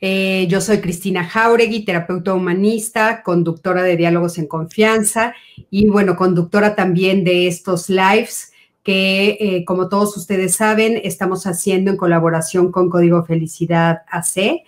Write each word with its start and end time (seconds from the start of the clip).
Eh, 0.00 0.46
yo 0.50 0.60
soy 0.60 0.80
Cristina 0.80 1.24
Jauregui, 1.24 1.84
terapeuta 1.84 2.34
humanista, 2.34 3.22
conductora 3.22 3.82
de 3.82 3.96
Diálogos 3.96 4.36
en 4.36 4.46
Confianza 4.46 5.34
y, 5.70 5.88
bueno, 5.88 6.16
conductora 6.16 6.74
también 6.74 7.24
de 7.24 7.46
estos 7.46 7.88
lives 7.88 8.52
que, 8.82 9.38
eh, 9.40 9.64
como 9.64 9.88
todos 9.88 10.16
ustedes 10.16 10.54
saben, 10.54 11.00
estamos 11.02 11.46
haciendo 11.46 11.90
en 11.90 11.96
colaboración 11.96 12.70
con 12.70 12.90
Código 12.90 13.24
Felicidad 13.24 14.02
AC 14.10 14.64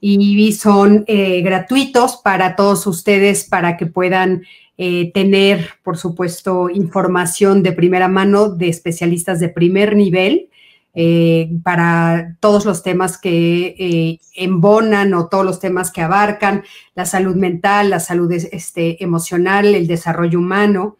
y 0.00 0.52
son 0.52 1.04
eh, 1.08 1.40
gratuitos 1.40 2.18
para 2.22 2.54
todos 2.54 2.86
ustedes 2.86 3.44
para 3.44 3.76
que 3.76 3.86
puedan 3.86 4.42
tener, 5.12 5.70
por 5.82 5.98
supuesto, 5.98 6.70
información 6.70 7.64
de 7.64 7.72
primera 7.72 8.06
mano 8.06 8.48
de 8.48 8.68
especialistas 8.68 9.40
de 9.40 9.48
primer 9.48 9.96
nivel 9.96 10.50
eh, 10.94 11.50
para 11.62 12.36
todos 12.40 12.64
los 12.64 12.82
temas 12.82 13.18
que 13.18 13.76
eh, 13.78 14.20
embonan 14.34 15.12
o 15.14 15.28
todos 15.28 15.44
los 15.44 15.60
temas 15.60 15.92
que 15.92 16.00
abarcan 16.00 16.64
la 16.94 17.04
salud 17.04 17.36
mental, 17.36 17.90
la 17.90 18.00
salud 18.00 18.32
este, 18.32 19.02
emocional, 19.02 19.66
el 19.74 19.86
desarrollo 19.86 20.38
humano. 20.38 20.96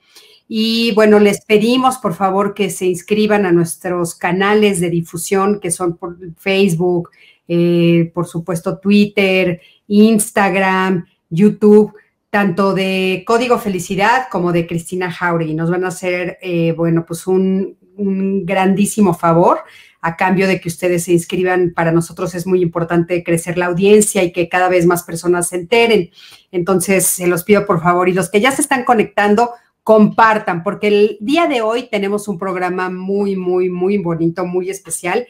Y 0.47 0.92
bueno, 0.95 1.19
les 1.19 1.45
pedimos 1.45 1.98
por 1.98 2.14
favor 2.14 2.55
que 2.55 2.70
se 2.70 2.86
inscriban 2.86 3.45
a 3.45 3.53
nuestros 3.53 4.14
canales 4.14 4.80
de 4.80 4.91
difusión 4.91 5.58
que 5.58 5.70
son 5.70 5.97
por 5.97 6.17
Facebook, 6.36 7.11
eh, 7.48 8.11
por 8.14 8.27
supuesto 8.27 8.78
Twitter, 8.78 9.61
Instagram, 9.89 11.06
YouTube, 11.30 11.95
tanto 12.30 12.75
de 12.75 13.25
Código 13.27 13.58
Felicidad 13.58 14.28
como 14.30 14.52
de 14.52 14.67
Cristina 14.67 15.11
Jauregui. 15.11 15.55
Nos 15.55 15.70
van 15.70 15.84
a 15.84 15.89
hacer, 15.89 16.39
bueno, 16.77 17.05
pues 17.06 17.27
un, 17.27 17.78
un 17.99 18.47
grandísimo 18.47 19.13
favor 19.13 19.61
a 20.01 20.17
cambio 20.17 20.47
de 20.47 20.61
que 20.61 20.69
ustedes 20.69 21.05
se 21.05 21.13
inscriban. 21.13 21.73
Para 21.75 21.93
nosotros 21.93 22.35
es 22.35 22.47
muy 22.47 22.63
importante 22.63 23.23
crecer 23.23 23.59
la 23.59 23.67
audiencia 23.67 24.23
y 24.23 24.33
que 24.33 24.49
cada 24.49 24.69
vez 24.69 24.87
más 24.87 25.03
personas 25.03 25.49
se 25.49 25.57
enteren. 25.57 26.11
Entonces, 26.51 27.07
se 27.07 27.27
los 27.27 27.45
pido 27.45 27.67
por 27.67 27.83
favor 27.83 28.09
y 28.09 28.15
los 28.15 28.31
que 28.31 28.41
ya 28.41 28.53
se 28.53 28.63
están 28.63 28.85
conectando, 28.85 29.51
compartan, 29.83 30.63
porque 30.63 30.89
el 30.89 31.17
día 31.21 31.47
de 31.47 31.63
hoy 31.63 31.89
tenemos 31.91 32.29
un 32.29 32.39
programa 32.39 32.91
muy, 32.91 33.37
muy, 33.37 33.71
muy 33.71 33.97
bonito, 33.97 34.45
muy 34.45 34.69
especial, 34.69 35.27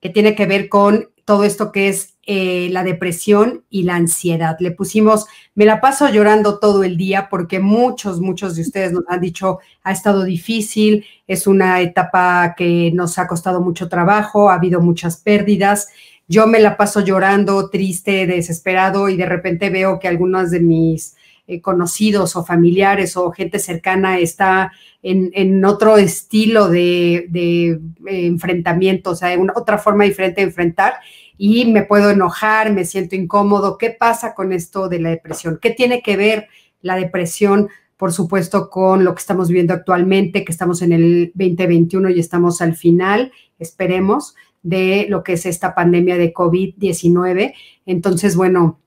que 0.00 0.10
tiene 0.10 0.34
que 0.34 0.46
ver 0.46 0.68
con 0.68 1.10
todo 1.24 1.44
esto 1.44 1.72
que 1.72 1.88
es 1.88 2.14
eh, 2.26 2.68
la 2.70 2.82
depresión 2.82 3.64
y 3.68 3.82
la 3.82 3.96
ansiedad. 3.96 4.56
Le 4.60 4.70
pusimos, 4.70 5.26
me 5.54 5.66
la 5.66 5.80
paso 5.80 6.08
llorando 6.08 6.58
todo 6.58 6.84
el 6.84 6.96
día 6.96 7.28
porque 7.28 7.60
muchos, 7.60 8.20
muchos 8.20 8.56
de 8.56 8.62
ustedes 8.62 8.92
nos 8.92 9.04
han 9.08 9.20
dicho, 9.20 9.58
ha 9.82 9.92
estado 9.92 10.24
difícil, 10.24 11.04
es 11.26 11.46
una 11.46 11.80
etapa 11.80 12.54
que 12.56 12.90
nos 12.94 13.18
ha 13.18 13.26
costado 13.26 13.60
mucho 13.60 13.88
trabajo, 13.88 14.50
ha 14.50 14.54
habido 14.54 14.80
muchas 14.80 15.18
pérdidas. 15.18 15.88
Yo 16.26 16.46
me 16.46 16.60
la 16.60 16.76
paso 16.76 17.00
llorando, 17.00 17.68
triste, 17.68 18.26
desesperado 18.26 19.08
y 19.10 19.16
de 19.16 19.26
repente 19.26 19.68
veo 19.68 19.98
que 19.98 20.08
algunos 20.08 20.50
de 20.50 20.60
mis 20.60 21.16
eh, 21.46 21.60
conocidos 21.60 22.36
o 22.36 22.44
familiares 22.44 23.18
o 23.18 23.30
gente 23.30 23.58
cercana 23.58 24.18
está 24.18 24.72
en, 25.02 25.62
otro 25.64 25.98
estilo 25.98 26.68
de, 26.70 27.28
eh, 27.34 27.78
enfrentamiento, 28.06 29.10
o 29.10 29.14
sea, 29.14 29.38
una, 29.38 29.52
otra 29.54 29.76
forma 29.76 30.04
diferente 30.04 30.40
de 30.40 30.46
enfrentar 30.46 30.94
y 31.36 31.66
me 31.66 31.82
puedo 31.82 32.10
enojar, 32.10 32.72
me 32.72 32.86
siento 32.86 33.14
incómodo. 33.14 33.76
¿Qué 33.76 33.90
pasa 33.90 34.34
con 34.34 34.54
esto 34.54 34.88
de 34.88 35.00
la 35.00 35.10
depresión? 35.10 35.58
¿Qué 35.60 35.70
tiene 35.70 36.00
que 36.00 36.16
ver 36.16 36.48
la 36.80 36.96
depresión, 36.96 37.68
por 37.96 38.12
supuesto, 38.12 38.70
con 38.70 39.04
lo 39.04 39.14
que 39.14 39.20
estamos 39.20 39.48
viviendo 39.48 39.74
actualmente, 39.74 40.44
que 40.44 40.52
estamos 40.52 40.80
en 40.80 40.92
el 40.92 41.32
2021 41.34 42.10
y 42.10 42.20
estamos 42.20 42.62
al 42.62 42.74
final, 42.74 43.32
esperemos, 43.58 44.34
de 44.62 45.06
lo 45.10 45.22
que 45.22 45.34
es 45.34 45.44
esta 45.44 45.74
pandemia 45.74 46.16
de 46.16 46.32
COVID-19? 46.32 47.52
Entonces, 47.84 48.36
bueno, 48.36 48.80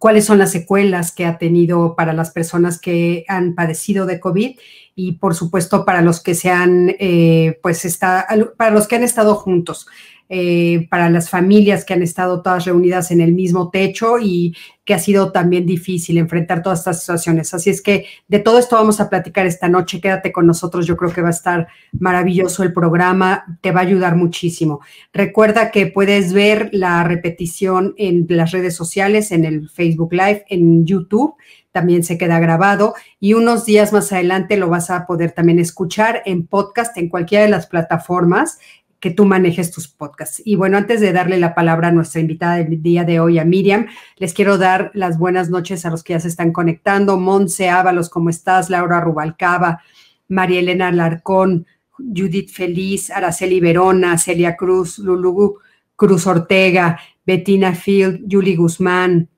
cuáles 0.00 0.24
son 0.24 0.38
las 0.38 0.50
secuelas 0.50 1.12
que 1.12 1.26
ha 1.26 1.36
tenido 1.36 1.94
para 1.94 2.14
las 2.14 2.30
personas 2.30 2.80
que 2.80 3.24
han 3.28 3.54
padecido 3.54 4.06
de 4.06 4.18
COVID 4.18 4.58
y 4.96 5.12
por 5.12 5.34
supuesto 5.34 5.84
para 5.84 6.00
los 6.00 6.22
que 6.22 6.34
se 6.34 6.50
han, 6.50 6.96
eh, 6.98 7.60
pues 7.62 7.84
está, 7.84 8.26
para 8.56 8.70
los 8.70 8.88
que 8.88 8.96
han 8.96 9.04
estado 9.04 9.34
juntos. 9.34 9.86
Eh, 10.32 10.86
para 10.88 11.10
las 11.10 11.28
familias 11.28 11.84
que 11.84 11.92
han 11.92 12.02
estado 12.02 12.40
todas 12.40 12.64
reunidas 12.64 13.10
en 13.10 13.20
el 13.20 13.32
mismo 13.32 13.68
techo 13.68 14.16
y 14.20 14.54
que 14.84 14.94
ha 14.94 15.00
sido 15.00 15.32
también 15.32 15.66
difícil 15.66 16.18
enfrentar 16.18 16.62
todas 16.62 16.78
estas 16.78 17.00
situaciones. 17.00 17.52
Así 17.52 17.68
es 17.68 17.82
que 17.82 18.06
de 18.28 18.38
todo 18.38 18.60
esto 18.60 18.76
vamos 18.76 19.00
a 19.00 19.10
platicar 19.10 19.44
esta 19.46 19.68
noche. 19.68 20.00
Quédate 20.00 20.30
con 20.30 20.46
nosotros, 20.46 20.86
yo 20.86 20.96
creo 20.96 21.12
que 21.12 21.20
va 21.20 21.28
a 21.28 21.32
estar 21.32 21.66
maravilloso 21.98 22.62
el 22.62 22.72
programa, 22.72 23.58
te 23.60 23.72
va 23.72 23.80
a 23.80 23.82
ayudar 23.82 24.14
muchísimo. 24.14 24.78
Recuerda 25.12 25.72
que 25.72 25.88
puedes 25.88 26.32
ver 26.32 26.70
la 26.70 27.02
repetición 27.02 27.94
en 27.96 28.26
las 28.28 28.52
redes 28.52 28.76
sociales, 28.76 29.32
en 29.32 29.44
el 29.44 29.68
Facebook 29.68 30.12
Live, 30.12 30.44
en 30.48 30.86
YouTube 30.86 31.34
también 31.72 32.02
se 32.02 32.18
queda 32.18 32.40
grabado 32.40 32.94
y 33.20 33.34
unos 33.34 33.64
días 33.64 33.92
más 33.92 34.12
adelante 34.12 34.56
lo 34.56 34.68
vas 34.68 34.90
a 34.90 35.06
poder 35.06 35.32
también 35.32 35.58
escuchar 35.58 36.22
en 36.26 36.46
podcast 36.46 36.96
en 36.96 37.08
cualquiera 37.08 37.44
de 37.44 37.50
las 37.50 37.66
plataformas 37.66 38.58
que 39.00 39.10
tú 39.10 39.24
manejes 39.24 39.70
tus 39.70 39.88
podcasts. 39.88 40.42
Y 40.44 40.56
bueno, 40.56 40.76
antes 40.76 41.00
de 41.00 41.12
darle 41.12 41.38
la 41.38 41.54
palabra 41.54 41.88
a 41.88 41.92
nuestra 41.92 42.20
invitada 42.20 42.56
del 42.56 42.82
día 42.82 43.04
de 43.04 43.18
hoy, 43.18 43.38
a 43.38 43.44
Miriam, 43.44 43.86
les 44.16 44.34
quiero 44.34 44.58
dar 44.58 44.90
las 44.94 45.18
buenas 45.18 45.48
noches 45.48 45.86
a 45.86 45.90
los 45.90 46.04
que 46.04 46.12
ya 46.12 46.20
se 46.20 46.28
están 46.28 46.52
conectando. 46.52 47.16
Monse 47.16 47.70
Ábalos, 47.70 48.10
¿cómo 48.10 48.28
estás? 48.28 48.68
Laura 48.68 49.00
Rubalcaba, 49.00 49.80
María 50.28 50.60
Elena 50.60 50.92
Larcón, 50.92 51.66
Judith 51.96 52.50
Feliz, 52.50 53.10
Araceli 53.10 53.58
Verona, 53.58 54.18
Celia 54.18 54.54
Cruz, 54.54 54.98
Lulu 54.98 55.58
Cruz 55.96 56.26
Ortega, 56.26 56.98
Bettina 57.24 57.74
Field, 57.74 58.26
Julie 58.30 58.56
Guzmán, 58.56 59.28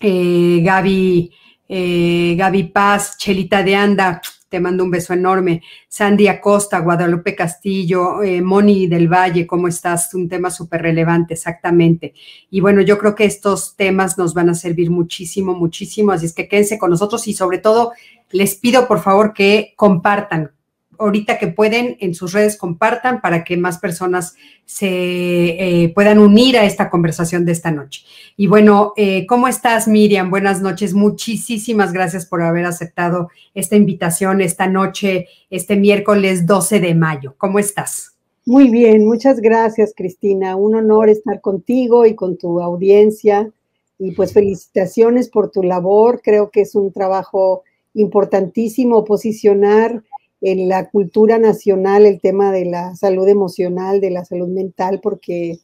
eh, 0.00 0.60
Gaby, 0.62 1.30
eh, 1.68 2.34
Gaby 2.38 2.64
Paz, 2.64 3.16
Chelita 3.18 3.62
de 3.62 3.74
Anda, 3.74 4.20
te 4.48 4.60
mando 4.60 4.84
un 4.84 4.90
beso 4.90 5.12
enorme. 5.12 5.62
Sandy 5.88 6.28
Acosta, 6.28 6.80
Guadalupe 6.80 7.34
Castillo, 7.34 8.22
eh, 8.22 8.40
Moni 8.40 8.86
del 8.86 9.08
Valle, 9.08 9.46
¿cómo 9.46 9.68
estás? 9.68 10.12
Un 10.14 10.28
tema 10.28 10.50
súper 10.50 10.82
relevante, 10.82 11.34
exactamente. 11.34 12.14
Y 12.50 12.60
bueno, 12.60 12.80
yo 12.80 12.98
creo 12.98 13.14
que 13.14 13.24
estos 13.24 13.76
temas 13.76 14.18
nos 14.18 14.34
van 14.34 14.50
a 14.50 14.54
servir 14.54 14.90
muchísimo, 14.90 15.54
muchísimo, 15.54 16.12
así 16.12 16.26
es 16.26 16.32
que 16.32 16.48
quédense 16.48 16.78
con 16.78 16.90
nosotros 16.90 17.26
y 17.28 17.34
sobre 17.34 17.58
todo 17.58 17.92
les 18.30 18.54
pido 18.54 18.86
por 18.86 19.00
favor 19.00 19.32
que 19.32 19.72
compartan, 19.76 20.52
ahorita 20.98 21.38
que 21.38 21.48
pueden 21.48 21.96
en 22.00 22.14
sus 22.14 22.32
redes 22.32 22.56
compartan 22.56 23.20
para 23.20 23.44
que 23.44 23.56
más 23.56 23.78
personas 23.78 24.34
se 24.64 24.86
eh, 24.88 25.92
puedan 25.94 26.18
unir 26.18 26.58
a 26.58 26.64
esta 26.64 26.90
conversación 26.90 27.44
de 27.44 27.52
esta 27.52 27.70
noche. 27.70 28.04
Y 28.36 28.46
bueno, 28.46 28.92
eh, 28.96 29.26
¿cómo 29.26 29.48
estás 29.48 29.88
Miriam? 29.88 30.30
Buenas 30.30 30.60
noches. 30.60 30.94
Muchísimas 30.94 31.92
gracias 31.92 32.26
por 32.26 32.42
haber 32.42 32.66
aceptado 32.66 33.30
esta 33.54 33.76
invitación 33.76 34.40
esta 34.40 34.66
noche, 34.66 35.28
este 35.50 35.76
miércoles 35.76 36.46
12 36.46 36.80
de 36.80 36.94
mayo. 36.94 37.34
¿Cómo 37.38 37.58
estás? 37.58 38.14
Muy 38.44 38.70
bien, 38.70 39.04
muchas 39.04 39.40
gracias 39.40 39.92
Cristina. 39.94 40.56
Un 40.56 40.74
honor 40.74 41.10
estar 41.10 41.40
contigo 41.40 42.06
y 42.06 42.14
con 42.14 42.38
tu 42.38 42.60
audiencia. 42.60 43.50
Y 43.98 44.12
pues 44.12 44.32
felicitaciones 44.32 45.28
por 45.28 45.50
tu 45.50 45.62
labor. 45.62 46.20
Creo 46.22 46.50
que 46.50 46.62
es 46.62 46.74
un 46.74 46.92
trabajo 46.92 47.64
importantísimo 47.94 49.04
posicionar 49.04 50.02
en 50.40 50.68
la 50.68 50.88
cultura 50.90 51.38
nacional 51.38 52.06
el 52.06 52.20
tema 52.20 52.52
de 52.52 52.64
la 52.64 52.94
salud 52.94 53.28
emocional, 53.28 54.00
de 54.00 54.10
la 54.10 54.24
salud 54.24 54.48
mental, 54.48 55.00
porque 55.02 55.58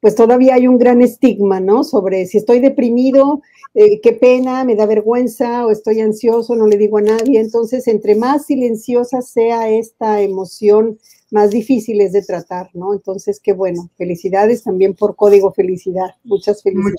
pues 0.00 0.16
todavía 0.16 0.54
hay 0.54 0.66
un 0.66 0.78
gran 0.78 1.00
estigma, 1.00 1.60
¿no? 1.60 1.84
Sobre 1.84 2.26
si 2.26 2.38
estoy 2.38 2.58
deprimido, 2.58 3.40
eh, 3.74 4.00
qué 4.00 4.12
pena, 4.12 4.64
me 4.64 4.74
da 4.74 4.84
vergüenza 4.84 5.64
o 5.64 5.70
estoy 5.70 6.00
ansioso, 6.00 6.56
no 6.56 6.66
le 6.66 6.76
digo 6.76 6.98
a 6.98 7.02
nadie. 7.02 7.38
Entonces, 7.38 7.86
entre 7.86 8.16
más 8.16 8.46
silenciosa 8.46 9.22
sea 9.22 9.70
esta 9.70 10.20
emoción, 10.20 10.98
más 11.30 11.50
difícil 11.50 12.00
es 12.00 12.12
de 12.12 12.22
tratar, 12.22 12.68
¿no? 12.74 12.94
Entonces, 12.94 13.38
qué 13.40 13.52
bueno. 13.52 13.90
Felicidades 13.96 14.64
también 14.64 14.94
por 14.94 15.14
Código 15.14 15.52
Felicidad. 15.52 16.10
Muchas 16.24 16.62
felicidades. 16.64 16.96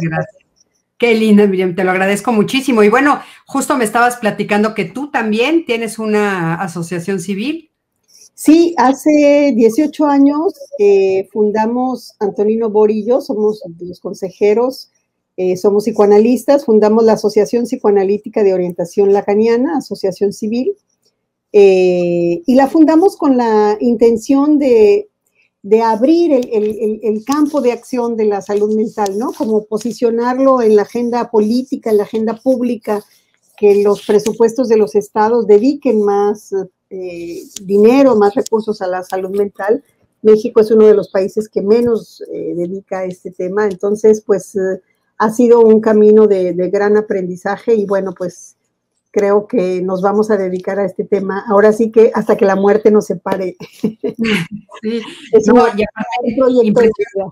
Gracias. 0.00 0.45
Qué 0.98 1.14
linda, 1.14 1.46
Miriam, 1.46 1.74
te 1.74 1.84
lo 1.84 1.90
agradezco 1.90 2.32
muchísimo. 2.32 2.82
Y 2.82 2.88
bueno, 2.88 3.20
justo 3.46 3.76
me 3.76 3.84
estabas 3.84 4.16
platicando 4.16 4.74
que 4.74 4.86
tú 4.86 5.10
también 5.10 5.64
tienes 5.66 5.98
una 5.98 6.54
asociación 6.54 7.20
civil. 7.20 7.70
Sí, 8.34 8.74
hace 8.76 9.52
18 9.54 10.06
años 10.06 10.54
fundamos 11.32 12.14
Antonino 12.18 12.70
Borillo, 12.70 13.20
somos 13.20 13.62
los 13.78 14.00
consejeros 14.00 14.90
Eh, 15.38 15.56
somos 15.58 15.84
psicoanalistas, 15.84 16.64
fundamos 16.64 17.04
la 17.04 17.12
Asociación 17.12 17.64
Psicoanalítica 17.64 18.42
de 18.42 18.54
Orientación 18.54 19.12
Lacaniana, 19.12 19.76
Asociación 19.76 20.32
Civil, 20.32 20.76
eh, 21.52 22.42
y 22.46 22.54
la 22.54 22.68
fundamos 22.68 23.18
con 23.18 23.36
la 23.36 23.76
intención 23.80 24.58
de, 24.58 25.10
abrir 25.82 26.32
el, 26.32 27.24
campo 27.24 27.60
de 27.60 27.72
acción 27.72 28.16
de 28.16 28.26
la 28.26 28.40
salud 28.40 28.74
mental, 28.74 29.18
¿no? 29.18 29.32
Como 29.32 29.64
posicionarlo 29.64 30.62
en 30.62 30.76
la 30.76 30.82
agenda 30.82 31.30
política, 31.30 31.90
en 31.90 31.98
la 31.98 32.04
agenda 32.04 32.36
pública, 32.36 33.02
que 33.56 33.82
los 33.82 34.04
presupuestos 34.06 34.68
de 34.68 34.76
los 34.76 34.94
estados 34.94 35.46
dediquen 35.46 36.02
más 36.02 36.52
eh, 36.90 37.42
dinero, 37.62 38.16
más 38.16 38.34
recursos 38.34 38.82
a 38.82 38.86
la 38.86 39.02
salud 39.02 39.30
mental. 39.30 39.82
México 40.22 40.60
es 40.60 40.70
uno 40.70 40.86
de 40.86 40.94
los 40.94 41.08
países 41.10 41.48
que 41.48 41.62
menos 41.62 42.22
dedica 42.30 43.00
a 43.00 43.04
este 43.04 43.30
tema, 43.30 43.66
entonces, 43.66 44.22
pues 44.26 44.56
ha 45.18 45.30
sido 45.30 45.60
un 45.60 45.80
camino 45.80 46.26
de, 46.26 46.52
gran 46.70 46.96
aprendizaje 46.96 47.74
y 47.74 47.86
bueno, 47.86 48.12
pues 48.16 48.55
creo 49.16 49.46
que 49.46 49.80
nos 49.80 50.02
vamos 50.02 50.30
a 50.30 50.36
dedicar 50.36 50.78
a 50.78 50.84
este 50.84 51.04
tema. 51.04 51.42
Ahora 51.48 51.72
sí 51.72 51.90
que 51.90 52.10
hasta 52.12 52.36
que 52.36 52.44
la 52.44 52.54
muerte 52.54 52.90
nos 52.90 53.06
separe. 53.06 53.56
Sí, 54.82 55.00
es 55.32 55.48
un, 55.48 55.54
proyecto 55.54 56.82
de 56.82 56.90
vida. 56.90 57.24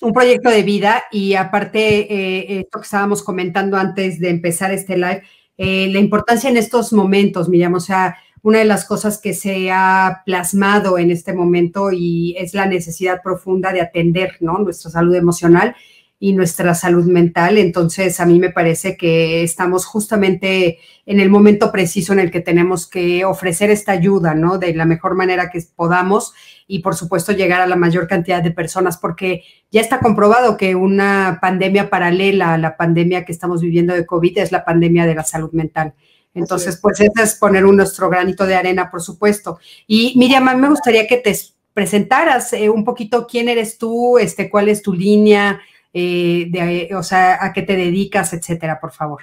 Un 0.00 0.12
proyecto 0.14 0.48
de 0.48 0.62
vida 0.62 1.04
y 1.12 1.34
aparte, 1.34 1.80
eh, 2.10 2.60
esto 2.60 2.78
que 2.78 2.84
estábamos 2.84 3.22
comentando 3.22 3.76
antes 3.76 4.18
de 4.20 4.30
empezar 4.30 4.72
este 4.72 4.96
live, 4.96 5.22
eh, 5.58 5.88
la 5.92 5.98
importancia 5.98 6.48
en 6.48 6.56
estos 6.56 6.94
momentos, 6.94 7.50
Miriam, 7.50 7.74
o 7.74 7.80
sea, 7.80 8.16
una 8.40 8.60
de 8.60 8.64
las 8.64 8.86
cosas 8.86 9.18
que 9.18 9.34
se 9.34 9.70
ha 9.70 10.22
plasmado 10.24 10.96
en 10.96 11.10
este 11.10 11.34
momento 11.34 11.92
y 11.92 12.34
es 12.38 12.54
la 12.54 12.64
necesidad 12.64 13.20
profunda 13.22 13.70
de 13.70 13.82
atender 13.82 14.38
¿no? 14.40 14.58
nuestra 14.60 14.90
salud 14.90 15.14
emocional 15.14 15.76
y 16.22 16.34
nuestra 16.34 16.72
salud 16.76 17.06
mental. 17.06 17.58
Entonces, 17.58 18.20
a 18.20 18.26
mí 18.26 18.38
me 18.38 18.50
parece 18.50 18.96
que 18.96 19.42
estamos 19.42 19.84
justamente 19.84 20.78
en 21.04 21.18
el 21.18 21.28
momento 21.28 21.72
preciso 21.72 22.12
en 22.12 22.20
el 22.20 22.30
que 22.30 22.38
tenemos 22.38 22.86
que 22.86 23.24
ofrecer 23.24 23.70
esta 23.70 23.90
ayuda, 23.90 24.32
¿no? 24.32 24.58
De 24.58 24.72
la 24.72 24.84
mejor 24.84 25.16
manera 25.16 25.50
que 25.50 25.60
podamos 25.74 26.32
y, 26.68 26.78
por 26.78 26.94
supuesto, 26.94 27.32
llegar 27.32 27.60
a 27.60 27.66
la 27.66 27.74
mayor 27.74 28.06
cantidad 28.06 28.40
de 28.40 28.52
personas, 28.52 28.98
porque 28.98 29.42
ya 29.72 29.80
está 29.80 29.98
comprobado 29.98 30.56
que 30.56 30.76
una 30.76 31.38
pandemia 31.42 31.90
paralela 31.90 32.54
a 32.54 32.58
la 32.58 32.76
pandemia 32.76 33.24
que 33.24 33.32
estamos 33.32 33.60
viviendo 33.60 33.92
de 33.92 34.06
COVID 34.06 34.38
es 34.38 34.52
la 34.52 34.64
pandemia 34.64 35.06
de 35.06 35.16
la 35.16 35.24
salud 35.24 35.50
mental. 35.50 35.92
Entonces, 36.34 36.78
pues 36.80 37.00
ese 37.00 37.20
es 37.20 37.34
poner 37.34 37.66
un 37.66 37.78
nuestro 37.78 38.08
granito 38.08 38.46
de 38.46 38.54
arena, 38.54 38.92
por 38.92 39.02
supuesto. 39.02 39.58
Y 39.88 40.14
Miriam, 40.16 40.46
a 40.46 40.54
mí 40.54 40.60
me 40.60 40.68
gustaría 40.68 41.08
que 41.08 41.16
te 41.16 41.36
presentaras 41.74 42.52
eh, 42.52 42.70
un 42.70 42.84
poquito 42.84 43.26
quién 43.26 43.48
eres 43.48 43.76
tú, 43.76 44.18
este, 44.18 44.48
cuál 44.48 44.68
es 44.68 44.82
tu 44.82 44.92
línea, 44.92 45.60
eh, 45.94 46.46
de, 46.50 46.94
o 46.96 47.02
sea, 47.02 47.44
a 47.44 47.52
qué 47.52 47.62
te 47.62 47.76
dedicas, 47.76 48.32
etcétera, 48.32 48.78
por 48.80 48.92
favor. 48.92 49.22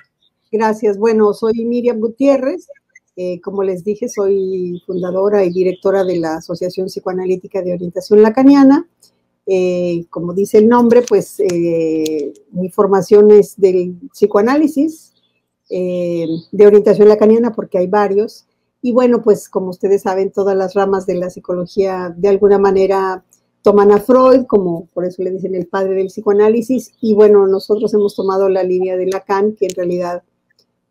Gracias. 0.52 0.98
Bueno, 0.98 1.34
soy 1.34 1.66
Miriam 1.66 2.00
Gutiérrez. 2.00 2.68
Eh, 3.16 3.42
como 3.42 3.64
les 3.64 3.84
dije, 3.84 4.08
soy 4.08 4.82
fundadora 4.86 5.44
y 5.44 5.52
directora 5.52 6.04
de 6.04 6.18
la 6.20 6.36
Asociación 6.38 6.88
Psicoanalítica 6.88 7.62
de 7.62 7.74
Orientación 7.74 8.22
Lacaniana. 8.22 8.88
Eh, 9.46 10.06
como 10.10 10.34
dice 10.34 10.60
el 10.60 10.70
nombre, 10.70 11.02
pues 11.02 11.42
mi 12.52 12.70
formación 12.70 13.32
es 13.32 13.60
del 13.60 13.96
psicoanálisis, 14.14 15.14
de 15.70 16.66
orientación 16.66 17.10
lacaniana, 17.10 17.52
porque 17.52 17.80
hay 17.80 17.88
varios. 17.88 18.46
Y 18.82 18.92
bueno, 18.92 19.22
pues 19.22 19.50
como 19.50 19.70
ustedes 19.70 20.04
saben, 20.04 20.32
todas 20.32 20.56
las 20.56 20.74
ramas 20.74 21.06
de 21.06 21.16
la 21.16 21.30
psicología 21.30 22.14
de 22.16 22.30
alguna 22.30 22.60
manera 22.60 23.24
toman 23.62 23.92
a 23.92 24.00
Freud, 24.00 24.46
como 24.46 24.88
por 24.94 25.06
eso 25.06 25.22
le 25.24 25.32
dicen 25.32 25.56
el 25.56 25.68
padre 25.68 25.96
del 25.96 26.08
psicoanálisis, 26.08 26.94
y 27.02 27.14
bueno, 27.14 27.46
nosotros 27.48 27.94
hemos 27.94 28.16
tomado 28.16 28.48
la 28.50 28.64
línea 28.64 28.96
de 28.96 29.08
Lacan, 29.08 29.56
que 29.56 29.66
en 29.66 29.76
realidad, 29.76 30.24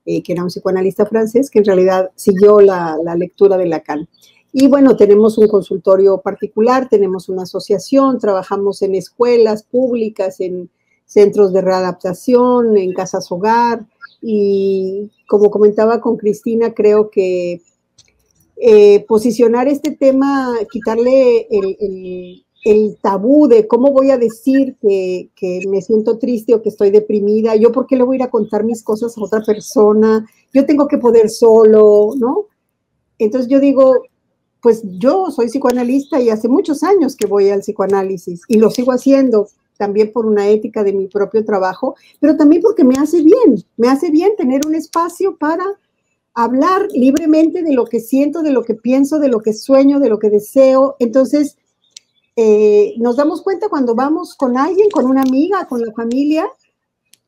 eh, 0.04 0.22
que 0.22 0.32
era 0.32 0.42
un 0.42 0.48
psicoanalista 0.48 1.06
francés, 1.06 1.50
que 1.50 1.60
en 1.60 1.64
realidad 1.64 2.10
siguió 2.14 2.60
la, 2.60 2.96
lectura 3.16 3.56
de 3.56 3.66
Lacan. 3.66 4.08
Y 4.52 4.68
bueno, 4.68 4.96
tenemos 4.96 5.38
un 5.38 5.48
consultorio 5.48 6.18
particular, 6.18 6.88
tenemos 6.88 7.28
una 7.28 7.42
asociación, 7.42 8.18
trabajamos 8.18 8.82
en 8.82 8.94
escuelas 8.94 9.62
públicas, 9.62 10.40
en 10.40 10.70
centros 11.04 11.52
de 11.52 11.62
readaptación, 11.62 12.76
en 12.76 12.92
casas 12.92 13.30
hogar, 13.32 13.86
y 14.20 15.10
como 15.26 15.50
comentaba 15.50 16.00
con 16.00 16.16
Cristina, 16.16 16.74
creo 16.74 17.08
que 17.08 17.62
eh, 18.56 19.04
posicionar 19.06 19.68
este 19.68 19.92
tema, 19.92 20.54
quitarle 20.70 21.46
el 21.50 21.76
el 21.80 22.44
tabú 23.00 23.48
de 23.48 23.66
cómo 23.66 23.92
voy 23.92 24.10
a 24.10 24.18
decir 24.18 24.76
que, 24.80 25.30
me 25.68 25.80
siento 25.80 26.18
triste 26.18 26.54
o 26.54 26.62
que 26.62 26.68
estoy 26.68 26.90
deprimida, 26.90 27.56
yo 27.56 27.72
por 27.72 27.86
qué 27.86 27.96
le 27.96 28.04
voy 28.04 28.16
a 28.16 28.18
ir 28.18 28.22
a 28.24 28.30
contar 28.30 28.64
mis 28.64 28.82
cosas 28.82 29.16
a 29.16 29.22
otra 29.22 29.42
persona, 29.42 30.26
yo 30.52 30.66
tengo 30.66 30.88
que 30.88 30.98
poder 30.98 31.30
solo, 31.30 32.10
¿no? 32.16 32.46
Entonces 33.18 33.50
yo 33.50 33.60
digo, 33.60 34.02
pues 34.60 34.82
yo 34.84 35.30
soy 35.30 35.46
psicoanalista 35.46 36.20
y 36.20 36.30
hace 36.30 36.48
muchos 36.48 36.82
años 36.82 37.16
que 37.16 37.26
voy 37.26 37.48
al 37.50 37.60
psicoanálisis 37.60 38.42
y 38.48 38.58
lo 38.58 38.70
sigo 38.70 38.92
haciendo 38.92 39.48
también 39.76 40.12
por 40.12 40.26
una 40.26 40.48
ética 40.48 40.82
de 40.82 40.92
mi 40.92 41.06
propio 41.06 41.44
trabajo, 41.44 41.94
pero 42.20 42.36
también 42.36 42.60
porque 42.60 42.84
me 42.84 42.96
hace 42.96 43.22
bien, 43.22 43.64
me 43.76 43.88
hace 43.88 44.10
bien 44.10 44.32
tener 44.36 44.66
un 44.66 44.74
espacio 44.74 45.36
para 45.36 45.64
hablar 46.34 46.88
libremente 46.92 47.62
de 47.62 47.72
lo 47.72 47.84
que 47.86 48.00
siento, 48.00 48.42
de 48.42 48.50
lo 48.50 48.62
que 48.62 48.74
pienso, 48.74 49.18
de 49.18 49.28
lo 49.28 49.40
que 49.40 49.52
sueño, 49.52 50.00
de 50.00 50.08
lo 50.08 50.18
que 50.18 50.30
deseo. 50.30 50.96
Entonces, 50.98 51.56
eh, 52.40 52.94
nos 52.98 53.16
damos 53.16 53.42
cuenta 53.42 53.68
cuando 53.68 53.96
vamos 53.96 54.36
con 54.36 54.56
alguien, 54.56 54.90
con 54.90 55.06
una 55.06 55.22
amiga, 55.22 55.66
con 55.66 55.80
la 55.80 55.92
familia, 55.92 56.48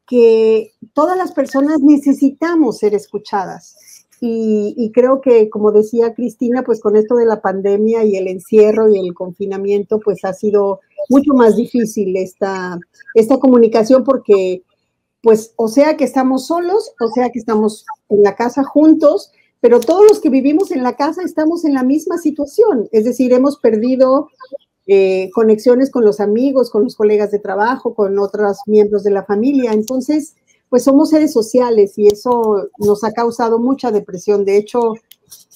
que 0.07 0.71
todas 0.95 1.19
las 1.19 1.33
personas 1.33 1.81
necesitamos 1.81 2.79
ser 2.79 2.95
escuchadas. 2.95 3.75
Y, 4.21 4.93
creo 4.95 5.21
que, 5.21 5.51
como 5.51 5.73
decía 5.73 6.15
Cristina, 6.15 6.63
pues 6.63 6.79
con 6.79 6.95
esto 6.95 7.17
de 7.17 7.27
la 7.27 7.41
pandemia 7.41 8.05
y 8.05 8.15
el 8.15 8.29
encierro 8.29 8.89
y 8.89 9.01
el 9.01 9.13
confinamiento, 9.13 9.99
pues 9.99 10.25
ha 10.25 10.33
sido 10.33 10.79
mucho 11.09 11.35
más 11.35 11.57
difícil 11.57 12.17
esta, 12.17 12.79
esta 13.15 13.39
comunicación 13.39 14.05
porque, 14.05 14.63
pues, 15.23 15.55
o 15.57 15.67
sea 15.67 15.97
que 15.97 16.05
estamos 16.05 16.47
solos, 16.47 16.93
o 17.01 17.09
sea 17.09 17.31
que 17.31 17.41
estamos 17.41 17.85
en 18.11 18.23
la 18.23 18.37
casa 18.37 18.63
juntos, 18.63 19.33
pero 19.61 19.81
todos 19.81 20.05
los 20.09 20.21
que 20.21 20.31
vivimos 20.31 20.71
en 20.71 20.85
la 20.85 20.95
casa 20.95 21.23
estamos 21.25 21.65
en 21.65 21.75
la 21.75 21.83
misma 21.83 22.19
situación, 22.19 22.89
es 22.93 23.05
decir, 23.05 23.33
hemos 23.33 23.59
perdido 23.59 24.29
eh, 24.93 25.31
conexiones 25.33 25.89
con 25.89 26.05
los 26.05 26.19
amigos, 26.19 26.69
con 26.69 26.83
los 26.83 26.97
colegas 26.97 27.31
de 27.31 27.39
trabajo, 27.39 27.95
con 27.95 28.19
otros 28.19 28.59
miembros 28.67 29.05
de 29.05 29.13
la 29.13 29.25
familia. 29.25 29.73
Entonces, 29.73 30.35
pues 30.69 30.83
somos 30.83 31.11
seres 31.11 31.33
sociales 31.33 31.97
y 31.97 32.09
eso 32.09 32.69
nos 32.77 33.05
ha 33.05 33.13
causado 33.13 33.61
mucha 33.61 33.93
depresión. 33.93 34.45
De 34.45 34.57
hecho, 34.57 34.95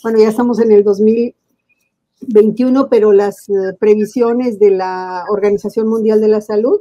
bueno, 0.04 0.20
ya 0.20 0.28
estamos 0.28 0.61
en 0.61 0.70
el 0.70 0.85
2021, 0.85 2.88
pero 2.88 3.12
las 3.12 3.49
eh, 3.49 3.52
previsiones 3.80 4.61
de 4.61 4.70
la 4.70 5.25
Organización 5.28 5.88
Mundial 5.88 6.20
de 6.20 6.28
la 6.28 6.40
Salud 6.40 6.78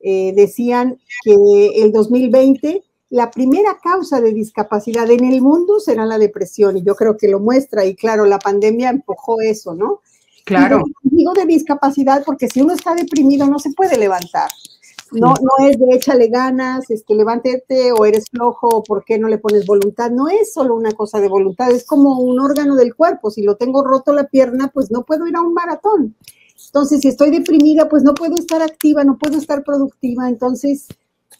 eh, 0.00 0.34
decían 0.36 0.98
que 1.24 1.82
el 1.82 1.92
2020 1.92 2.84
la 3.08 3.30
primera 3.30 3.78
causa 3.82 4.20
de 4.20 4.34
discapacidad 4.34 5.10
en 5.10 5.24
el 5.24 5.40
mundo 5.40 5.80
será 5.80 6.04
la 6.04 6.18
depresión 6.18 6.76
y 6.76 6.82
yo 6.82 6.94
creo 6.94 7.16
que 7.16 7.28
lo 7.28 7.40
muestra 7.40 7.86
y 7.86 7.94
claro, 7.94 8.26
la 8.26 8.38
pandemia 8.38 8.90
empujó 8.90 9.40
eso, 9.40 9.74
¿no? 9.74 10.02
Claro. 10.46 10.84
Digo 11.02 11.32
de 11.34 11.44
discapacidad 11.44 12.22
porque 12.24 12.48
si 12.48 12.62
uno 12.62 12.72
está 12.72 12.94
deprimido 12.94 13.48
no 13.48 13.58
se 13.58 13.72
puede 13.72 13.98
levantar. 13.98 14.48
No, 15.10 15.34
no 15.40 15.68
es 15.68 15.76
de 15.78 15.86
échale 15.90 16.28
ganas, 16.28 16.88
este, 16.88 17.14
levántate 17.14 17.92
o 17.92 18.04
eres 18.04 18.26
flojo 18.30 18.68
o 18.68 18.82
por 18.84 19.04
qué 19.04 19.18
no 19.18 19.28
le 19.28 19.38
pones 19.38 19.66
voluntad. 19.66 20.10
No 20.10 20.28
es 20.28 20.52
solo 20.52 20.76
una 20.76 20.92
cosa 20.92 21.20
de 21.20 21.28
voluntad, 21.28 21.70
es 21.72 21.84
como 21.84 22.20
un 22.20 22.38
órgano 22.38 22.76
del 22.76 22.94
cuerpo. 22.94 23.30
Si 23.30 23.42
lo 23.42 23.56
tengo 23.56 23.82
roto 23.82 24.12
la 24.12 24.28
pierna, 24.28 24.68
pues 24.72 24.90
no 24.92 25.02
puedo 25.02 25.26
ir 25.26 25.34
a 25.34 25.42
un 25.42 25.52
maratón. 25.52 26.14
Entonces, 26.66 27.00
si 27.00 27.08
estoy 27.08 27.30
deprimida, 27.30 27.88
pues 27.88 28.04
no 28.04 28.14
puedo 28.14 28.36
estar 28.36 28.62
activa, 28.62 29.02
no 29.02 29.18
puedo 29.18 29.38
estar 29.38 29.64
productiva. 29.64 30.28
Entonces, 30.28 30.86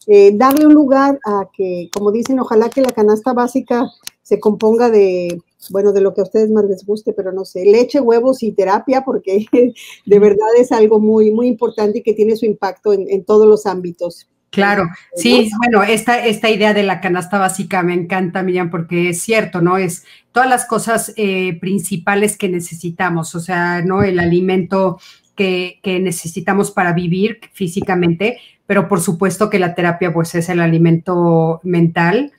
eh, 0.09 0.33
darle 0.35 0.67
un 0.67 0.75
lugar 0.75 1.21
a 1.25 1.49
que, 1.57 1.91
como 1.93 2.11
dicen, 2.11 2.41
ojalá 2.41 2.71
que 2.71 2.83
la 2.83 2.91
canasta 2.91 3.33
básica 3.33 3.89
se 4.23 4.41
componga 4.41 4.91
de 4.91 5.41
bueno, 5.71 5.93
de 5.93 6.01
lo 6.01 6.15
que 6.15 6.21
a 6.21 6.25
ustedes 6.25 6.51
más 6.51 6.65
les 6.65 6.85
guste, 6.85 7.13
pero 7.13 7.33
no 7.33 7.45
sé, 7.45 7.65
leche, 7.65 8.01
huevos 8.01 8.43
y 8.43 8.53
terapia, 8.53 9.03
porque 9.05 9.47
de 10.07 10.19
verdad 10.19 10.49
es 10.59 10.73
algo 10.73 11.01
muy, 11.01 11.31
muy 11.31 11.47
importante 11.47 11.99
y 11.99 12.03
que 12.03 12.15
tiene 12.15 12.37
su 12.37 12.47
impacto 12.47 12.93
en, 12.93 13.25
todos 13.25 13.47
los 13.47 13.67
ámbitos. 13.67 14.29
Claro, 14.51 14.85
sí, 15.15 15.51
bueno, 15.59 15.83
esta, 15.83 16.25
esta 16.25 16.49
idea 16.49 16.73
de 16.73 16.83
la 16.83 17.01
canasta 17.01 17.39
básica 17.39 17.83
me 17.83 17.95
encanta, 17.95 18.43
Miriam, 18.43 18.71
porque 18.71 19.11
es 19.11 19.21
cierto, 19.21 19.61
¿no? 19.61 19.77
Es 19.77 20.05
todas 20.33 20.49
las 20.49 20.67
cosas 20.67 21.13
eh, 21.17 21.59
principales 21.61 22.39
que 22.39 22.49
necesitamos, 22.49 23.35
o 23.35 23.41
sea, 23.41 23.83
¿no? 23.83 24.03
El 24.03 24.19
alimento 24.19 24.99
que, 25.35 25.81
que, 25.83 25.99
necesitamos 25.99 26.71
para 26.71 26.93
vivir 26.95 27.41
físicamente, 27.53 28.39
pero 28.67 28.89
por 28.89 29.01
supuesto 29.01 29.51
que 29.51 29.59
la 29.59 29.75
terapia, 29.75 30.13
pues, 30.15 30.35
es 30.37 30.49
el 30.49 30.61
alimento 30.61 31.61
mental 31.63 32.33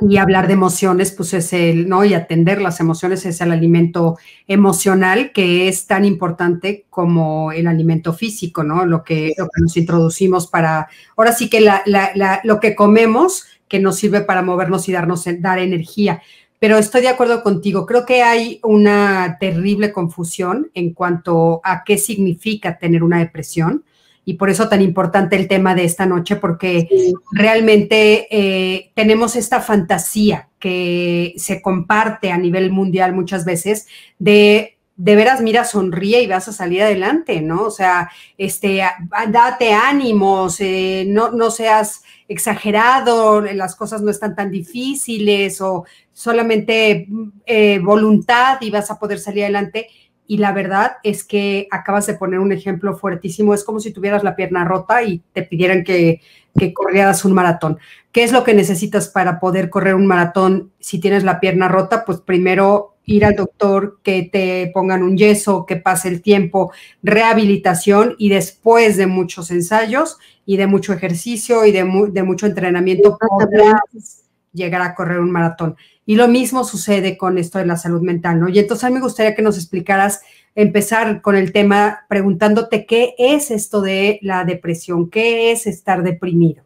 y 0.00 0.16
hablar 0.16 0.46
de 0.48 0.54
emociones, 0.54 1.12
pues 1.12 1.34
es 1.34 1.52
el, 1.52 1.88
¿no? 1.88 2.04
Y 2.04 2.14
atender 2.14 2.60
las 2.60 2.80
emociones 2.80 3.24
es 3.26 3.40
el 3.40 3.52
alimento 3.52 4.18
emocional 4.48 5.32
que 5.32 5.68
es 5.68 5.86
tan 5.86 6.04
importante 6.04 6.84
como 6.90 7.52
el 7.52 7.66
alimento 7.66 8.12
físico, 8.12 8.64
¿no? 8.64 8.84
Lo 8.86 9.04
que, 9.04 9.32
lo 9.38 9.44
que 9.44 9.62
nos 9.62 9.76
introducimos 9.76 10.46
para, 10.46 10.88
ahora 11.16 11.32
sí 11.32 11.48
que 11.48 11.60
la, 11.60 11.82
la, 11.86 12.40
lo 12.42 12.60
que 12.60 12.74
comemos 12.74 13.44
que 13.68 13.78
nos 13.78 13.96
sirve 13.96 14.20
para 14.22 14.42
movernos 14.42 14.88
y 14.88 14.92
darnos, 14.92 15.24
dar 15.38 15.58
energía. 15.58 16.22
Pero 16.58 16.78
estoy 16.78 17.02
de 17.02 17.08
acuerdo 17.08 17.42
contigo, 17.42 17.86
creo 17.86 18.04
que 18.06 18.22
hay 18.22 18.58
una 18.62 19.36
terrible 19.38 19.92
confusión 19.92 20.70
en 20.74 20.92
cuanto 20.92 21.60
a 21.62 21.84
qué 21.84 21.98
significa 21.98 22.78
tener 22.78 23.02
una 23.02 23.18
depresión 23.18 23.84
y 24.24 24.34
por 24.34 24.50
eso 24.50 24.68
tan 24.68 24.82
importante 24.82 25.36
el 25.36 25.48
tema 25.48 25.74
de 25.74 25.84
esta 25.84 26.06
noche, 26.06 26.36
porque 26.36 26.88
realmente 27.32 28.26
eh, 28.30 28.90
tenemos 28.94 29.36
esta 29.36 29.60
fantasía 29.60 30.48
que 30.58 31.34
se 31.36 31.60
comparte 31.60 32.30
a 32.30 32.38
nivel 32.38 32.70
mundial 32.70 33.12
muchas 33.14 33.44
veces 33.44 33.86
de 34.18 34.74
de 34.96 35.16
veras, 35.16 35.40
mira, 35.40 35.64
sonríe 35.64 36.22
y 36.22 36.28
vas 36.28 36.46
a 36.48 36.52
salir 36.52 36.82
adelante, 36.82 37.40
¿no? 37.40 37.62
O 37.62 37.70
sea, 37.70 38.10
este, 38.38 38.82
date 39.28 39.72
ánimos, 39.72 40.60
eh, 40.60 41.04
no, 41.08 41.32
no 41.32 41.50
seas 41.50 42.04
exagerado, 42.28 43.40
las 43.40 43.74
cosas 43.74 44.02
no 44.02 44.10
están 44.10 44.36
tan 44.36 44.50
difíciles 44.50 45.60
o 45.60 45.84
solamente 46.12 47.08
eh, 47.44 47.80
voluntad 47.80 48.58
y 48.60 48.70
vas 48.70 48.90
a 48.90 48.98
poder 48.98 49.18
salir 49.18 49.42
adelante 49.42 49.88
y 50.26 50.38
la 50.38 50.52
verdad 50.52 50.92
es 51.02 51.24
que 51.24 51.68
acabas 51.70 52.06
de 52.06 52.14
poner 52.14 52.40
un 52.40 52.52
ejemplo 52.52 52.96
fuertísimo. 52.96 53.54
Es 53.54 53.64
como 53.64 53.80
si 53.80 53.92
tuvieras 53.92 54.24
la 54.24 54.36
pierna 54.36 54.64
rota 54.64 55.02
y 55.02 55.22
te 55.32 55.42
pidieran 55.42 55.84
que, 55.84 56.20
que 56.58 56.72
corrieras 56.72 57.24
un 57.24 57.34
maratón. 57.34 57.78
¿Qué 58.12 58.24
es 58.24 58.32
lo 58.32 58.44
que 58.44 58.54
necesitas 58.54 59.08
para 59.08 59.38
poder 59.40 59.70
correr 59.70 59.94
un 59.94 60.06
maratón 60.06 60.72
si 60.80 60.98
tienes 60.98 61.24
la 61.24 61.40
pierna 61.40 61.68
rota? 61.68 62.04
Pues 62.04 62.20
primero 62.20 62.94
ir 63.06 63.24
al 63.24 63.34
doctor, 63.34 63.98
que 64.02 64.28
te 64.32 64.70
pongan 64.72 65.02
un 65.02 65.16
yeso, 65.16 65.66
que 65.66 65.76
pase 65.76 66.08
el 66.08 66.22
tiempo, 66.22 66.72
rehabilitación 67.02 68.14
y 68.18 68.30
después 68.30 68.96
de 68.96 69.06
muchos 69.06 69.50
ensayos 69.50 70.18
y 70.46 70.56
de 70.56 70.66
mucho 70.66 70.92
ejercicio 70.92 71.64
y 71.66 71.72
de, 71.72 71.84
de 72.10 72.22
mucho 72.22 72.46
entrenamiento 72.46 73.18
podrás 73.18 74.24
llegar 74.52 74.82
a 74.82 74.94
correr 74.94 75.18
un 75.18 75.30
maratón. 75.30 75.76
Y 76.06 76.16
lo 76.16 76.28
mismo 76.28 76.64
sucede 76.64 77.16
con 77.16 77.38
esto 77.38 77.58
de 77.58 77.66
la 77.66 77.76
salud 77.76 78.02
mental, 78.02 78.38
¿no? 78.38 78.48
Y 78.48 78.58
entonces 78.58 78.84
a 78.84 78.88
mí 78.88 78.94
me 78.94 79.00
gustaría 79.00 79.34
que 79.34 79.42
nos 79.42 79.56
explicaras, 79.56 80.20
empezar 80.54 81.22
con 81.22 81.34
el 81.34 81.52
tema 81.52 82.00
preguntándote 82.08 82.86
qué 82.86 83.14
es 83.18 83.50
esto 83.50 83.80
de 83.80 84.18
la 84.22 84.44
depresión, 84.44 85.08
qué 85.08 85.50
es 85.50 85.66
estar 85.66 86.02
deprimido. 86.02 86.62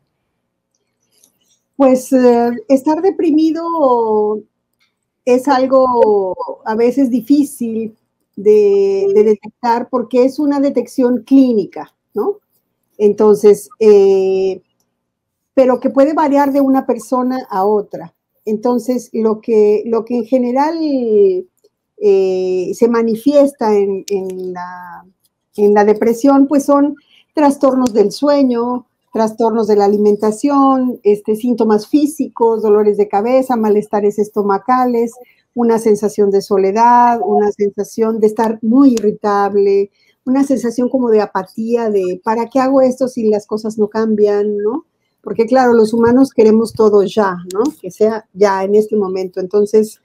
Pues 1.76 2.12
eh, 2.12 2.50
estar 2.68 3.00
deprimido 3.00 4.40
es 5.24 5.46
algo 5.46 6.36
a 6.64 6.74
veces 6.74 7.10
difícil 7.10 7.96
de, 8.34 9.06
detectar 9.14 9.88
porque 9.88 10.24
es 10.24 10.38
una 10.38 10.58
detección 10.58 11.22
clínica, 11.22 11.94
¿no? 12.14 12.38
Entonces, 12.96 13.68
eh, 13.78 14.60
pero 15.54 15.80
que 15.80 15.90
puede 15.90 16.14
variar 16.14 16.52
de 16.52 16.60
una 16.60 16.86
persona 16.86 17.46
a 17.50 17.64
otra. 17.64 18.14
Entonces, 18.48 19.10
lo 19.12 19.40
que, 19.40 19.82
lo 19.86 20.04
que 20.04 20.16
en 20.16 20.24
general 20.24 20.78
eh, 21.98 22.70
se 22.74 22.88
manifiesta 22.88 23.76
en, 23.76 24.04
la, 24.52 25.04
en, 25.56 25.74
la, 25.74 25.84
depresión, 25.84 26.46
pues 26.46 26.64
son 26.64 26.96
trastornos 27.34 27.92
del 27.92 28.10
sueño, 28.12 28.86
trastornos 29.12 29.66
de 29.66 29.76
la 29.76 29.84
alimentación, 29.84 31.00
este, 31.02 31.36
síntomas 31.36 31.88
físicos, 31.88 32.62
dolores 32.62 32.96
de 32.96 33.08
cabeza, 33.08 33.56
malestares 33.56 34.18
estomacales, 34.18 35.12
una 35.54 35.78
sensación 35.78 36.30
de 36.30 36.40
soledad, 36.40 37.20
una 37.24 37.50
sensación 37.52 38.20
de 38.20 38.28
estar 38.28 38.58
muy 38.62 38.94
irritable, 38.94 39.90
una 40.24 40.44
sensación 40.44 40.88
como 40.88 41.10
de 41.10 41.20
apatía, 41.20 41.90
de 41.90 42.20
¿para 42.22 42.48
qué 42.48 42.60
hago 42.60 42.80
esto 42.80 43.08
si 43.08 43.28
las 43.28 43.46
cosas 43.46 43.76
no 43.76 43.88
cambian? 43.88 44.56
¿no? 44.56 44.86
Porque 45.28 45.44
claro, 45.44 45.74
los 45.74 45.92
humanos 45.92 46.30
queremos 46.30 46.72
todo 46.72 47.02
ya, 47.02 47.36
¿no? 47.52 47.62
Que 47.82 47.90
sea 47.90 48.26
ya 48.32 48.64
en 48.64 48.74
este 48.74 48.96
momento. 48.96 49.40
Entonces, 49.40 50.00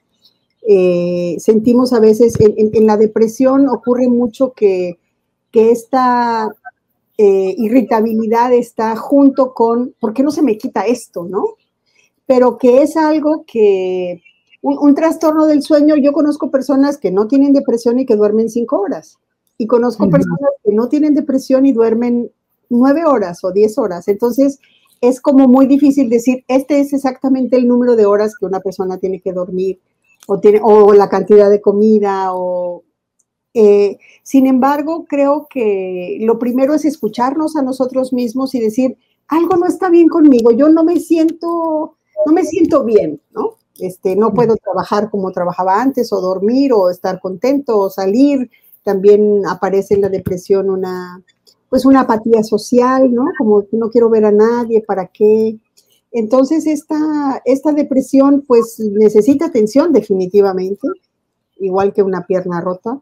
eh, 0.68 1.38
sentimos 1.40 1.94
a 1.94 2.02
veces, 2.02 2.34
en, 2.42 2.86
la 2.86 2.98
depresión 2.98 3.70
ocurre 3.70 4.10
mucho 4.10 4.52
que, 4.52 5.00
esta 5.54 6.54
eh, 7.18 7.56
irritabilidad 7.58 8.52
está 8.52 8.98
junto 8.98 9.54
con, 9.54 9.96
¿por 9.98 10.14
qué 10.14 10.24
no 10.24 10.32
se 10.32 10.42
me 10.42 10.58
quita 10.58 10.86
esto, 10.88 11.24
no? 11.24 11.56
Pero 12.26 12.58
que 12.58 12.82
es 12.82 12.98
algo 12.98 13.46
que, 13.48 14.22
un, 14.62 14.94
trastorno 14.94 15.46
del 15.46 15.64
sueño, 15.64 15.96
yo 15.96 16.12
conozco 16.12 16.52
personas 16.52 16.98
que 16.98 17.12
no 17.12 17.30
tienen 17.30 17.54
depresión 17.54 17.98
y 17.98 18.06
que 18.06 18.18
duermen 18.18 18.50
cinco 18.50 18.82
horas. 18.82 19.20
Y 19.58 19.68
conozco 19.68 20.10
personas 20.10 20.52
que 20.66 20.74
no 20.74 20.90
tienen 20.90 21.14
depresión 21.14 21.66
y 21.66 21.72
duermen 21.72 22.30
nueve 22.70 23.06
horas 23.06 23.42
o 23.46 23.54
diez 23.54 23.78
horas. 23.78 24.10
Entonces, 24.10 24.60
es 25.04 25.20
como 25.20 25.50
muy 25.50 25.68
difícil 25.68 26.10
decir, 26.10 26.46
este 26.48 26.80
es 26.80 26.94
exactamente 26.94 27.58
el 27.58 27.68
número 27.68 27.98
de 27.98 28.06
horas 28.06 28.38
que 28.40 28.46
una 28.46 28.62
persona 28.62 28.98
tiene 28.98 29.20
que 29.20 29.34
dormir 29.34 29.82
o, 30.28 30.40
tiene, 30.40 30.62
o 30.64 30.94
la 30.94 31.10
cantidad 31.10 31.50
de 31.50 31.62
comida 31.62 32.34
o... 32.34 32.84
Eh, 33.54 33.98
sin 34.24 34.48
embargo, 34.48 35.06
creo 35.08 35.48
que 35.50 36.18
lo 36.22 36.40
primero 36.40 36.74
es 36.74 36.86
escucharnos 36.86 37.58
a 37.58 37.62
nosotros 37.62 38.14
mismos 38.14 38.56
y 38.56 38.62
decir, 38.62 38.98
algo 39.28 39.58
no 39.58 39.68
está 39.68 39.90
bien 39.90 40.08
conmigo, 40.08 40.52
yo 40.52 40.70
no 40.70 40.86
me 40.86 41.00
siento, 41.02 41.98
no 42.26 42.32
me 42.34 42.46
siento 42.46 42.86
bien, 42.86 43.20
¿no? 43.32 43.58
Este, 43.80 44.16
no 44.16 44.34
puedo 44.34 44.56
trabajar 44.56 45.10
como 45.10 45.34
trabajaba 45.34 45.82
antes 45.82 46.14
o 46.14 46.22
dormir 46.22 46.72
o 46.72 46.90
estar 46.90 47.20
contento 47.20 47.78
o 47.78 47.90
salir. 47.90 48.50
También 48.84 49.46
aparece 49.48 49.96
en 49.96 50.02
la 50.02 50.10
depresión 50.10 50.70
una, 50.70 51.22
pues 51.74 51.86
una 51.86 52.02
apatía 52.02 52.44
social, 52.44 53.12
¿no? 53.12 53.26
Como 53.36 53.66
no 53.72 53.90
quiero 53.90 54.08
ver 54.08 54.26
a 54.26 54.32
nadie, 54.32 54.82
¿para 54.82 55.08
qué? 55.08 55.58
Entonces, 56.12 56.68
esta, 56.68 57.42
esta 57.46 57.72
depresión, 57.72 58.44
pues 58.48 58.80
necesita 58.80 59.48
atención 59.48 59.92
definitivamente, 59.92 60.88
igual 61.58 61.92
que 61.92 62.04
una 62.04 62.28
pierna 62.28 62.62
rota. 62.62 63.02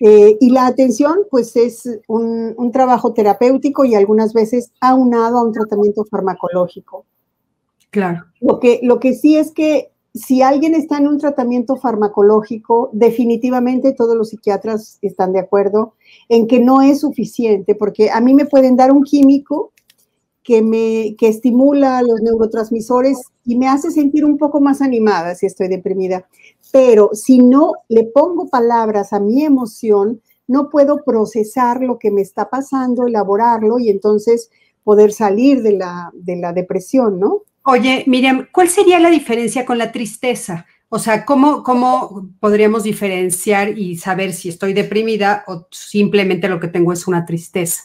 Eh, 0.00 0.38
y 0.40 0.50
la 0.50 0.66
atención, 0.66 1.18
pues 1.30 1.54
es 1.54 1.88
un, 2.08 2.52
un, 2.56 2.72
trabajo 2.72 3.12
terapéutico 3.12 3.84
y 3.84 3.94
algunas 3.94 4.32
veces 4.32 4.72
aunado 4.80 5.38
a 5.38 5.44
un 5.44 5.52
tratamiento 5.52 6.04
farmacológico. 6.04 7.04
Claro. 7.90 8.24
Lo 8.40 8.58
que, 8.58 8.80
lo 8.82 8.98
que 8.98 9.14
sí 9.14 9.36
es 9.36 9.52
que 9.52 9.92
si 10.14 10.42
alguien 10.42 10.74
está 10.74 10.98
en 10.98 11.06
un 11.06 11.18
tratamiento 11.18 11.76
farmacológico, 11.76 12.90
definitivamente 12.92 13.92
todos 13.92 14.16
los 14.16 14.30
psiquiatras 14.30 14.98
están 15.02 15.32
de 15.32 15.40
acuerdo 15.40 15.94
en 16.28 16.46
que 16.46 16.60
no 16.60 16.80
es 16.82 17.00
suficiente, 17.00 17.74
porque 17.74 18.10
a 18.10 18.20
mí 18.20 18.34
me 18.34 18.46
pueden 18.46 18.76
dar 18.76 18.90
un 18.90 19.04
químico 19.04 19.72
que 20.42 20.62
me 20.62 21.14
que 21.18 21.28
estimula 21.28 22.00
los 22.00 22.22
neurotransmisores 22.22 23.18
y 23.44 23.56
me 23.56 23.68
hace 23.68 23.90
sentir 23.90 24.24
un 24.24 24.38
poco 24.38 24.60
más 24.60 24.80
animada 24.80 25.34
si 25.34 25.44
estoy 25.44 25.68
deprimida. 25.68 26.26
Pero 26.72 27.10
si 27.12 27.38
no 27.38 27.74
le 27.88 28.04
pongo 28.04 28.48
palabras 28.48 29.12
a 29.12 29.20
mi 29.20 29.44
emoción, 29.44 30.22
no 30.46 30.70
puedo 30.70 31.04
procesar 31.04 31.82
lo 31.82 31.98
que 31.98 32.10
me 32.10 32.22
está 32.22 32.48
pasando, 32.48 33.06
elaborarlo 33.06 33.78
y 33.78 33.90
entonces 33.90 34.50
poder 34.84 35.12
salir 35.12 35.62
de 35.62 35.72
la, 35.72 36.10
de 36.14 36.36
la 36.36 36.54
depresión, 36.54 37.20
¿no? 37.20 37.42
Oye, 37.70 38.02
Miriam, 38.06 38.46
¿cuál 38.50 38.70
sería 38.70 38.98
la 38.98 39.10
diferencia 39.10 39.66
con 39.66 39.76
la 39.76 39.92
tristeza? 39.92 40.64
O 40.88 40.98
sea, 40.98 41.26
¿cómo, 41.26 41.62
¿cómo 41.62 42.30
podríamos 42.40 42.82
diferenciar 42.82 43.76
y 43.76 43.98
saber 43.98 44.32
si 44.32 44.48
estoy 44.48 44.72
deprimida 44.72 45.44
o 45.46 45.66
simplemente 45.70 46.48
lo 46.48 46.60
que 46.60 46.68
tengo 46.68 46.94
es 46.94 47.06
una 47.06 47.26
tristeza? 47.26 47.82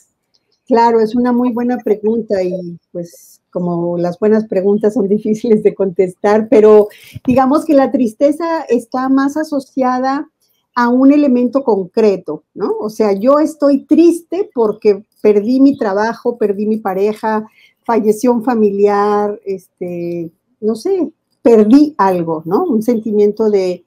Claro, 0.67 1.01
es 1.01 1.15
una 1.15 1.33
muy 1.33 1.51
buena 1.51 1.79
pregunta 1.79 2.41
y 2.41 2.79
pues 2.93 3.41
como 3.49 3.97
las 3.97 4.17
buenas 4.19 4.47
preguntas 4.47 4.93
son 4.93 5.05
difíciles 5.09 5.63
de 5.63 5.75
contestar, 5.75 6.47
pero 6.47 6.87
digamos 7.27 7.65
que 7.65 7.73
la 7.73 7.91
tristeza 7.91 8.61
está 8.69 9.09
más 9.09 9.35
asociada 9.35 10.29
a 10.75 10.87
un 10.87 11.11
elemento 11.11 11.61
concreto, 11.65 12.45
¿no? 12.53 12.71
O 12.79 12.89
sea, 12.89 13.11
yo 13.11 13.39
estoy 13.39 13.85
triste 13.85 14.49
porque 14.53 15.03
perdí 15.21 15.59
mi 15.59 15.77
trabajo, 15.77 16.37
perdí 16.37 16.67
mi 16.67 16.77
pareja, 16.77 17.45
falleció 17.85 18.41
familiar, 18.41 19.39
este, 19.45 20.31
no 20.59 20.75
sé, 20.75 21.11
perdí 21.41 21.93
algo, 21.97 22.41
¿no? 22.45 22.63
Un 22.63 22.81
sentimiento 22.81 23.49
de, 23.49 23.85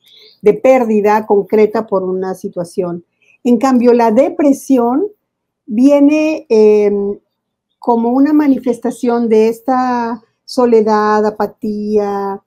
pérdida 0.62 1.26
concreta 1.26 1.88
por 1.88 2.04
una 2.04 2.34
situación. 2.34 3.04
En 3.42 3.58
cambio, 3.58 3.92
la 3.92 4.12
depresión 4.12 5.08
viene 5.66 6.46
em, 6.48 7.18
como 7.80 8.10
una 8.10 8.32
manifestación 8.32 9.28
de 9.28 9.48
esta 9.48 10.22
soledad, 10.44 11.26
apatía, 11.26 12.40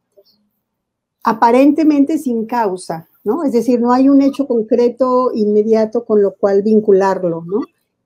aparentemente 1.24 2.18
sin 2.18 2.46
causa, 2.46 3.10
¿no? 3.26 3.44
Es 3.44 3.52
decir, 3.52 3.82
no 3.82 3.92
hay 3.92 4.08
un 4.08 4.22
hecho 4.22 4.48
concreto 4.48 5.32
inmediato 5.34 6.06
con 6.06 6.22
lo 6.22 6.36
cual 6.36 6.64
vincularlo, 6.64 7.44
¿no? 7.46 7.60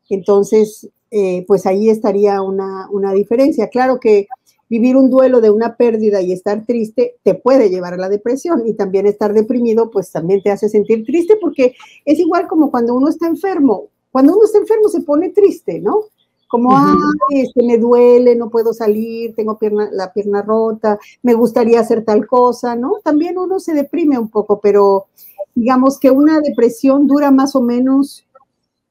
Entonces, 0.10 0.90
eh, 1.15 1.46
pues 1.48 1.67
ahí 1.67 1.91
estaría 1.91 2.41
una, 2.41 2.89
una, 2.89 3.13
diferencia. 3.13 3.67
Claro 3.70 4.00
que 4.00 4.25
vivir 4.67 4.98
un 4.98 5.12
duelo 5.12 5.41
de 5.41 5.51
una 5.51 5.75
pérdida 5.77 6.22
y 6.22 6.32
estar 6.32 6.65
triste 6.65 7.17
te 7.22 7.36
puede 7.36 7.70
llevar 7.70 7.93
a 7.93 7.98
la 7.98 8.10
depresión 8.10 8.63
y 8.65 8.74
también 8.74 9.05
estar 9.05 9.32
deprimido 9.32 9.91
pues 9.91 10.12
también 10.12 10.41
te 10.41 10.50
hace 10.50 10.70
sentir 10.70 11.05
triste 11.05 11.38
porque 11.39 11.75
es 12.03 12.17
igual 12.17 12.48
como 12.48 12.72
cuando 12.72 12.96
uno 12.96 13.10
está 13.10 13.27
enfermo. 13.27 13.89
Cuando 14.12 14.34
uno 14.34 14.46
está 14.46 14.58
enfermo 14.58 14.89
se 14.89 15.01
pone 15.01 15.29
triste, 15.29 15.79
¿no? 15.79 16.05
Como, 16.48 16.75
ay, 16.75 17.41
este, 17.41 17.62
me 17.62 17.77
duele, 17.77 18.36
no 18.36 18.50
puedo 18.50 18.74
salir, 18.74 19.36
tengo 19.36 19.60
pierna, 19.60 19.89
la 19.91 20.12
pierna 20.13 20.41
rota, 20.41 20.98
me 21.22 21.36
gustaría 21.36 21.79
hacer 21.79 22.03
tal 22.05 22.25
cosa, 22.25 22.75
¿no? 22.75 22.93
También 23.03 23.38
uno 23.38 23.60
se 23.60 23.75
deprime 23.75 24.17
un 24.17 24.29
poco, 24.29 24.60
pero 24.60 25.05
digamos 25.53 26.00
que 26.00 26.10
una 26.10 26.39
depresión 26.39 27.05
dura 27.05 27.29
más 27.29 27.55
o 27.55 27.62
menos, 27.62 28.25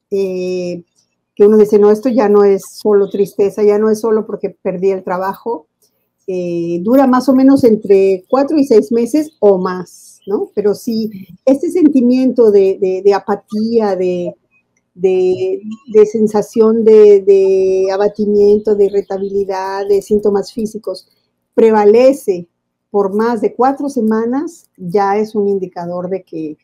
eh, 0.09 0.83
que 1.35 1.45
uno 1.45 1.57
dice, 1.57 1.79
no, 1.79 1.91
esto 1.91 2.09
ya 2.09 2.29
no 2.29 2.43
es 2.43 2.61
solo 2.81 3.09
tristeza, 3.09 3.63
ya 3.63 3.79
no 3.79 3.89
es 3.89 4.01
solo 4.01 4.25
porque 4.25 4.49
perdí 4.49 4.91
el 4.91 5.03
trabajo, 5.03 5.67
eh, 6.27 6.79
dura 6.81 7.07
más 7.07 7.27
o 7.27 7.35
menos 7.35 7.63
entre 7.63 8.23
cuatro 8.29 8.57
y 8.57 8.63
seis 8.63 8.91
meses 8.91 9.31
o 9.39 9.57
más, 9.57 10.19
¿no? 10.27 10.51
Pero 10.55 10.73
sí, 10.73 11.09
este 11.45 11.69
sentimiento 11.69 12.51
de 12.51 13.13
apatía, 13.13 13.95
de, 13.95 14.33
de, 14.93 16.05
sensación 16.05 16.83
de, 16.83 17.87
abatimiento, 17.91 18.75
de 18.75 18.85
irritabilidad, 18.85 19.87
de 19.87 20.01
síntomas 20.01 20.53
físicos, 20.53 21.07
prevalece 21.53 22.47
por 22.91 23.13
más 23.13 23.41
de 23.41 23.55
cuatro 23.55 23.89
semanas, 23.89 24.69
ya 24.77 25.17
es 25.17 25.35
un 25.35 25.47
indicador 25.47 26.09
de 26.09 26.23
que, 26.23 26.57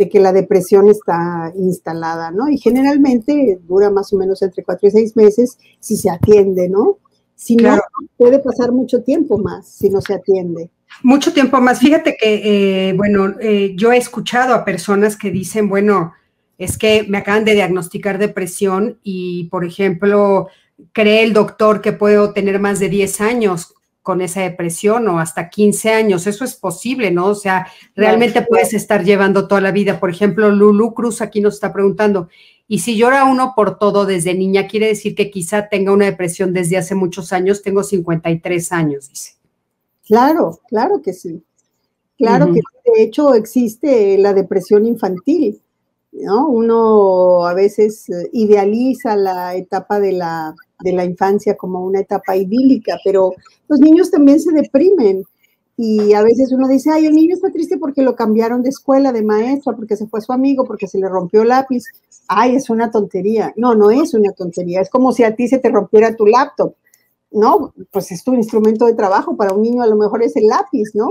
de 0.00 0.08
que 0.08 0.18
la 0.18 0.32
depresión 0.32 0.88
está 0.88 1.52
instalada, 1.54 2.30
¿no? 2.30 2.48
Y 2.48 2.56
generalmente 2.56 3.60
dura 3.68 3.90
más 3.90 4.10
o 4.14 4.16
menos 4.16 4.40
entre 4.40 4.64
cuatro 4.64 4.88
y 4.88 4.90
seis 4.90 5.14
meses 5.14 5.58
si 5.78 5.94
se 5.94 6.08
atiende, 6.08 6.70
¿no? 6.70 7.00
Si 7.34 7.54
no, 7.54 7.78
puede 8.16 8.38
pasar 8.38 8.72
mucho 8.72 9.02
tiempo 9.02 9.36
más 9.36 9.68
si 9.68 9.90
no 9.90 10.00
se 10.00 10.14
atiende. 10.14 10.70
Mucho 11.02 11.34
tiempo 11.34 11.60
más. 11.60 11.80
Fíjate 11.80 12.16
que, 12.18 12.88
eh, 12.88 12.94
bueno, 12.94 13.34
eh, 13.42 13.74
yo 13.76 13.92
he 13.92 13.98
escuchado 13.98 14.54
a 14.54 14.64
personas 14.64 15.18
que 15.18 15.30
dicen, 15.30 15.68
bueno, 15.68 16.14
es 16.56 16.78
que 16.78 17.04
me 17.06 17.18
acaban 17.18 17.44
de 17.44 17.52
diagnosticar 17.52 18.16
depresión 18.16 18.98
y, 19.02 19.50
por 19.50 19.66
ejemplo, 19.66 20.48
cree 20.92 21.24
el 21.24 21.34
doctor 21.34 21.82
que 21.82 21.92
puedo 21.92 22.32
tener 22.32 22.58
más 22.58 22.80
de 22.80 22.88
10 22.88 23.20
años 23.20 23.74
con 24.10 24.22
esa 24.22 24.40
depresión 24.40 25.06
o 25.06 25.20
hasta 25.20 25.48
15 25.48 25.92
años. 25.92 26.26
Eso 26.26 26.44
es 26.44 26.56
posible, 26.56 27.12
¿no? 27.12 27.26
O 27.26 27.36
sea, 27.36 27.68
realmente 27.94 28.42
puedes 28.42 28.74
estar 28.74 29.04
llevando 29.04 29.46
toda 29.46 29.60
la 29.60 29.70
vida. 29.70 30.00
Por 30.00 30.10
ejemplo, 30.10 30.50
Lulu 30.50 30.94
Cruz 30.94 31.22
aquí 31.22 31.40
nos 31.40 31.54
está 31.54 31.72
preguntando, 31.72 32.28
y 32.66 32.80
si 32.80 32.96
llora 32.96 33.24
uno 33.24 33.52
por 33.54 33.78
todo 33.78 34.06
desde 34.06 34.34
niña, 34.34 34.66
quiere 34.66 34.88
decir 34.88 35.14
que 35.14 35.30
quizá 35.30 35.68
tenga 35.68 35.92
una 35.92 36.06
depresión 36.06 36.52
desde 36.52 36.76
hace 36.76 36.96
muchos 36.96 37.32
años. 37.32 37.62
Tengo 37.62 37.84
53 37.84 38.72
años, 38.72 39.08
dice. 39.10 39.34
Claro, 40.04 40.58
claro 40.66 41.00
que 41.00 41.12
sí. 41.12 41.44
Claro 42.18 42.52
que 42.52 42.62
de 42.92 43.04
hecho 43.04 43.34
existe 43.34 44.18
la 44.18 44.34
depresión 44.34 44.86
infantil. 44.86 45.62
¿No? 46.12 46.48
Uno 46.48 47.46
a 47.46 47.54
veces 47.54 48.08
eh, 48.10 48.28
idealiza 48.32 49.16
la 49.16 49.54
etapa 49.54 50.00
de 50.00 50.12
la, 50.12 50.54
de 50.80 50.92
la 50.92 51.04
infancia 51.04 51.56
como 51.56 51.84
una 51.84 52.00
etapa 52.00 52.36
idílica, 52.36 52.98
pero 53.04 53.32
los 53.68 53.80
niños 53.80 54.10
también 54.10 54.40
se 54.40 54.52
deprimen. 54.52 55.24
Y 55.76 56.12
a 56.12 56.22
veces 56.22 56.52
uno 56.52 56.68
dice, 56.68 56.90
ay, 56.92 57.06
el 57.06 57.14
niño 57.14 57.34
está 57.34 57.50
triste 57.50 57.78
porque 57.78 58.02
lo 58.02 58.14
cambiaron 58.14 58.62
de 58.62 58.68
escuela, 58.68 59.12
de 59.12 59.22
maestra, 59.22 59.74
porque 59.74 59.96
se 59.96 60.06
fue 60.08 60.20
su 60.20 60.30
amigo, 60.30 60.66
porque 60.66 60.86
se 60.86 60.98
le 60.98 61.08
rompió 61.08 61.40
el 61.40 61.48
lápiz. 61.48 61.84
Ay, 62.28 62.54
es 62.56 62.68
una 62.68 62.90
tontería. 62.90 63.54
No, 63.56 63.74
no 63.74 63.90
es 63.90 64.12
una 64.12 64.30
tontería. 64.32 64.82
Es 64.82 64.90
como 64.90 65.12
si 65.12 65.24
a 65.24 65.34
ti 65.34 65.48
se 65.48 65.58
te 65.58 65.70
rompiera 65.70 66.14
tu 66.14 66.26
laptop. 66.26 66.74
No, 67.30 67.72
pues 67.90 68.12
es 68.12 68.22
tu 68.22 68.34
instrumento 68.34 68.84
de 68.84 68.92
trabajo. 68.92 69.38
Para 69.38 69.54
un 69.54 69.62
niño 69.62 69.82
a 69.82 69.86
lo 69.86 69.96
mejor 69.96 70.22
es 70.22 70.36
el 70.36 70.48
lápiz, 70.48 70.90
¿no? 70.92 71.08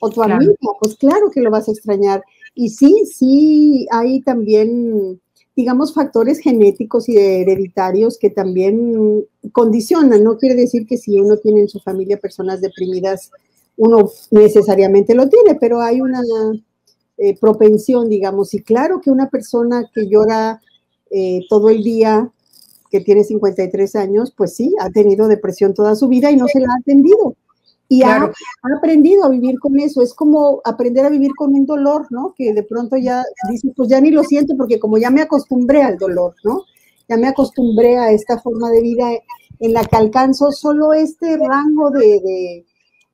O 0.00 0.08
tu 0.08 0.22
amigo, 0.22 0.54
pues 0.80 0.94
claro 0.94 1.28
que 1.32 1.40
lo 1.40 1.50
vas 1.50 1.68
a 1.68 1.72
extrañar. 1.72 2.22
Y 2.54 2.70
sí, 2.70 3.04
sí, 3.06 3.86
hay 3.90 4.20
también, 4.20 5.20
digamos, 5.56 5.94
factores 5.94 6.38
genéticos 6.38 7.08
y 7.08 7.16
hereditarios 7.16 8.18
que 8.18 8.30
también 8.30 9.24
condicionan. 9.52 10.22
No 10.22 10.36
quiere 10.36 10.54
decir 10.54 10.86
que 10.86 10.98
si 10.98 11.18
uno 11.18 11.36
tiene 11.38 11.60
en 11.60 11.68
su 11.68 11.80
familia 11.80 12.18
personas 12.18 12.60
deprimidas, 12.60 13.30
uno 13.76 14.10
necesariamente 14.30 15.14
lo 15.14 15.28
tiene, 15.28 15.54
pero 15.54 15.80
hay 15.80 16.00
una 16.00 16.20
eh, 17.16 17.36
propensión, 17.38 18.08
digamos. 18.08 18.52
Y 18.54 18.62
claro 18.62 19.00
que 19.00 19.10
una 19.10 19.30
persona 19.30 19.90
que 19.94 20.08
llora 20.08 20.60
eh, 21.10 21.40
todo 21.48 21.70
el 21.70 21.82
día, 21.82 22.30
que 22.90 23.00
tiene 23.00 23.24
53 23.24 23.96
años, 23.96 24.34
pues 24.36 24.54
sí, 24.54 24.74
ha 24.78 24.90
tenido 24.90 25.26
depresión 25.26 25.72
toda 25.72 25.96
su 25.96 26.08
vida 26.08 26.30
y 26.30 26.36
no 26.36 26.46
se 26.48 26.60
la 26.60 26.68
ha 26.68 26.80
atendido 26.80 27.36
y 27.92 28.02
ha, 28.02 28.32
aprendido 28.74 29.24
a 29.24 29.28
vivir 29.28 29.58
con 29.58 29.78
eso. 29.78 30.00
Es 30.00 30.14
como 30.14 30.62
aprender 30.64 31.04
a 31.04 31.10
vivir 31.10 31.32
con 31.36 31.52
un 31.52 31.66
dolor, 31.66 32.06
¿no? 32.08 32.32
Que 32.34 32.54
de 32.54 32.62
pronto 32.62 32.96
ya 32.96 33.22
dices, 33.50 33.70
pues 33.76 33.90
ya 33.90 34.00
ni 34.00 34.10
lo 34.10 34.22
siento 34.24 34.56
porque 34.56 34.80
como 34.80 34.96
ya 34.96 35.10
me 35.10 35.20
acostumbré 35.20 35.82
al 35.82 35.98
dolor, 35.98 36.34
¿no? 36.42 36.62
Ya 37.06 37.18
me 37.18 37.28
acostumbré 37.28 37.98
a 37.98 38.10
esta 38.10 38.38
forma 38.38 38.70
de 38.70 38.80
vida 38.80 39.10
en 39.60 39.72
la 39.74 39.84
que 39.84 39.96
alcanzo 39.96 40.50
solo 40.52 40.94
este 40.94 41.36
rango 41.36 41.90
de, 41.90 42.64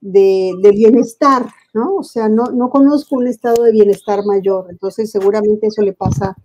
de, 0.01 0.71
bienestar, 0.71 1.47
¿no? 1.75 1.97
O 1.97 2.05
sea, 2.05 2.29
no, 2.29 2.45
no 2.53 2.71
conozco 2.71 3.17
un 3.17 3.27
estado 3.27 3.65
de 3.65 3.73
bienestar 3.73 4.25
mayor. 4.25 4.67
Entonces, 4.71 5.11
seguramente 5.11 5.67
eso 5.67 5.83
le 5.83 5.93
pasa 5.93 6.37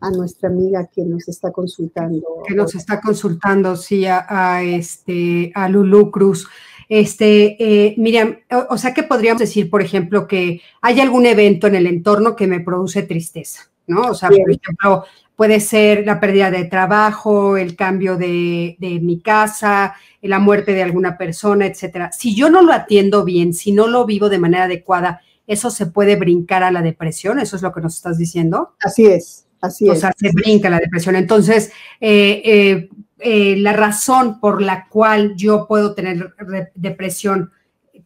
a 0.00 0.10
nuestra 0.10 0.48
amiga 0.48 0.90
que 0.92 1.04
nos 1.04 1.28
está 1.28 1.52
consultando. 1.52 2.42
Que 2.48 2.54
nos 2.56 2.74
está 2.74 3.00
consultando, 3.00 3.76
sí, 3.76 4.06
a, 4.06 4.26
a 4.28 4.64
este, 4.64 5.52
a 5.54 5.68
Lulu 5.68 6.10
Cruz. 6.10 6.48
Este, 6.88 7.56
eh, 7.58 7.94
Miriam, 7.96 8.38
o, 8.68 8.78
sea 8.78 8.94
que 8.94 9.02
podríamos 9.02 9.40
decir, 9.40 9.68
por 9.70 9.82
ejemplo, 9.82 10.26
que 10.26 10.60
hay 10.80 11.00
algún 11.00 11.26
evento 11.26 11.66
en 11.66 11.74
el 11.74 11.86
entorno 11.86 12.36
que 12.36 12.46
me 12.46 12.60
produce 12.60 13.02
tristeza, 13.02 13.70
¿no? 13.86 14.02
O 14.02 14.14
sea, 14.14 14.28
por 14.28 14.50
ejemplo, 14.50 15.04
puede 15.34 15.60
ser 15.60 16.06
la 16.06 16.20
pérdida 16.20 16.50
de 16.50 16.64
trabajo, 16.64 17.56
el 17.56 17.76
cambio 17.76 18.16
de, 18.16 18.76
de, 18.78 19.00
mi 19.00 19.20
casa, 19.20 19.94
la 20.22 20.38
muerte 20.38 20.72
de 20.72 20.82
alguna 20.82 21.18
persona, 21.18 21.66
etcétera. 21.66 22.10
Si 22.12 22.34
yo 22.34 22.50
no 22.50 22.62
lo 22.62 22.72
atiendo 22.72 23.24
bien, 23.24 23.52
si 23.52 23.72
no 23.72 23.86
lo 23.86 24.06
vivo 24.06 24.28
de 24.28 24.38
manera 24.38 24.64
adecuada, 24.64 25.20
¿eso 25.46 25.70
se 25.70 25.86
puede 25.86 26.16
brincar 26.16 26.62
a 26.62 26.70
la 26.70 26.82
depresión? 26.82 27.38
¿Eso 27.38 27.56
es 27.56 27.62
lo 27.62 27.72
que 27.72 27.80
nos 27.80 27.96
estás 27.96 28.18
diciendo? 28.18 28.74
Así 28.80 29.06
es. 29.06 29.46
Así 29.60 29.88
o 29.88 29.94
sea, 29.94 30.12
se 30.16 30.30
brinca 30.32 30.70
la 30.70 30.78
depresión. 30.78 31.16
Entonces, 31.16 31.72
eh, 32.00 32.42
eh, 32.44 32.88
eh, 33.18 33.56
la 33.56 33.72
razón 33.72 34.40
por 34.40 34.60
la 34.60 34.88
cual 34.88 35.34
yo 35.36 35.66
puedo 35.66 35.94
tener 35.94 36.34
depresión, 36.74 37.50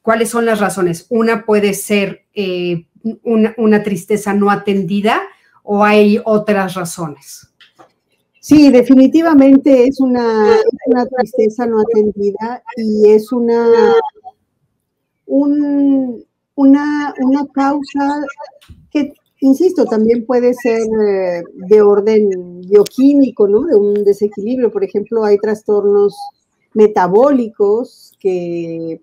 ¿cuáles 0.03 0.31
son 0.31 0.47
las 0.47 0.61
razones? 0.61 1.07
Una 1.11 1.45
puede 1.45 1.75
ser 1.75 2.27
una, 3.23 3.83
tristeza 3.83 4.35
no 4.35 4.51
atendida 4.51 5.21
o 5.63 5.85
hay 5.85 6.21
otras 6.25 6.75
razones. 6.75 7.49
Sí, 8.41 8.71
definitivamente 8.71 9.85
es 9.85 10.01
una, 10.01 10.57
una 10.87 11.07
tristeza 11.07 11.67
no 11.67 11.81
atendida 11.81 12.63
y 12.77 13.11
es 13.11 13.33
una, 13.33 13.95
un, 15.27 16.25
una, 16.55 17.15
una 17.19 17.47
causa 17.53 18.25
que 18.91 19.13
insisto, 19.41 19.85
también 19.85 20.25
puede 20.27 20.55
ser 20.55 20.83
eh, 20.83 21.43
de 21.55 21.83
orden 21.83 22.61
bioquímico, 22.63 23.49
¿no? 23.49 23.65
De 23.65 23.75
un 23.75 24.05
desequilibrio. 24.05 24.71
Por 24.71 24.85
ejemplo, 24.85 25.25
hay 25.25 25.39
trastornos 25.39 26.15
metabólicos 26.75 28.13
que, 28.21 29.01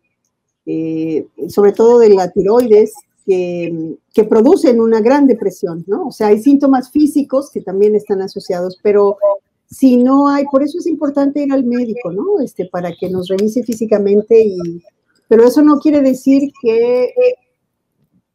sobre 1.50 1.72
todo 1.74 2.00
de 2.00 2.10
la 2.10 2.32
tiroides, 2.32 2.94
que, 3.26 3.98
que, 4.14 4.24
producen 4.24 4.80
una 4.80 5.02
gran 5.02 5.28
depresión, 5.28 5.84
¿no? 5.88 6.08
O 6.08 6.12
sea, 6.12 6.28
hay 6.28 6.42
síntomas 6.42 6.92
físicos 6.92 7.52
que 7.52 7.62
también 7.62 7.94
están 7.96 8.22
asociados, 8.22 8.80
pero 8.82 9.18
si 9.70 9.98
no 9.98 10.30
hay, 10.30 10.46
por 10.46 10.64
eso 10.64 10.80
es 10.80 10.88
importante 10.88 11.44
ir 11.44 11.52
al 11.52 11.66
médico, 11.66 12.12
¿no? 12.12 12.40
Este, 12.40 12.66
para 12.66 12.94
que 12.94 13.10
nos 13.10 13.28
revise 13.28 13.64
físicamente 13.64 14.42
y, 14.42 14.82
pero 15.28 15.46
eso 15.46 15.62
no 15.62 15.80
quiere 15.80 16.02
decir 16.02 16.52
que 16.62 17.14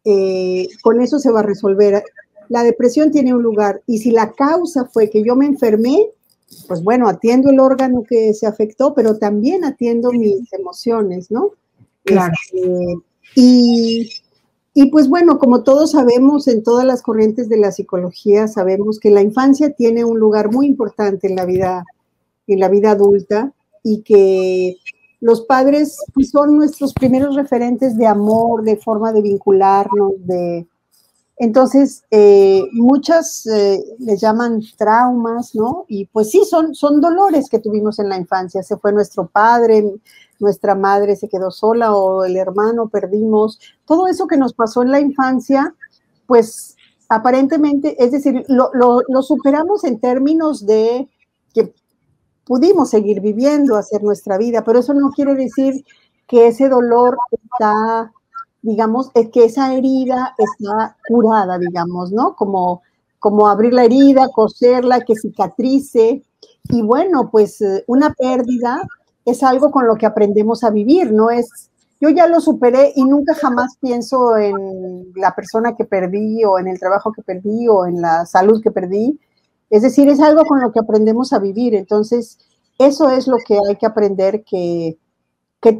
eh, 0.04 0.68
con 0.82 1.00
eso 1.00 1.18
se 1.18 1.30
va 1.30 1.40
a 1.40 1.44
resolver. 1.44 2.02
La 2.48 2.62
depresión 2.62 3.10
tiene 3.10 3.34
un 3.34 3.42
lugar 3.42 3.82
y 3.86 3.98
si 3.98 4.10
la 4.10 4.32
causa 4.32 4.84
fue 4.86 5.08
que 5.10 5.22
yo 5.22 5.36
me 5.36 5.46
enfermé, 5.46 6.06
pues 6.68 6.82
bueno, 6.82 7.08
atiendo 7.08 7.50
el 7.50 7.60
órgano 7.60 8.02
que 8.08 8.34
se 8.34 8.46
afectó, 8.46 8.94
pero 8.94 9.18
también 9.18 9.64
atiendo 9.64 10.12
mis 10.12 10.52
emociones, 10.52 11.30
¿no? 11.30 11.50
Claro. 12.04 12.34
Este, 12.52 12.96
y, 13.34 14.10
y 14.74 14.90
pues 14.90 15.08
bueno, 15.08 15.38
como 15.38 15.62
todos 15.62 15.92
sabemos 15.92 16.48
en 16.48 16.62
todas 16.62 16.84
las 16.84 17.02
corrientes 17.02 17.48
de 17.48 17.58
la 17.58 17.72
psicología, 17.72 18.48
sabemos 18.48 18.98
que 18.98 19.10
la 19.10 19.22
infancia 19.22 19.72
tiene 19.72 20.04
un 20.04 20.18
lugar 20.18 20.50
muy 20.50 20.66
importante 20.66 21.26
en 21.28 21.36
la 21.36 21.44
vida, 21.44 21.84
en 22.46 22.60
la 22.60 22.68
vida 22.68 22.90
adulta 22.90 23.52
y 23.82 24.02
que 24.02 24.76
los 25.22 25.42
padres 25.42 25.96
pues, 26.12 26.30
son 26.30 26.56
nuestros 26.56 26.92
primeros 26.92 27.36
referentes 27.36 27.96
de 27.96 28.08
amor, 28.08 28.64
de 28.64 28.76
forma 28.76 29.12
de 29.12 29.22
vincularnos, 29.22 30.14
de... 30.26 30.66
Entonces, 31.36 32.02
eh, 32.10 32.64
muchas 32.72 33.46
eh, 33.46 33.82
les 34.00 34.20
llaman 34.20 34.60
traumas, 34.76 35.54
¿no? 35.54 35.84
Y 35.88 36.06
pues 36.06 36.30
sí, 36.30 36.42
son, 36.44 36.74
son 36.74 37.00
dolores 37.00 37.48
que 37.48 37.60
tuvimos 37.60 38.00
en 38.00 38.08
la 38.08 38.16
infancia. 38.16 38.64
Se 38.64 38.76
fue 38.76 38.92
nuestro 38.92 39.28
padre, 39.28 39.92
nuestra 40.40 40.74
madre 40.74 41.14
se 41.14 41.28
quedó 41.28 41.52
sola 41.52 41.94
o 41.94 42.24
el 42.24 42.36
hermano 42.36 42.88
perdimos, 42.88 43.60
todo 43.86 44.08
eso 44.08 44.26
que 44.26 44.36
nos 44.36 44.52
pasó 44.54 44.82
en 44.82 44.90
la 44.90 45.00
infancia, 45.00 45.74
pues 46.26 46.76
aparentemente, 47.08 47.96
es 48.04 48.10
decir, 48.10 48.44
lo, 48.48 48.70
lo 48.72 49.22
superamos 49.22 49.84
en 49.84 50.00
términos 50.00 50.66
de 50.66 51.08
que 51.54 51.72
pudimos 52.44 52.90
seguir 52.90 53.20
viviendo, 53.20 53.76
hacer 53.76 54.02
nuestra 54.02 54.38
vida, 54.38 54.62
pero 54.64 54.80
eso 54.80 54.94
no 54.94 55.10
quiere 55.10 55.34
decir 55.34 55.84
que 56.26 56.48
ese 56.48 56.68
dolor 56.68 57.16
está, 57.30 58.12
digamos, 58.62 59.10
es 59.14 59.30
que 59.30 59.44
esa 59.44 59.74
herida 59.74 60.34
está 60.38 60.96
curada, 61.08 61.58
digamos, 61.58 62.12
¿no? 62.12 62.34
Como, 62.34 62.82
como 63.18 63.48
abrir 63.48 63.72
la 63.72 63.84
herida, 63.84 64.28
coserla, 64.28 65.00
que 65.00 65.14
cicatrice. 65.14 66.22
Y 66.70 66.82
bueno, 66.82 67.30
pues 67.30 67.60
eh, 67.60 67.84
una 67.86 68.14
pérdida 68.14 68.82
es 69.24 69.42
algo 69.42 69.70
con 69.70 69.86
lo 69.86 69.96
que 69.96 70.06
aprendemos 70.06 70.64
a 70.64 70.70
vivir, 70.70 71.12
no 71.12 71.30
es, 71.30 71.70
yo 72.00 72.08
ya 72.08 72.26
lo 72.26 72.40
superé 72.40 72.92
y 72.96 73.04
nunca 73.04 73.34
jamás 73.34 73.76
pienso 73.80 74.36
en 74.36 75.12
la 75.14 75.34
persona 75.34 75.76
que 75.76 75.84
perdí 75.84 76.44
o 76.44 76.58
en 76.58 76.66
el 76.66 76.80
trabajo 76.80 77.12
que 77.12 77.22
perdí 77.22 77.68
o 77.68 77.86
en 77.86 78.00
la 78.00 78.26
salud 78.26 78.60
que 78.60 78.72
perdí, 78.72 79.20
es 79.72 79.80
decir, 79.80 80.06
es 80.08 80.20
algo 80.20 80.44
con 80.44 80.60
lo 80.60 80.70
que 80.70 80.80
aprendemos 80.80 81.32
a 81.32 81.38
vivir. 81.38 81.74
Entonces, 81.74 82.38
eso 82.78 83.08
es 83.08 83.26
lo 83.26 83.38
que 83.38 83.58
hay 83.66 83.76
que 83.76 83.86
aprender, 83.86 84.44
que, 84.44 84.98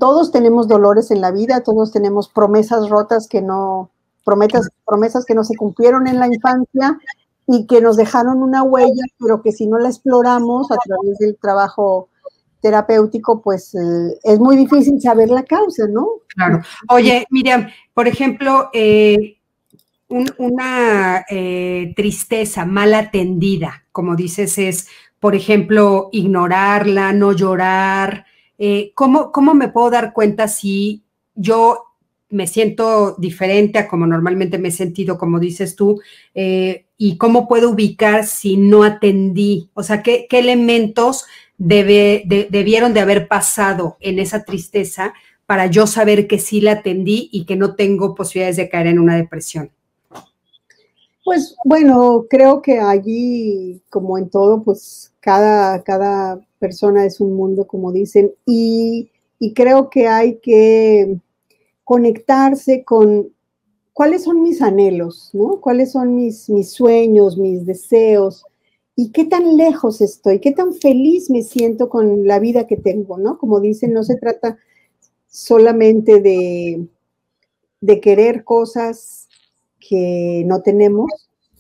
todos 0.00 0.32
tenemos 0.32 0.66
dolores 0.66 1.10
en 1.10 1.20
la 1.20 1.30
vida, 1.30 1.62
todos 1.62 1.92
tenemos 1.92 2.28
promesas 2.28 2.88
rotas 2.88 3.28
que 3.28 3.42
no, 3.42 3.90
promesas, 4.24 4.70
promesas 4.86 5.26
que 5.26 5.34
no 5.34 5.44
se 5.44 5.56
cumplieron 5.56 6.06
en 6.06 6.20
la 6.20 6.28
infancia 6.28 6.98
y 7.46 7.66
que 7.66 7.82
nos 7.82 7.96
dejaron 7.96 8.42
una 8.42 8.62
huella, 8.62 9.04
pero 9.18 9.42
que 9.42 9.52
si 9.52 9.66
no 9.66 9.78
la 9.78 9.88
exploramos 9.88 10.70
a 10.70 10.76
través 10.76 11.18
del 11.18 11.36
trabajo 11.36 12.08
terapéutico, 12.62 13.42
pues 13.42 13.74
eh, 13.74 14.18
es 14.22 14.38
muy 14.38 14.56
difícil 14.56 14.98
saber 15.02 15.28
la 15.28 15.42
causa, 15.42 15.86
¿no? 15.88 16.06
Claro. 16.28 16.62
Oye, 16.88 17.26
Miriam, 17.28 17.66
por 17.92 18.08
ejemplo, 18.08 18.70
eh, 18.72 19.36
una 20.38 21.24
eh, 21.28 21.92
tristeza 21.96 22.64
mal 22.64 22.94
atendida, 22.94 23.84
como 23.92 24.16
dices, 24.16 24.58
es, 24.58 24.88
por 25.18 25.34
ejemplo, 25.34 26.08
ignorarla, 26.12 27.12
no 27.12 27.32
llorar. 27.32 28.26
Eh, 28.58 28.92
¿cómo, 28.94 29.32
¿Cómo 29.32 29.54
me 29.54 29.68
puedo 29.68 29.90
dar 29.90 30.12
cuenta 30.12 30.48
si 30.48 31.04
yo 31.34 31.84
me 32.28 32.46
siento 32.46 33.14
diferente 33.18 33.78
a 33.78 33.88
como 33.88 34.06
normalmente 34.06 34.58
me 34.58 34.68
he 34.68 34.72
sentido, 34.72 35.18
como 35.18 35.38
dices 35.38 35.76
tú, 35.76 36.00
eh, 36.34 36.86
y 36.96 37.18
cómo 37.18 37.46
puedo 37.46 37.70
ubicar 37.70 38.24
si 38.24 38.56
no 38.56 38.84
atendí, 38.84 39.70
o 39.74 39.82
sea, 39.82 40.02
qué, 40.02 40.26
qué 40.28 40.38
elementos 40.38 41.26
debieron 41.58 42.94
de 42.94 43.00
haber 43.00 43.28
pasado 43.28 43.96
en 44.00 44.18
esa 44.18 44.44
tristeza 44.44 45.12
para 45.46 45.66
yo 45.66 45.86
saber 45.86 46.26
que 46.26 46.38
sí 46.38 46.60
la 46.60 46.72
atendí 46.72 47.28
y 47.30 47.44
que 47.44 47.56
no 47.56 47.74
tengo 47.74 48.14
posibilidades 48.14 48.56
de 48.56 48.68
caer 48.68 48.86
en 48.86 48.98
una 48.98 49.16
depresión. 49.16 49.70
Pues 51.24 51.56
bueno, 51.64 52.26
creo 52.28 52.62
que 52.62 52.80
allí, 52.80 53.80
como 53.90 54.18
en 54.18 54.28
todo, 54.28 54.62
pues 54.64 55.12
cada, 55.20 55.82
cada 55.84 56.40
persona 56.58 57.06
es 57.06 57.20
un 57.20 57.34
mundo, 57.34 57.66
como 57.66 57.92
dicen, 57.92 58.32
y, 58.44 59.10
creo 59.54 59.90
que 59.90 60.06
hay 60.08 60.38
que 60.38 61.18
conectarse 61.84 62.84
con 62.84 63.32
cuáles 63.92 64.24
son 64.24 64.42
mis 64.42 64.62
anhelos, 64.62 65.30
¿no? 65.32 65.60
¿Cuáles 65.60 65.92
son 65.92 66.14
mis, 66.14 66.48
mis 66.50 66.70
sueños, 66.72 67.38
mis 67.38 67.66
deseos? 67.66 68.44
¿Y 68.96 69.10
qué 69.10 69.24
tan 69.24 69.56
lejos 69.56 70.00
estoy? 70.00 70.40
¿Qué 70.40 70.52
tan 70.52 70.74
feliz 70.74 71.30
me 71.30 71.42
siento 71.42 71.88
con 71.88 72.26
la 72.26 72.38
vida 72.38 72.66
que 72.66 72.76
tengo, 72.76 73.18
¿no? 73.18 73.38
Como 73.38 73.60
dicen, 73.60 73.92
no 73.92 74.04
se 74.04 74.16
trata 74.16 74.58
solamente 75.28 76.20
de, 76.20 76.86
de 77.80 78.00
querer 78.00 78.44
cosas 78.44 79.21
que 79.88 80.44
no 80.46 80.62
tenemos, 80.62 81.10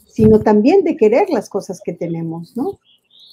sino 0.06 0.40
también 0.40 0.84
de 0.84 0.96
querer 0.96 1.30
las 1.30 1.48
cosas 1.48 1.80
que 1.84 1.92
tenemos, 1.92 2.56
¿no? 2.56 2.78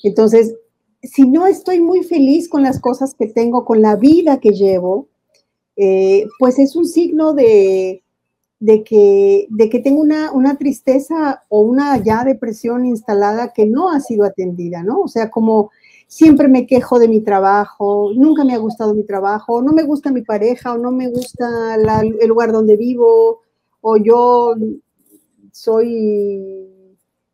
Entonces, 0.04 0.56
si 1.04 1.28
no 1.28 1.48
estoy 1.48 1.80
muy 1.80 2.04
feliz 2.04 2.50
con 2.50 2.64
las 2.64 2.80
cosas 2.80 3.14
que 3.14 3.28
tengo, 3.28 3.66
con 3.66 3.82
la 3.82 3.96
vida 3.96 4.40
que 4.40 4.52
llevo, 4.52 5.08
eh, 5.76 6.26
pues 6.40 6.60
es 6.60 6.76
un 6.76 6.86
signo 6.86 7.34
de, 7.34 8.04
que, 8.60 9.48
de 9.50 9.70
que 9.70 9.80
tengo 9.80 10.02
una, 10.02 10.32
una, 10.32 10.58
tristeza 10.58 11.44
o 11.48 11.62
una 11.62 11.98
ya 12.04 12.24
depresión 12.24 12.86
instalada 12.86 13.54
que 13.54 13.66
no 13.66 13.90
ha 13.90 14.00
sido 14.02 14.26
atendida, 14.26 14.84
¿no? 14.84 15.02
O 15.02 15.08
sea, 15.08 15.30
como 15.30 15.72
siempre 16.08 16.48
me 16.48 16.66
quejo 16.66 17.00
de 17.00 17.08
mi 17.08 17.22
trabajo, 17.22 18.12
nunca 18.16 18.44
me 18.44 18.54
ha 18.54 18.58
gustado 18.58 18.94
mi 18.94 19.04
trabajo, 19.04 19.62
no 19.62 19.72
me 19.72 19.84
gusta 19.84 20.12
mi 20.12 20.22
pareja, 20.22 20.74
o 20.74 20.78
no 20.78 20.92
me 20.92 21.08
gusta 21.08 21.76
el 21.76 22.28
lugar 22.28 22.52
donde 22.52 22.76
vivo, 22.76 23.42
o 23.82 23.98
yo 23.98 24.56
soy 25.52 26.70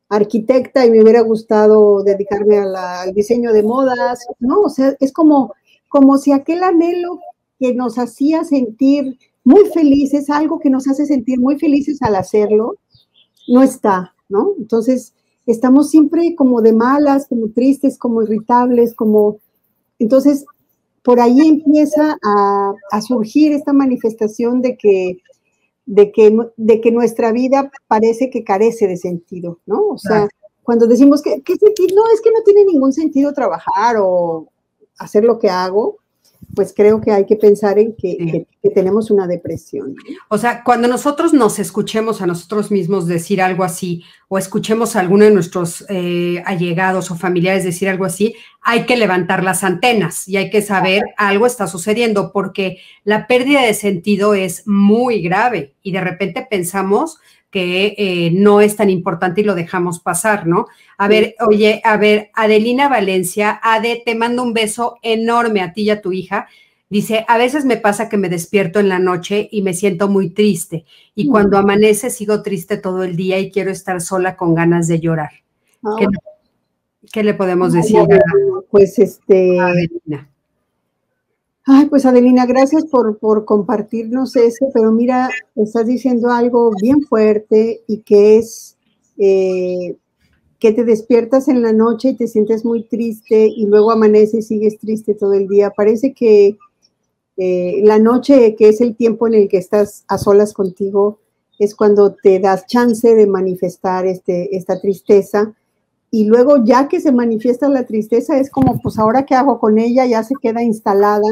arquitecta 0.09 0.85
y 0.85 0.91
me 0.91 1.01
hubiera 1.01 1.21
gustado 1.21 2.03
dedicarme 2.03 2.57
al 2.57 3.13
diseño 3.13 3.53
de 3.53 3.63
modas, 3.63 4.19
¿no? 4.39 4.61
O 4.61 4.69
sea, 4.69 4.95
es 4.99 5.11
como, 5.11 5.53
como 5.89 6.17
si 6.17 6.31
aquel 6.31 6.63
anhelo 6.63 7.19
que 7.59 7.73
nos 7.73 7.97
hacía 7.97 8.43
sentir 8.43 9.17
muy 9.43 9.65
felices, 9.69 10.29
algo 10.29 10.59
que 10.59 10.69
nos 10.69 10.87
hace 10.87 11.05
sentir 11.05 11.39
muy 11.39 11.57
felices 11.57 12.01
al 12.01 12.15
hacerlo, 12.15 12.75
no 13.47 13.61
está, 13.61 14.15
¿no? 14.29 14.53
Entonces, 14.57 15.13
estamos 15.45 15.89
siempre 15.89 16.35
como 16.35 16.61
de 16.61 16.73
malas, 16.73 17.27
como 17.27 17.49
tristes, 17.49 17.97
como 17.97 18.23
irritables, 18.23 18.93
como... 18.93 19.37
Entonces, 19.99 20.45
por 21.03 21.19
ahí 21.19 21.39
empieza 21.39 22.17
a, 22.23 22.73
a 22.91 23.01
surgir 23.01 23.53
esta 23.53 23.71
manifestación 23.71 24.61
de 24.61 24.75
que 24.75 25.19
de 25.85 26.11
que, 26.11 26.35
de 26.57 26.81
que 26.81 26.91
nuestra 26.91 27.31
vida 27.31 27.71
parece 27.87 28.29
que 28.29 28.43
carece 28.43 28.87
de 28.87 28.97
sentido, 28.97 29.59
¿no? 29.65 29.89
O 29.89 29.97
sea, 29.97 30.27
cuando 30.63 30.87
decimos 30.87 31.21
que, 31.21 31.41
que, 31.41 31.53
no, 31.93 32.03
es 32.13 32.21
que 32.21 32.31
no 32.31 32.41
tiene 32.43 32.65
ningún 32.65 32.91
sentido 32.91 33.33
trabajar 33.33 33.97
o 33.99 34.49
hacer 34.97 35.23
lo 35.23 35.37
que 35.37 35.49
hago, 35.49 35.99
pues 36.55 36.73
creo 36.75 37.01
que 37.01 37.11
hay 37.11 37.25
que 37.25 37.35
pensar 37.35 37.77
en 37.77 37.95
que, 37.95 38.47
tenemos 38.73 39.11
una 39.11 39.27
depresión. 39.27 39.95
O 40.27 40.39
sea, 40.39 40.63
cuando 40.63 40.87
nosotros 40.87 41.33
nos 41.33 41.59
escuchemos 41.59 42.21
a 42.21 42.25
nosotros 42.25 42.71
mismos 42.71 43.05
decir 43.05 43.39
algo 43.39 43.63
así, 43.63 44.03
o 44.27 44.39
escuchemos 44.39 44.95
a 44.95 45.01
alguno 45.01 45.25
de 45.25 45.31
nuestros 45.31 45.85
eh, 45.87 46.41
allegados 46.45 47.11
o 47.11 47.15
familiares 47.15 47.63
decir 47.63 47.87
algo 47.87 48.05
así, 48.05 48.33
hay 48.61 48.85
que 48.87 48.97
levantar 48.97 49.43
las 49.43 49.63
antenas 49.63 50.27
y 50.27 50.37
hay 50.37 50.49
que 50.49 50.63
saber 50.63 51.03
algo 51.17 51.45
está 51.45 51.67
sucediendo, 51.67 52.31
porque 52.31 52.79
la 53.03 53.27
pérdida 53.27 53.61
de 53.61 53.75
sentido 53.75 54.33
es 54.33 54.65
muy 54.65 55.21
grave 55.21 55.75
y 55.83 55.91
de 55.91 56.01
repente 56.01 56.47
pensamos 56.49 57.19
que 57.55 57.95
eh, 57.97 58.31
no 58.33 58.59
es 58.59 58.75
tan 58.75 58.89
importante 58.89 59.39
y 59.39 59.45
lo 59.45 59.55
dejamos 59.55 60.01
pasar, 60.01 60.45
¿no? 60.45 60.65
A 60.97 61.07
ver, 61.07 61.35
oye, 61.39 61.79
a 61.85 61.95
ver, 61.95 62.29
Adelina 62.33 62.89
Valencia, 62.89 63.61
Ade, 63.63 64.03
te 64.05 64.13
mando 64.13 64.43
un 64.43 64.51
beso 64.51 64.97
enorme 65.01 65.61
a 65.61 65.71
ti 65.71 65.83
y 65.83 65.89
a 65.89 66.01
tu 66.01 66.11
hija. 66.11 66.49
Dice, 66.89 67.23
a 67.29 67.37
veces 67.37 67.63
me 67.63 67.77
pasa 67.77 68.09
que 68.09 68.17
me 68.17 68.27
despierto 68.27 68.81
en 68.81 68.89
la 68.89 68.99
noche 68.99 69.47
y 69.49 69.61
me 69.61 69.73
siento 69.73 70.09
muy 70.09 70.31
triste 70.31 70.83
y 71.15 71.29
mm. 71.29 71.31
cuando 71.31 71.57
amanece 71.57 72.09
sigo 72.09 72.41
triste 72.41 72.75
todo 72.75 73.05
el 73.05 73.15
día 73.15 73.39
y 73.39 73.49
quiero 73.49 73.71
estar 73.71 74.01
sola 74.01 74.35
con 74.35 74.53
ganas 74.53 74.89
de 74.89 74.99
llorar. 74.99 75.31
¿Qué, 77.09 77.23
le 77.23 77.35
podemos 77.35 77.71
decir? 77.71 78.01
pues 78.69 78.99
este, 78.99 79.61
Adelina. 79.61 80.29
Ay, 81.67 81.87
pues 81.87 82.05
Adelina, 82.05 82.45
gracias 82.45 82.85
por, 82.85 83.17
compartirnos 83.43 84.35
eso, 84.35 84.69
pero 84.71 84.91
mira, 84.91 85.31
estás 85.55 85.87
diciendo 85.87 86.29
algo 86.29 86.71
bien 86.79 87.01
fuerte 87.01 87.81
y 87.87 88.01
que 88.01 88.37
es 88.37 88.77
eh, 89.17 89.97
que 90.59 90.73
te 90.73 90.85
despiertas 90.85 91.47
en 91.47 91.63
la 91.63 91.73
noche 91.73 92.09
y 92.09 92.17
te 92.17 92.27
sientes 92.27 92.65
muy 92.65 92.83
triste 92.83 93.47
y 93.47 93.65
luego 93.65 93.91
amaneces 93.91 94.45
y 94.45 94.59
sigues 94.59 94.77
triste 94.77 95.15
todo 95.15 95.33
el 95.33 95.47
día. 95.47 95.71
Parece 95.71 96.13
que 96.13 96.55
eh, 97.37 97.81
la 97.83 97.97
noche, 97.97 98.55
que 98.55 98.69
es 98.69 98.79
el 98.79 98.95
tiempo 98.95 99.25
en 99.25 99.33
el 99.33 99.47
que 99.47 99.57
estás 99.57 100.05
a 100.07 100.19
solas 100.19 100.53
contigo, 100.53 101.17
es 101.57 101.73
cuando 101.73 102.13
te 102.13 102.39
das 102.39 102.67
chance 102.67 103.15
de 103.15 103.25
manifestar 103.25 104.05
este, 104.05 104.55
esta 104.55 104.79
tristeza. 104.79 105.55
Y 106.11 106.25
luego 106.25 106.63
ya 106.63 106.87
que 106.87 106.99
se 107.01 107.11
manifiesta 107.11 107.67
la 107.69 107.87
tristeza, 107.87 108.37
es 108.37 108.51
como, 108.51 108.79
pues 108.83 108.99
ahora 108.99 109.25
qué 109.25 109.33
hago 109.33 109.59
con 109.59 109.79
ella, 109.79 110.05
ya 110.05 110.21
se 110.21 110.35
queda 110.39 110.61
instalada 110.61 111.27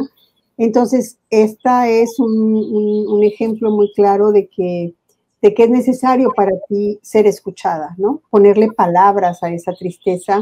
entonces, 0.57 1.17
esta 1.29 1.89
es 1.89 2.19
un, 2.19 3.23
ejemplo 3.23 3.71
muy 3.71 3.91
claro 3.93 4.31
de 4.31 4.47
que, 4.47 4.93
de 5.41 5.53
que 5.53 5.63
es 5.63 5.69
necesario 5.69 6.31
para 6.35 6.51
ti 6.67 6.99
ser 7.01 7.25
escuchada, 7.25 7.95
¿no? 7.97 8.21
Ponerle 8.29 8.71
palabras 8.71 9.41
a 9.43 9.51
esa 9.51 9.73
tristeza. 9.73 10.41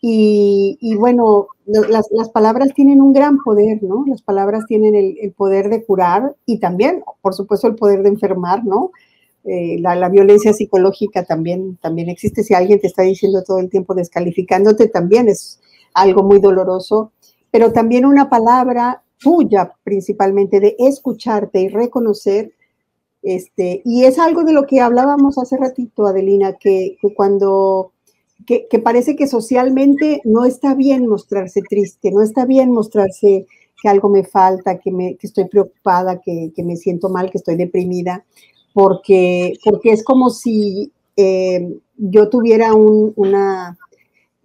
Y, 0.00 0.94
bueno, 0.96 1.48
las, 1.66 2.28
palabras 2.32 2.72
tienen 2.74 3.00
un 3.00 3.12
gran 3.12 3.38
poder, 3.42 3.82
¿no? 3.82 4.04
Las 4.06 4.22
palabras 4.22 4.64
tienen 4.66 4.94
el, 4.94 5.32
poder 5.32 5.70
de 5.70 5.84
curar 5.84 6.36
y 6.46 6.58
también, 6.58 7.02
por 7.20 7.34
supuesto, 7.34 7.66
el 7.66 7.74
poder 7.74 8.02
de 8.02 8.10
enfermar, 8.10 8.64
¿no? 8.64 8.90
Eh, 9.44 9.78
la, 9.80 9.96
la, 9.96 10.08
violencia 10.08 10.52
psicológica 10.52 11.24
también, 11.24 11.76
también 11.80 12.10
existe. 12.10 12.44
Si 12.44 12.54
alguien 12.54 12.80
te 12.80 12.86
está 12.86 13.02
diciendo 13.02 13.42
todo 13.44 13.60
el 13.60 13.70
tiempo 13.70 13.94
descalificándote, 13.94 14.88
también 14.88 15.28
es 15.28 15.58
algo 15.94 16.22
muy 16.22 16.38
doloroso. 16.38 17.12
Pero 17.50 17.72
también 17.72 18.04
una 18.04 18.28
palabra 18.28 19.02
tuya 19.18 19.72
principalmente, 19.82 20.60
de 20.60 20.76
escucharte 20.78 21.60
y 21.60 21.68
reconocer. 21.68 22.52
Este, 23.22 23.82
y 23.84 24.04
es 24.04 24.18
algo 24.18 24.44
de 24.44 24.52
lo 24.52 24.66
que 24.66 24.80
hablábamos 24.80 25.38
hace 25.38 25.56
ratito, 25.56 26.06
Adelina, 26.06 26.54
que, 26.54 26.96
cuando, 27.16 27.92
que, 28.46 28.66
parece 28.82 29.16
que 29.16 29.26
socialmente 29.26 30.20
no 30.24 30.44
está 30.44 30.74
bien 30.74 31.06
mostrarse 31.06 31.60
triste, 31.68 32.10
no 32.12 32.22
está 32.22 32.46
bien 32.46 32.70
mostrarse 32.70 33.46
que 33.80 33.88
algo 33.88 34.08
me 34.08 34.24
falta, 34.24 34.78
que, 34.78 34.90
me, 34.90 35.16
que 35.16 35.26
estoy 35.26 35.46
preocupada, 35.46 36.20
que, 36.20 36.52
que, 36.54 36.62
me 36.62 36.76
siento 36.76 37.08
mal, 37.08 37.30
que 37.30 37.38
estoy 37.38 37.56
deprimida, 37.56 38.24
porque, 38.72 39.54
porque 39.64 39.90
es 39.90 40.04
como 40.04 40.30
si 40.30 40.92
eh, 41.16 41.76
yo 41.96 42.28
tuviera 42.28 42.74
una, 42.74 43.76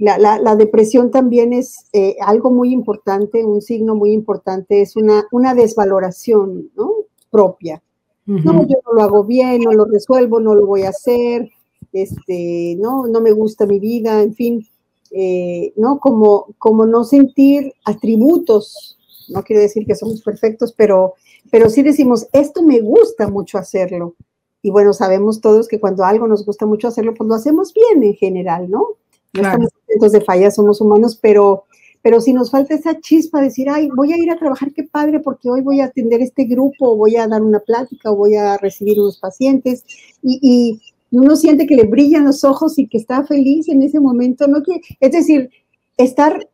la, 0.03 0.55
depresión 0.55 1.11
también 1.11 1.53
es 1.53 1.85
eh, 1.93 2.17
algo 2.19 2.51
muy 2.51 2.73
importante, 2.73 3.45
un 3.45 3.61
signo 3.61 3.95
muy 3.95 4.11
importante, 4.11 4.81
es 4.81 4.95
una, 4.95 5.25
una 5.31 5.55
desvaloración 5.55 6.69
¿no? 6.75 6.91
propia. 7.31 7.81
No, 8.25 8.65
yo 8.65 8.77
no 8.85 8.93
lo 8.93 9.01
hago 9.01 9.23
bien, 9.25 9.61
no 9.61 9.73
lo 9.73 9.85
resuelvo, 9.85 10.39
no 10.39 10.55
lo 10.55 10.65
voy 10.65 10.83
a 10.83 10.89
hacer, 10.89 11.49
este, 11.91 12.77
no, 12.79 13.05
no 13.07 13.19
me 13.19 13.31
gusta 13.33 13.65
mi 13.65 13.79
vida, 13.79 14.21
en 14.21 14.33
fin, 14.33 14.67
eh, 15.11 15.73
¿no? 15.75 15.99
Como, 15.99 16.47
como 16.57 16.85
no 16.85 17.03
sentir 17.03 17.73
atributos, 17.83 18.97
no 19.27 19.43
quiere 19.43 19.63
decir 19.63 19.85
que 19.85 19.95
somos 19.95 20.21
perfectos, 20.21 20.73
pero, 20.73 21.15
pero 21.51 21.69
sí 21.69 21.83
decimos, 21.83 22.27
esto 22.31 22.63
me 22.63 22.79
gusta 22.79 23.27
mucho 23.27 23.57
hacerlo. 23.57 24.15
Y 24.61 24.71
bueno, 24.71 24.93
sabemos 24.93 25.41
todos 25.41 25.67
que 25.67 25.81
cuando 25.81 26.05
algo 26.05 26.25
nos 26.25 26.45
gusta 26.45 26.65
mucho 26.65 26.87
hacerlo, 26.87 27.13
pues 27.13 27.27
lo 27.27 27.35
hacemos 27.35 27.73
bien 27.73 28.03
en 28.03 28.15
general, 28.15 28.69
¿no? 28.69 28.87
No 29.33 29.41
estamos 29.41 29.69
contentos 29.71 30.11
de 30.11 30.21
fallas, 30.21 30.55
somos 30.55 30.79
humanos, 30.79 31.17
pero, 31.21 31.65
pero 32.01 32.21
si 32.21 32.33
nos 32.33 32.51
falta 32.51 32.75
esa 32.75 32.99
chispa, 32.99 33.41
decir, 33.41 33.69
ay, 33.69 33.89
voy 33.95 34.13
a 34.13 34.17
ir 34.17 34.29
a 34.29 34.37
trabajar, 34.37 34.71
qué 34.73 34.83
padre, 34.83 35.19
porque 35.19 35.49
hoy 35.49 35.61
voy 35.61 35.81
a 35.81 35.85
atender 35.85 36.21
este 36.21 36.43
grupo, 36.45 36.95
voy 36.95 37.15
a 37.15 37.27
dar 37.27 37.41
una 37.41 37.59
plática, 37.59 38.11
o 38.11 38.15
voy 38.15 38.35
a 38.35 38.57
recibir 38.57 38.99
unos 38.99 39.17
pacientes, 39.17 39.83
y, 40.21 40.39
y 40.41 40.81
uno 41.17 41.35
siente 41.35 41.65
que 41.65 41.75
le 41.75 41.85
brillan 41.85 42.25
los 42.25 42.43
ojos 42.43 42.77
y 42.77 42.87
que 42.87 42.97
está 42.97 43.23
feliz 43.23 43.67
en 43.69 43.81
ese 43.81 43.99
momento, 43.99 44.47
¿no? 44.47 44.61
Que, 44.61 44.81
es 44.99 45.11
decir, 45.11 45.49
estar, 45.97 46.47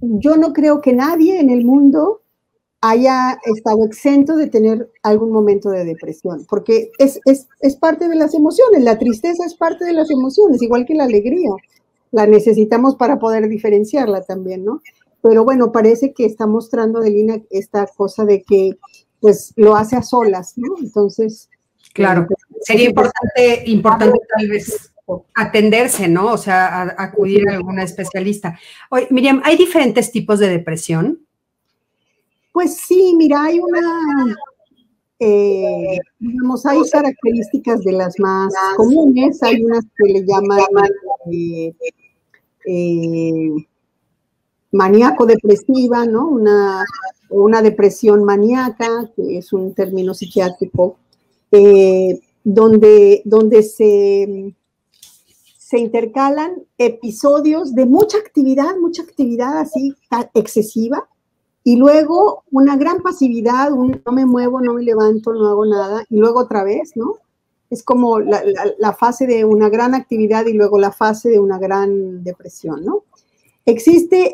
yo 0.00 0.36
no 0.36 0.52
creo 0.52 0.80
que 0.80 0.92
nadie 0.92 1.40
en 1.40 1.50
el 1.50 1.64
mundo 1.64 2.22
haya 2.80 3.38
estado 3.44 3.84
exento 3.84 4.36
de 4.36 4.48
tener 4.48 4.90
algún 5.02 5.32
momento 5.32 5.70
de 5.70 5.84
depresión, 5.84 6.46
porque 6.48 6.90
es, 6.98 7.20
es, 7.24 7.48
es, 7.60 7.76
parte 7.76 8.08
de 8.08 8.14
las 8.14 8.34
emociones, 8.34 8.82
la 8.82 8.98
tristeza 8.98 9.44
es 9.44 9.54
parte 9.54 9.84
de 9.84 9.92
las 9.92 10.10
emociones, 10.10 10.62
igual 10.62 10.84
que 10.86 10.94
la 10.94 11.04
alegría, 11.04 11.50
la 12.10 12.26
necesitamos 12.26 12.96
para 12.96 13.18
poder 13.18 13.48
diferenciarla 13.48 14.22
también, 14.22 14.64
¿no? 14.64 14.80
Pero 15.22 15.44
bueno, 15.44 15.72
parece 15.72 16.12
que 16.12 16.24
está 16.24 16.46
mostrando 16.46 17.00
Adelina 17.00 17.40
esta 17.50 17.86
cosa 17.86 18.24
de 18.24 18.42
que 18.42 18.78
pues 19.20 19.52
lo 19.56 19.76
hace 19.76 19.96
a 19.96 20.02
solas, 20.02 20.54
¿no? 20.56 20.76
Entonces... 20.78 21.48
Claro, 21.92 22.22
eh, 22.22 22.26
pues, 22.28 22.40
sería 22.60 22.88
importante, 22.88 23.62
importante 23.66 24.18
tal 24.36 24.48
vez 24.48 24.92
atenderse, 25.34 26.08
¿no? 26.08 26.32
O 26.32 26.38
sea, 26.38 26.94
acudir 26.98 27.48
a 27.48 27.54
alguna 27.54 27.82
especialista. 27.82 28.58
Oye, 28.90 29.06
Miriam, 29.10 29.40
¿hay 29.44 29.56
diferentes 29.56 30.10
tipos 30.10 30.38
de 30.38 30.48
depresión? 30.48 31.26
Pues 32.52 32.76
sí, 32.76 33.14
mira, 33.16 33.44
hay 33.44 33.60
una, 33.60 34.36
eh, 35.18 35.98
digamos, 36.18 36.66
hay 36.66 36.78
características 36.90 37.80
de 37.82 37.92
las 37.92 38.18
más 38.18 38.52
comunes, 38.76 39.42
hay 39.42 39.64
unas 39.64 39.84
que 39.96 40.12
le 40.12 40.24
llaman 40.26 40.60
eh, 41.32 41.74
eh, 42.66 43.50
maníaco-depresiva, 44.72 46.04
¿no? 46.04 46.28
Una, 46.28 46.84
una 47.30 47.62
depresión 47.62 48.24
maníaca, 48.24 49.10
que 49.16 49.38
es 49.38 49.52
un 49.52 49.74
término 49.74 50.12
psiquiátrico, 50.12 50.98
donde, 52.44 53.22
donde 53.24 53.62
se, 53.62 54.54
se 55.56 55.78
intercalan 55.78 56.62
episodios 56.76 57.74
de 57.74 57.86
mucha 57.86 58.18
actividad, 58.18 58.76
mucha 58.80 59.02
actividad 59.02 59.58
así 59.58 59.94
excesiva, 60.34 61.08
y 61.66 61.74
luego 61.74 62.44
una 62.52 62.76
gran 62.76 63.02
pasividad, 63.02 63.72
un 63.72 64.00
no 64.06 64.12
me 64.12 64.24
muevo, 64.24 64.60
no 64.60 64.74
me 64.74 64.84
levanto, 64.84 65.32
no 65.32 65.48
hago 65.48 65.66
nada, 65.66 66.04
y 66.08 66.16
luego 66.16 66.38
otra 66.38 66.62
vez, 66.62 66.92
¿no? 66.94 67.16
Es 67.70 67.82
como 67.82 68.20
la, 68.20 68.92
fase 68.96 69.26
de 69.26 69.44
una 69.44 69.68
gran 69.68 69.92
actividad 69.92 70.46
y 70.46 70.52
luego 70.52 70.78
la 70.78 70.92
fase 70.92 71.28
de 71.28 71.40
una 71.40 71.58
gran 71.58 72.22
depresión, 72.22 72.84
¿no? 72.84 73.02
Existe 73.64 74.32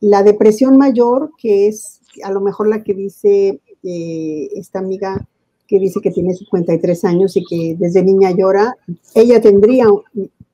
la 0.00 0.22
depresión 0.22 0.76
mayor, 0.76 1.30
que 1.38 1.66
es 1.66 2.02
a 2.22 2.30
lo 2.30 2.42
mejor 2.42 2.68
la 2.68 2.82
que 2.82 2.92
dice 2.92 3.62
eh, 3.82 4.50
esta 4.54 4.80
amiga 4.80 5.26
que 5.66 5.78
dice 5.78 6.02
que 6.02 6.10
tiene 6.10 6.34
53 6.34 7.04
años 7.06 7.38
y 7.38 7.44
que 7.46 7.74
desde 7.78 8.02
niña 8.02 8.32
llora, 8.32 8.76
ella 9.14 9.40
tendría, 9.40 9.86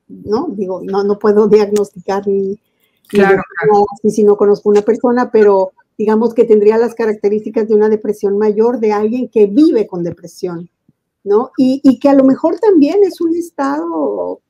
¿no? 0.06 0.46
Digo, 0.50 0.82
no, 0.84 1.02
no 1.02 1.18
puedo 1.18 1.48
diagnosticar 1.48 2.28
ni, 2.28 2.60
claro, 3.08 3.42
si 4.08 4.22
no 4.22 4.36
conozco 4.36 4.68
una 4.68 4.82
persona, 4.82 5.32
pero 5.32 5.72
digamos 6.00 6.32
que 6.32 6.44
tendría 6.44 6.78
las 6.78 6.94
características 6.94 7.68
de 7.68 7.74
una 7.74 7.90
depresión 7.90 8.38
mayor 8.38 8.80
de 8.80 8.90
alguien 8.90 9.28
que 9.28 9.44
vive 9.44 9.86
con 9.86 10.02
depresión, 10.02 10.70
¿no? 11.24 11.50
Y, 11.58 11.98
que 11.98 12.08
a 12.08 12.14
lo 12.14 12.24
mejor 12.24 12.58
también 12.58 13.00
es 13.04 13.20
un 13.20 13.36
estado 13.36 14.40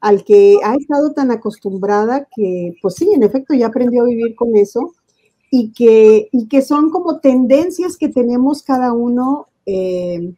al 0.00 0.24
que 0.24 0.58
ha 0.64 0.74
estado 0.74 1.12
tan 1.12 1.30
acostumbrada 1.30 2.26
que, 2.34 2.74
pues 2.82 2.96
sí, 2.96 3.08
en 3.14 3.22
efecto, 3.22 3.54
ya 3.54 3.68
aprendió 3.68 4.02
a 4.02 4.06
vivir 4.06 4.34
con 4.34 4.56
eso 4.56 4.94
y 5.48 5.70
que, 5.70 6.28
y 6.32 6.48
que 6.48 6.60
son 6.60 6.90
como 6.90 7.20
tendencias 7.20 7.96
que 7.96 8.08
tenemos 8.08 8.64
cada 8.64 8.92
uno, 8.92 9.46
eh, 9.64 10.34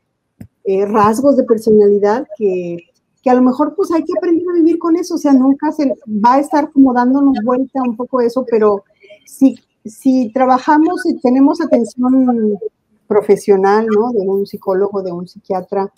eh, 0.64 0.85
rasgos 0.85 1.38
de 1.38 1.44
personalidad 1.44 2.26
que, 2.37 2.76
que, 3.22 3.31
a 3.31 3.35
lo 3.35 3.40
mejor 3.40 3.74
pues 3.74 3.90
hay 3.90 4.04
que 4.04 4.12
aprender 4.18 4.44
a 4.50 4.59
vivir 4.59 4.78
con 4.78 4.96
eso, 4.96 5.14
o 5.14 5.18
sea, 5.18 5.33
nunca 5.33 5.72
se 5.72 5.94
va 6.07 6.35
a 6.35 6.40
estar 6.40 6.70
como 6.70 6.92
dándonos 6.92 7.38
vuelta 7.42 7.81
un 7.83 7.96
poco 7.96 8.20
eso, 8.20 8.44
pero 8.50 8.85
sí 9.24 9.57
si 9.88 10.31
trabajamos 10.33 11.05
y 11.07 11.18
tenemos 11.18 11.61
atención 11.61 12.59
profesional, 13.07 13.87
¿no? 13.87 14.12
De 14.12 14.20
un 14.20 14.46
psicólogo, 14.46 15.03
de 15.03 15.12
un 15.12 15.27
psiquiatra, 15.27 15.92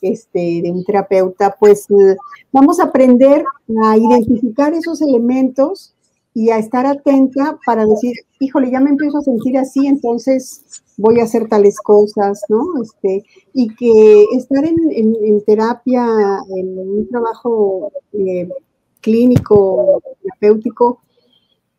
este, 0.00 0.60
de 0.62 0.70
un 0.70 0.84
terapeuta, 0.84 1.56
pues 1.58 1.86
vamos 2.50 2.80
a 2.80 2.84
aprender 2.84 3.44
a 3.84 3.96
identificar 3.96 4.74
esos 4.74 5.00
elementos 5.00 5.94
y 6.34 6.50
a 6.50 6.58
estar 6.58 6.86
atenta 6.86 7.58
para 7.66 7.84
decir, 7.86 8.14
híjole, 8.40 8.70
ya 8.70 8.80
me 8.80 8.90
empiezo 8.90 9.18
a 9.18 9.22
sentir 9.22 9.58
así, 9.58 9.86
entonces 9.86 10.82
voy 10.96 11.20
a 11.20 11.24
hacer 11.24 11.48
tales 11.48 11.78
cosas, 11.78 12.42
¿no? 12.48 12.82
Este, 12.82 13.24
y 13.52 13.74
que 13.74 14.24
estar 14.36 14.64
en, 14.64 15.44
terapia, 15.44 16.04
en 16.56 16.78
un 16.78 17.08
trabajo 17.08 17.92
eh, 18.12 18.48
clínico, 19.00 20.02
terapéutico, 20.22 21.00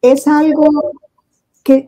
es 0.02 0.28
algo 0.28 0.94
que, 1.64 1.88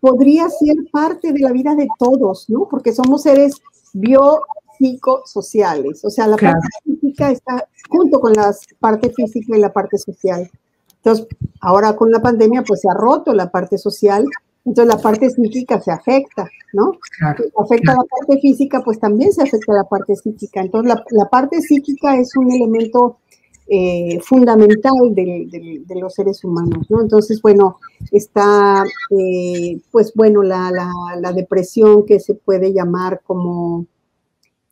podría 0.00 0.48
ser 0.48 0.74
parte 0.90 1.32
de 1.32 1.40
la 1.40 1.52
vida 1.52 1.74
de 1.74 1.86
todos, 1.98 2.48
¿no? 2.48 2.66
Porque 2.68 2.92
somos 2.92 3.22
seres 3.22 3.60
biopsicosociales, 3.92 6.04
o 6.04 6.10
sea, 6.10 6.26
la 6.26 6.36
parte 6.36 6.66
física 6.84 7.30
está 7.30 7.68
junto 7.88 8.18
con 8.18 8.32
la 8.32 8.52
parte 8.80 9.10
física 9.10 9.56
y 9.56 9.60
la 9.60 9.72
parte 9.72 9.96
social. 9.98 10.50
Entonces, 10.96 11.28
ahora 11.60 11.94
con 11.94 12.10
la 12.10 12.20
pandemia, 12.20 12.62
pues 12.62 12.80
se 12.80 12.88
ha 12.88 12.94
roto 12.94 13.32
la 13.34 13.50
parte 13.50 13.78
social, 13.78 14.26
entonces 14.64 14.94
la 14.94 15.00
parte 15.00 15.28
psíquica 15.28 15.80
se 15.80 15.90
afecta, 15.92 16.48
¿no? 16.72 16.92
Claro, 17.18 17.44
afecta 17.58 17.92
la 17.92 18.04
parte 18.04 18.40
física, 18.40 18.82
pues 18.82 18.98
también 18.98 19.30
se 19.32 19.42
afecta 19.42 19.74
la 19.74 19.84
parte 19.84 20.16
psíquica. 20.16 20.62
Entonces, 20.62 20.94
la, 20.94 21.04
la 21.10 21.28
parte 21.28 21.60
psíquica 21.60 22.16
es 22.16 22.34
un 22.36 22.50
elemento 22.50 23.18
eh, 23.66 24.20
fundamental 24.20 24.92
de, 25.14 25.82
los 25.96 26.12
seres 26.12 26.44
humanos, 26.44 26.86
¿no? 26.90 27.00
Entonces, 27.00 27.40
bueno, 27.40 27.78
está, 28.10 28.84
eh, 29.10 29.80
pues 29.90 30.12
bueno, 30.14 30.42
la, 30.42 31.32
depresión 31.34 32.04
que 32.04 32.20
se 32.20 32.34
puede 32.34 32.74
llamar 32.74 33.22
como 33.24 33.86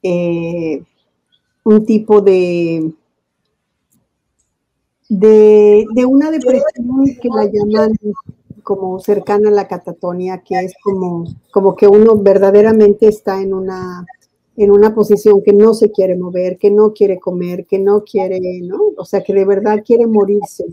eh, 0.02 0.82
un 1.64 1.86
tipo 1.86 2.20
de, 2.20 2.92
de, 5.08 5.86
de, 5.94 6.04
una 6.04 6.30
depresión 6.30 7.04
que 7.20 7.28
la 7.28 7.46
llaman 7.46 7.92
como 8.62 9.00
cercana 9.00 9.48
a 9.48 9.52
la 9.52 9.68
catatonia, 9.68 10.42
que 10.42 10.58
es 10.60 10.74
como, 10.82 11.24
como 11.50 11.76
que 11.76 11.86
uno 11.86 12.16
verdaderamente 12.16 13.08
está 13.08 13.40
en 13.40 13.54
una 13.54 14.04
en 14.56 14.70
una 14.70 14.94
posición 14.94 15.42
que 15.44 15.52
no 15.52 15.74
se 15.74 15.90
quiere 15.90 16.16
mover, 16.16 16.58
que 16.58 16.70
no 16.70 16.92
quiere 16.92 17.18
comer, 17.18 17.66
que 17.66 17.78
no 17.78 18.04
quiere, 18.04 18.40
¿no? 18.62 18.78
O 18.96 19.04
sea, 19.04 19.22
que 19.22 19.32
de 19.32 19.44
verdad 19.44 19.82
quiere 19.84 20.06
morirse. 20.06 20.64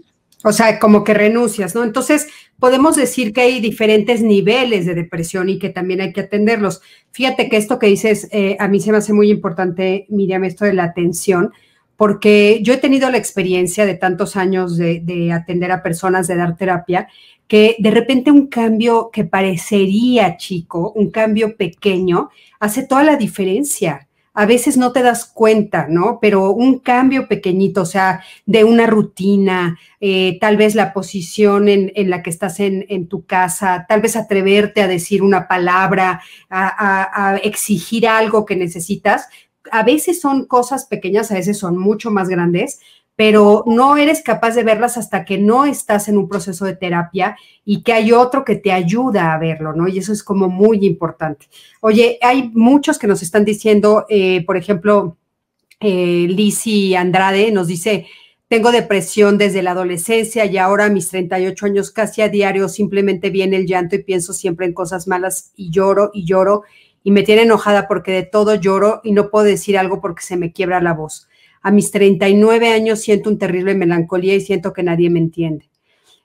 O 0.44 0.54
sea, 0.54 0.80
como 0.80 1.04
que 1.04 1.14
renuncias, 1.14 1.76
¿no? 1.76 1.84
Entonces, 1.84 2.28
podemos 2.60 2.96
decir 2.96 3.34
que 3.34 3.42
hay 3.42 3.60
diferentes 3.60 4.22
niveles 4.22 4.86
de 4.86 4.96
depresión 4.96 5.50
y 5.50 5.60
que 5.60 5.70
también 5.70 6.00
hay 6.00 6.14
que 6.14 6.22
atenderlos. 6.22 6.82
Fíjate 7.12 7.50
que 7.50 7.58
esto 7.58 7.78
que 7.78 7.88
dices, 7.88 8.30
eh, 8.32 8.56
a 8.60 8.70
mí 8.70 8.80
se 8.80 8.92
me 8.92 9.00
hace 9.00 9.12
muy 9.12 9.30
importante, 9.30 10.06
Miriam, 10.10 10.46
esto 10.46 10.64
de 10.64 10.74
la 10.74 10.86
atención, 10.86 11.52
porque 12.00 12.62
yo 12.64 12.74
he 12.74 12.78
tenido 12.78 13.10
la 13.12 13.18
experiencia 13.18 13.86
de 13.86 13.94
tantos 13.94 14.38
años 14.38 14.78
de, 14.78 15.34
atender 15.34 15.70
a 15.74 15.84
personas, 15.84 16.30
de 16.30 16.38
dar 16.38 16.56
terapia, 16.56 17.10
que 17.46 17.76
de 17.78 17.92
repente 17.92 18.32
un 18.32 18.48
cambio 18.48 19.10
que 19.12 19.26
parecería 19.26 20.38
chico, 20.38 20.94
un 20.96 21.12
cambio 21.12 21.58
pequeño, 21.58 22.30
hace 22.62 22.88
toda 22.88 23.04
la 23.04 23.18
diferencia 23.18 24.08
a 24.36 24.46
veces 24.46 24.78
no 24.78 24.94
te 24.94 25.02
das 25.02 25.26
cuenta, 25.26 25.88
¿no? 25.90 26.20
Pero 26.22 26.52
un 26.52 26.80
cambio 26.80 27.28
pequeñito, 27.28 27.82
o 27.82 27.86
sea, 27.86 28.24
de 28.46 28.64
una 28.64 28.86
rutina, 28.86 29.78
eh, 30.00 30.38
tal 30.40 30.56
vez 30.56 30.76
la 30.76 30.94
posición 30.94 31.68
en, 31.68 32.10
la 32.10 32.24
que 32.24 32.30
estás 32.30 32.62
en, 32.62 33.08
tu 33.08 33.26
casa, 33.26 33.86
tal 33.90 34.00
vez 34.00 34.16
atreverte 34.16 34.82
a 34.82 34.88
decir 34.88 35.24
una 35.24 35.50
palabra, 35.50 36.22
a 36.50 37.38
exigir 37.44 38.08
algo 38.08 38.46
que 38.46 38.56
necesitas, 38.56 39.28
a 39.72 39.84
veces 39.84 40.22
son 40.22 40.46
cosas 40.46 40.86
pequeñas, 40.86 41.32
a 41.32 41.36
veces 41.36 41.58
son 41.58 41.78
mucho 41.78 42.12
más 42.12 42.30
grandes, 42.30 42.80
pero 43.16 43.66
no 43.68 43.98
eres 43.98 44.22
capaz 44.22 44.56
de 44.56 44.64
verlas 44.64 44.98
hasta 44.98 45.26
que 45.26 45.38
no 45.38 45.66
estás 45.66 46.08
en 46.08 46.18
un 46.18 46.30
proceso 46.30 46.64
de 46.64 46.78
terapia 46.78 47.36
y 47.66 47.84
que 47.84 47.92
hay 47.92 48.14
otro 48.14 48.46
que 48.46 48.56
te 48.56 48.72
ayuda 48.72 49.34
a 49.34 49.38
verlo, 49.38 49.74
¿no? 49.74 49.90
Y 49.90 49.98
eso 49.98 50.14
es 50.14 50.24
como 50.24 50.48
muy 50.48 50.86
importante. 50.86 51.48
Oye, 51.82 52.18
hay 52.22 52.50
muchos 52.54 52.98
que 52.98 53.08
nos 53.08 53.22
están 53.22 53.44
diciendo, 53.44 54.06
eh, 54.08 54.46
por 54.46 54.56
ejemplo, 54.56 55.18
eh, 55.82 56.96
Andrade 56.98 57.52
nos 57.52 57.68
dice, 57.68 58.08
tengo 58.48 58.72
depresión 58.72 59.38
desde 59.38 59.62
la 59.64 59.72
adolescencia 59.72 60.46
y 60.46 60.58
ahora 60.58 60.86
a 60.86 60.90
mis 60.90 61.10
38 61.10 61.66
años 61.66 61.92
casi 61.92 62.22
a 62.22 62.30
diario 62.30 62.68
simplemente 62.68 63.30
viene 63.30 63.58
el 63.58 63.68
llanto 63.68 63.96
y 63.96 64.04
pienso 64.04 64.34
siempre 64.34 64.66
en 64.66 64.74
cosas 64.74 65.08
malas 65.08 65.52
y 65.56 65.70
lloro 65.72 66.10
y 66.14 66.26
lloro 66.26 66.64
y 67.04 67.12
me 67.12 67.24
tiene 67.24 67.44
enojada 67.44 67.88
porque 67.88 68.12
de 68.12 68.24
todo 68.24 68.56
lloro 68.56 69.02
y 69.04 69.12
no 69.12 69.30
puedo 69.30 69.46
decir 69.46 69.78
algo 69.78 70.02
porque 70.02 70.24
se 70.24 70.38
me 70.38 70.52
quiebra 70.52 70.82
la 70.82 70.94
voz. 70.94 71.28
A 71.62 71.72
mis 71.72 71.92
39 71.92 72.72
años 72.72 73.00
siento 73.00 73.30
un 73.30 73.38
terrible 73.38 73.76
melancolía 73.76 74.36
y 74.36 74.42
siento 74.42 74.74
que 74.74 74.84
nadie 74.84 75.10
me 75.10 75.20
entiende. 75.20 75.70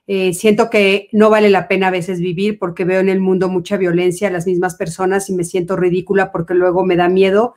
Eh, 0.07 0.33
siento 0.33 0.69
que 0.69 1.09
no 1.11 1.29
vale 1.29 1.49
la 1.49 1.67
pena 1.67 1.87
a 1.87 1.91
veces 1.91 2.19
vivir 2.19 2.59
porque 2.59 2.85
veo 2.85 2.99
en 2.99 3.09
el 3.09 3.19
mundo 3.19 3.49
mucha 3.49 3.75
violencia 3.75 4.27
a 4.27 4.31
las 4.31 4.45
mismas 4.45 4.75
personas 4.75 5.29
y 5.29 5.33
me 5.33 5.43
siento 5.43 5.75
ridícula 5.75 6.31
porque 6.31 6.53
luego 6.53 6.85
me 6.85 6.95
da 6.95 7.09
miedo 7.09 7.55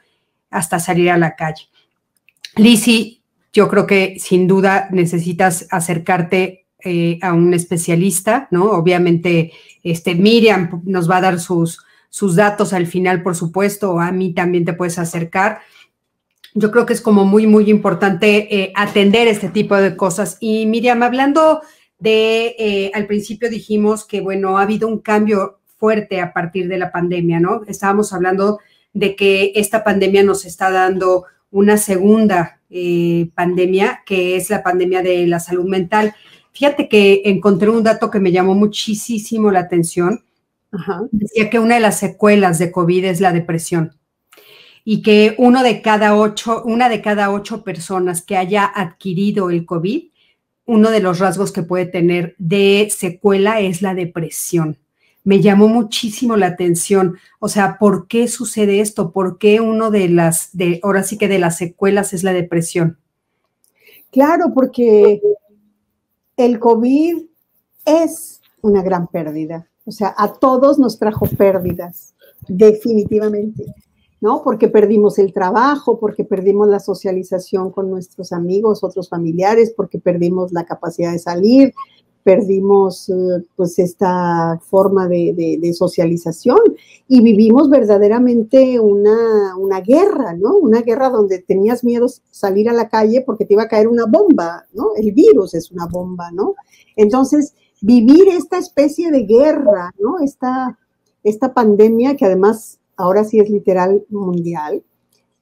hasta 0.51 0.79
salir 0.79 1.11
a 1.11 1.19
la 1.19 1.37
calle. 1.37 1.69
Lisi, 2.57 3.23
yo 3.53 3.69
creo 3.69 3.87
que 3.87 4.17
sin 4.19 4.47
duda 4.47 4.89
necesitas 4.91 5.67
acercarte 5.71 6.67
eh, 6.85 7.19
a 7.23 7.35
un 7.35 7.53
especialista, 7.55 8.49
¿no? 8.51 8.71
Obviamente, 8.71 9.53
este, 9.83 10.15
Miriam 10.15 10.83
nos 10.85 11.11
va 11.11 11.19
a 11.19 11.23
dar 11.23 11.41
sus, 11.41 11.85
sus 12.09 12.37
datos 12.37 12.73
al 12.73 12.87
final, 12.87 13.23
por 13.23 13.37
supuesto, 13.37 13.93
o 13.95 14.01
a 14.01 14.13
mí 14.13 14.33
también 14.33 14.65
te 14.65 14.73
puedes 14.73 14.99
acercar 14.99 15.61
yo 16.55 16.71
creo 16.71 16.87
que 16.87 16.93
es 16.93 17.01
como 17.01 17.25
muy, 17.25 17.47
muy 17.47 17.71
importante 17.71 18.63
eh, 18.63 18.73
atender 18.75 19.29
este 19.29 19.49
tipo 19.49 19.77
de 19.77 19.97
cosas. 19.97 20.39
Y 20.41 20.67
Miriam, 20.67 21.03
hablando 21.03 21.61
de, 21.99 22.57
eh, 22.59 22.91
al 22.95 23.07
principio 23.07 23.49
dijimos 23.49 24.05
que, 24.05 24.21
bueno, 24.21 24.59
ha 24.59 24.63
habido 24.63 24.89
un 24.89 24.99
cambio 24.99 25.61
fuerte 25.79 26.21
a 26.21 26.33
partir 26.33 26.69
de 26.69 26.79
la 26.79 26.91
pandemia, 26.91 27.39
¿no? 27.39 27.63
Estábamos 27.69 28.13
hablando 28.13 28.59
de 28.93 29.15
que 29.15 29.53
esta 29.55 29.85
pandemia 29.85 30.25
nos 30.25 30.45
está 30.45 30.71
dando 30.71 31.25
una 31.51 31.77
segunda 31.77 32.61
eh, 32.71 33.31
pandemia, 33.35 34.03
que 34.05 34.37
es 34.37 34.51
la 34.51 34.63
pandemia 34.63 35.03
de 35.03 35.27
la 35.27 35.41
salud 35.41 35.67
mental. 35.67 36.15
Fíjate 36.53 36.89
que 36.89 37.23
encontré 37.27 37.69
un 37.71 37.85
dato 37.85 38.11
que 38.11 38.19
me 38.19 38.33
llamó 38.33 38.55
muchísimo 38.55 39.53
la 39.53 39.61
atención. 39.61 40.25
Decía 41.11 41.51
que 41.51 41.59
una 41.59 41.77
de 41.77 41.81
las 41.81 41.99
secuelas 41.99 42.59
de 42.59 42.71
COVID 42.71 43.05
es 43.07 43.21
la 43.21 43.33
depresión 43.33 43.97
y 44.85 45.03
que 45.03 45.35
uno 45.39 45.63
de 45.63 45.83
cada 45.83 46.17
ocho, 46.17 46.63
una 46.65 46.89
de 46.89 47.03
cada 47.03 47.31
ocho 47.31 47.63
personas 47.63 48.23
que 48.23 48.37
haya 48.37 48.65
adquirido 48.65 49.51
el 49.51 49.67
COVID, 49.67 50.05
uno 50.65 50.91
de 50.91 51.01
los 51.01 51.19
rasgos 51.19 51.53
que 51.53 51.63
puede 51.63 51.87
tener 51.87 52.35
de 52.39 52.89
secuela 52.91 53.61
es 53.61 53.83
la 53.83 53.95
depresión. 53.95 54.79
Me 55.25 55.41
llamó 55.41 55.69
muchísimo 55.69 56.37
la 56.37 56.47
atención, 56.47 57.19
o 57.39 57.49
sea, 57.49 57.79
¿por 57.79 58.07
qué 58.09 58.29
sucede 58.29 58.81
esto? 58.81 59.13
¿Por 59.13 59.39
qué 59.39 59.61
uno 59.61 59.91
de 59.91 60.09
las, 60.09 60.57
de, 60.57 60.81
ahora 60.83 61.03
sí 61.03 61.19
que 61.19 61.29
de 61.29 61.39
las 61.39 61.59
secuelas 61.59 62.13
es 62.15 62.23
la 62.23 62.33
depresión? 62.33 62.99
Claro, 64.11 64.53
porque 64.55 65.21
el 66.37 66.59
COVID 66.59 67.25
es 67.85 68.41
una 68.63 68.83
gran 68.83 69.07
pérdida. 69.07 69.69
O 69.89 69.91
sea, 69.91 70.15
a 70.19 70.35
todos 70.35 70.79
nos 70.79 70.99
trajo 70.99 71.27
pérdidas, 71.27 72.15
definitivamente. 72.47 73.65
¿no? 74.21 74.43
Porque 74.43 74.69
perdimos 74.69 75.19
el 75.19 75.33
trabajo, 75.33 75.99
porque 75.99 76.25
perdimos 76.25 76.69
la 76.69 76.79
socialización 76.79 77.71
con 77.71 77.89
nuestros 77.89 78.33
amigos, 78.33 78.85
otros 78.85 79.09
familiares, 79.09 79.73
porque 79.75 79.99
perdimos 79.99 80.53
la 80.53 80.67
capacidad 80.67 81.13
de 81.13 81.19
salir, 81.19 81.73
perdimos 82.23 83.09
eh, 83.09 83.15
pues 83.57 83.79
esta 83.79 84.61
forma 84.69 85.09
de, 85.09 85.73
socialización 85.73 86.59
y 87.07 87.23
vivimos 87.23 87.71
verdaderamente 87.71 88.79
una, 88.79 89.57
una, 89.57 89.81
guerra, 89.81 90.35
¿no? 90.35 90.57
Una 90.57 90.83
guerra 90.83 91.09
donde 91.09 91.39
tenías 91.39 91.83
miedo 91.83 92.07
salir 92.31 92.69
a 92.69 92.75
la 92.75 92.91
calle 92.91 93.23
porque 93.25 93.47
te 93.47 93.55
iba 93.55 93.63
a 93.63 93.69
caer 93.69 93.89
una 93.89 94.05
bomba, 94.05 94.67
¿no? 94.75 94.91
El 94.97 95.13
virus 95.13 95.55
es 95.55 95.71
una 95.71 95.87
bomba, 95.87 96.31
¿no? 96.31 96.55
Entonces, 96.97 97.55
vivir 97.81 98.29
esta 98.29 98.59
especie 98.59 99.11
de 99.11 99.23
guerra, 99.23 99.93
¿no? 99.99 100.19
Esta, 100.21 100.79
esta 101.23 101.55
pandemia 101.55 102.17
que 102.17 102.25
además 102.25 102.79
ahora 102.97 103.25
sí 103.25 103.39
es 103.39 103.49
literal 103.49 104.05
mundial, 104.11 104.83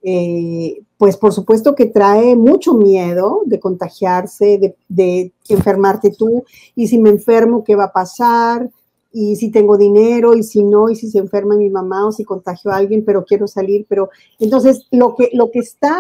eh, 0.03 0.83
pues 0.99 1.17
por 1.17 1.33
supuesto 1.33 1.75
que 1.75 1.87
trae 1.87 2.37
mucho 2.37 2.75
miedo 2.75 3.43
de 3.45 3.59
contagiarse, 3.59 4.77
de, 4.89 5.33
enfermarte 5.49 6.13
tú, 6.17 6.45
y 6.75 6.87
si 6.87 6.99
me 6.99 7.11
enfermo, 7.11 7.65
¿qué 7.65 7.75
va 7.75 7.85
a 7.85 7.93
pasar? 7.93 8.71
Y 9.13 9.37
si 9.37 9.51
tengo 9.51 9.77
dinero, 9.77 10.35
y 10.35 10.43
si 10.43 10.63
no, 10.63 10.91
y 10.91 10.95
si 10.95 11.11
se 11.11 11.19
enferma 11.19 11.57
mi 11.57 11.71
mamá, 11.71 12.07
o 12.07 12.13
si 12.13 12.25
contagio 12.25 12.71
a 12.71 12.77
alguien, 12.77 13.05
pero 13.05 13.25
quiero 13.25 13.49
salir, 13.49 13.87
pero 13.89 14.11
entonces 14.39 14.87
lo 14.91 15.17
que, 15.17 15.31
lo 15.33 15.51
que 15.51 15.61
está 15.61 15.99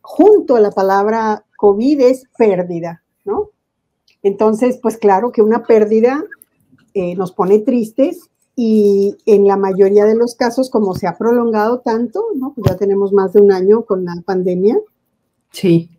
junto 0.00 0.56
a 0.56 0.60
la 0.60 0.70
palabra 0.70 1.44
COVID 1.56 2.00
es 2.00 2.24
pérdida, 2.36 3.02
¿no? 3.24 3.50
Entonces, 4.24 4.78
pues 4.82 4.96
claro 4.96 5.30
que 5.30 5.42
una 5.42 5.62
pérdida 5.62 6.24
eh, 6.94 7.14
nos 7.14 7.30
pone 7.30 7.60
tristes 7.60 8.30
y 8.56 9.16
en 9.26 9.46
la 9.46 9.56
mayoría 9.56 10.06
de 10.06 10.16
los 10.16 10.34
casos, 10.34 10.70
como 10.70 10.94
se 10.94 11.06
ha 11.06 11.18
prolongado 11.18 11.80
tanto, 11.80 12.24
¿no? 12.34 12.52
Pues 12.54 12.70
ya 12.70 12.76
tenemos 12.76 13.12
más 13.12 13.34
de 13.34 13.40
un 13.40 13.52
año 13.52 13.84
con 13.84 14.04
la 14.04 14.14
pandemia. 14.24 14.80
Sí. 15.50 15.90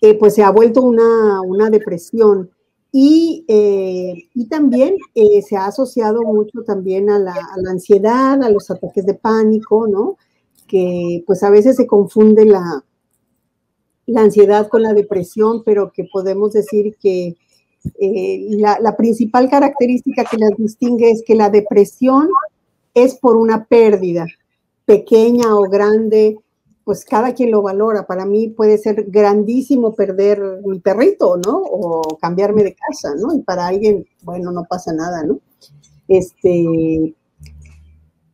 Eh, 0.00 0.14
pues 0.14 0.34
se 0.34 0.44
ha 0.44 0.50
vuelto 0.50 0.82
una, 0.82 1.40
una 1.40 1.68
depresión. 1.68 2.50
Y, 2.92 3.44
eh, 3.48 4.14
y 4.34 4.46
también 4.48 4.96
eh, 5.14 5.42
se 5.42 5.56
ha 5.56 5.66
asociado 5.66 6.22
mucho 6.22 6.62
también 6.62 7.10
a 7.10 7.18
la, 7.18 7.32
a 7.32 7.60
la, 7.60 7.70
ansiedad, 7.70 8.42
a 8.42 8.50
los 8.50 8.70
ataques 8.70 9.04
de 9.04 9.14
pánico, 9.14 9.88
¿no? 9.88 10.16
Que 10.66 11.24
pues 11.26 11.42
a 11.42 11.50
veces 11.50 11.76
se 11.76 11.86
confunde 11.86 12.44
la, 12.44 12.84
la 14.06 14.20
ansiedad 14.22 14.68
con 14.68 14.82
la 14.82 14.94
depresión, 14.94 15.62
pero 15.64 15.92
que 15.92 16.04
podemos 16.04 16.52
decir 16.52 16.96
que 17.00 17.36
eh, 18.00 18.46
la, 18.50 18.96
principal 18.96 19.48
característica 19.48 20.24
que 20.24 20.38
las 20.38 20.50
distingue 20.56 21.10
es 21.10 21.22
que 21.26 21.34
la 21.34 21.50
depresión 21.50 22.28
es 22.94 23.14
por 23.16 23.36
una 23.36 23.64
pérdida, 23.64 24.26
pequeña 24.84 25.54
o 25.54 25.62
grande, 25.62 26.38
pues 26.84 27.04
cada 27.04 27.34
quien 27.34 27.50
lo 27.50 27.62
valora. 27.62 28.06
Para 28.06 28.24
mí 28.24 28.48
puede 28.48 28.78
ser 28.78 29.04
grandísimo 29.08 29.94
perder 29.94 30.60
mi 30.64 30.80
perrito, 30.80 31.36
¿no? 31.36 31.58
O 31.58 32.16
cambiarme 32.20 32.64
de 32.64 32.74
casa, 32.74 33.14
¿no? 33.14 33.34
Y 33.34 33.42
para 33.42 33.66
alguien, 33.66 34.06
bueno, 34.22 34.50
no 34.52 34.64
pasa 34.64 34.92
nada, 34.92 35.22
¿no? 35.22 35.40
Este, 36.08 36.48
y, 36.48 37.14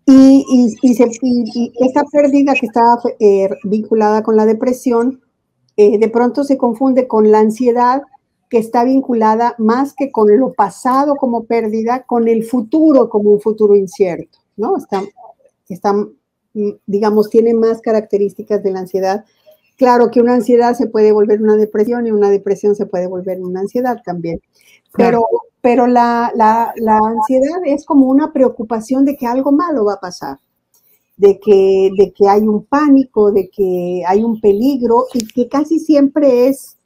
y, 0.07 0.77
y, 0.83 1.73
esa 1.81 2.05
pérdida 2.12 2.55
que 2.55 2.67
está 2.67 2.99
eh, 3.19 3.49
vinculada 3.64 4.23
con 4.23 4.37
la 4.37 4.47
depresión, 4.47 5.21
eh, 5.77 5.99
de 5.99 6.09
pronto 6.09 6.45
se 6.45 6.57
confunde 6.57 7.09
con 7.09 7.31
la 7.31 7.40
ansiedad 7.40 8.03
que 8.48 8.59
está 8.59 8.85
vinculada 8.85 9.54
más 9.59 9.94
que 9.94 10.11
con 10.11 10.37
lo 10.38 10.52
pasado 10.52 11.16
como 11.16 11.44
pérdida, 11.44 12.04
con 12.04 12.28
el 12.28 12.44
futuro 12.44 13.09
como 13.09 13.30
un 13.30 13.40
futuro 13.40 13.76
incierto, 13.76 14.38
¿no? 14.57 14.76
Está, 14.76 15.02
está, 15.68 15.92
mm, 15.92 16.70
digamos, 16.87 17.30
tiene 17.30 17.54
más 17.54 17.81
características 17.81 18.62
de 18.62 18.71
la 18.71 18.81
ansiedad. 18.81 19.25
Claro 19.77 20.10
que 20.10 20.21
una 20.21 20.35
ansiedad 20.35 20.75
se 20.75 20.87
puede 20.87 21.12
volver 21.12 21.42
una 21.42 21.56
depresión 21.56 22.06
y 22.06 22.12
una 22.12 22.31
depresión 22.31 22.75
se 22.77 22.87
puede 22.87 23.06
volver 23.06 23.40
una 23.40 23.60
ansiedad 23.60 24.00
también. 24.04 24.40
Pero, 24.92 25.27
pero 25.60 25.87
la, 25.87 26.31
la, 26.37 26.73
la 26.77 26.98
ansiedad 26.98 27.60
es 27.64 27.85
como 27.85 28.06
una 28.06 28.33
preocupación 28.33 29.04
de 29.04 29.16
que 29.16 29.27
algo 29.27 29.50
malo 29.50 29.85
va 29.85 29.94
a 29.94 30.00
pasar 30.00 30.38
de 31.16 31.38
que, 31.38 31.90
de 31.96 32.12
que 32.12 32.29
hay 32.29 32.42
un 32.42 32.64
pánico, 32.64 33.31
de 33.31 33.48
que 33.48 34.02
hay 34.06 34.23
un 34.23 34.40
peligro 34.40 35.06
y 35.12 35.27
que 35.27 35.48
casi 35.48 35.79
siempre 35.79 36.48
es 36.48 36.77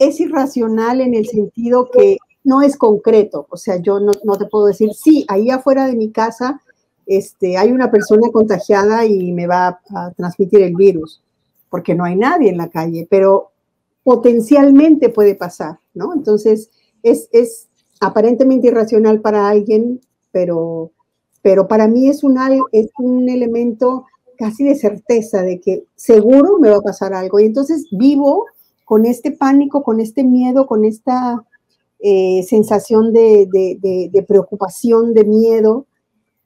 es 0.00 0.18
irracional 0.18 1.02
en 1.02 1.14
el 1.14 1.26
sentido 1.28 1.90
que 1.90 2.16
no 2.42 2.62
es 2.62 2.76
concreto. 2.76 3.46
O 3.50 3.56
sea, 3.56 3.76
yo 3.76 4.00
no, 4.00 4.12
te 4.12 4.46
puedo 4.46 4.66
decir, 4.66 4.94
sí, 4.94 5.26
ahí 5.28 5.50
afuera 5.50 5.86
de 5.86 5.94
mi 5.94 6.10
casa 6.10 6.60
este, 7.06 7.58
hay 7.58 7.70
una 7.70 7.90
persona 7.90 8.30
contagiada 8.32 9.04
y 9.04 9.30
me 9.32 9.46
va 9.46 9.80
a, 9.94 10.10
transmitir 10.16 10.62
el 10.62 10.74
virus. 10.74 11.22
porque 11.68 11.94
no 11.94 12.04
hay 12.04 12.16
nadie 12.16 12.48
en 12.48 12.56
la 12.56 12.68
calle, 12.68 13.06
pero 13.08 13.52
potencialmente 14.02 15.08
puede 15.08 15.36
pasar, 15.36 15.78
¿no? 15.94 16.12
Entonces, 16.14 16.70
es, 17.02 17.28
es 17.30 17.68
aparentemente 18.00 18.68
irracional 18.68 19.20
para 19.20 19.48
alguien, 19.48 20.00
pero, 20.32 20.90
pero 21.42 21.68
para 21.68 21.86
mí 21.86 22.08
es 22.08 22.24
un, 22.24 22.36
es 22.72 22.88
un 22.98 23.28
elemento 23.28 24.06
casi 24.36 24.64
de 24.64 24.74
certeza 24.74 25.42
de 25.42 25.60
que 25.60 25.84
seguro 25.94 26.58
me 26.58 26.70
va 26.70 26.78
a 26.78 26.82
pasar 26.82 27.12
algo. 27.12 27.38
Y 27.38 27.44
entonces 27.44 27.86
vivo 27.92 28.46
con 28.90 29.06
este 29.06 29.30
pánico, 29.30 29.84
con 29.84 30.00
este 30.00 30.24
miedo, 30.24 30.66
con 30.66 30.84
esta 30.84 31.46
eh, 32.00 32.42
sensación 32.42 33.12
de, 33.12 33.46
preocupación, 34.26 35.14
de 35.14 35.22
miedo, 35.22 35.86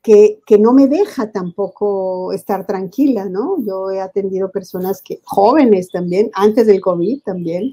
que, 0.02 0.40
que, 0.44 0.58
no 0.58 0.74
me 0.74 0.86
deja 0.86 1.32
tampoco 1.32 2.34
estar 2.34 2.66
tranquila, 2.66 3.30
¿no? 3.30 3.56
Yo 3.66 3.90
he 3.90 3.98
atendido 3.98 4.50
personas 4.50 5.00
que, 5.00 5.20
jóvenes 5.24 5.88
también, 5.88 6.30
antes 6.34 6.66
del 6.66 6.82
COVID 6.82 7.22
también, 7.22 7.72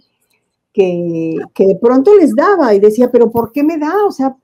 que, 0.72 1.36
que 1.54 1.68
de 1.68 1.76
pronto 1.76 2.16
les 2.16 2.34
daba 2.34 2.74
y 2.74 2.80
decía, 2.80 3.12
pero 3.12 3.30
¿por 3.30 3.52
qué 3.52 3.64
me 3.64 3.78
da? 3.78 4.06
O 4.08 4.12
sea, 4.12 4.38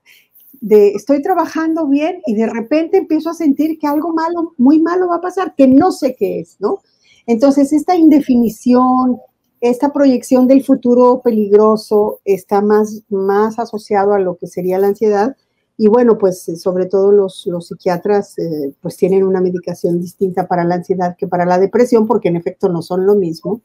estoy 0.60 1.22
trabajando 1.22 1.86
bien 1.86 2.20
y 2.26 2.34
de 2.34 2.48
repente 2.48 2.98
empiezo 2.98 3.30
a 3.30 3.34
sentir 3.34 3.78
que 3.78 3.86
algo 3.86 4.12
malo, 4.12 4.52
muy 4.58 4.78
malo 4.78 5.08
va 5.08 5.16
a 5.16 5.22
pasar, 5.22 5.54
que 5.54 5.66
no 5.66 5.90
sé 5.90 6.14
qué 6.14 6.40
es, 6.40 6.56
¿no? 6.60 6.80
Entonces, 7.24 7.72
esta 7.72 7.96
indefinición, 7.96 9.20
esta 9.60 9.92
proyección 9.92 10.46
del 10.46 10.64
futuro 10.64 11.20
peligroso 11.22 12.20
está 12.24 12.60
más, 12.60 13.02
más 13.08 13.58
asociado 13.58 14.12
a 14.12 14.18
lo 14.18 14.36
que 14.36 14.46
sería 14.46 14.78
la 14.78 14.88
ansiedad. 14.88 15.36
Y 15.76 15.88
bueno, 15.88 16.18
pues 16.18 16.44
sobre 16.60 16.86
todo 16.86 17.12
los, 17.12 17.46
los 17.46 17.68
psiquiatras 17.68 18.38
eh, 18.38 18.74
pues 18.80 18.96
tienen 18.96 19.24
una 19.24 19.40
medicación 19.40 20.00
distinta 20.00 20.48
para 20.48 20.64
la 20.64 20.76
ansiedad 20.76 21.16
que 21.16 21.28
para 21.28 21.46
la 21.46 21.58
depresión, 21.58 22.06
porque 22.06 22.28
en 22.28 22.36
efecto 22.36 22.68
no 22.68 22.82
son 22.82 23.06
lo 23.06 23.14
mismo. 23.14 23.60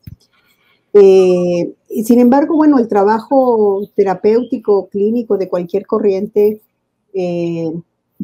Eh, 0.94 1.74
y 1.90 2.04
sin 2.04 2.20
embargo, 2.20 2.56
bueno, 2.56 2.78
el 2.78 2.88
trabajo 2.88 3.82
terapéutico, 3.96 4.88
clínico 4.90 5.38
de 5.38 5.50
cualquier 5.50 5.88
corriente 5.88 6.62
eh, 7.14 7.72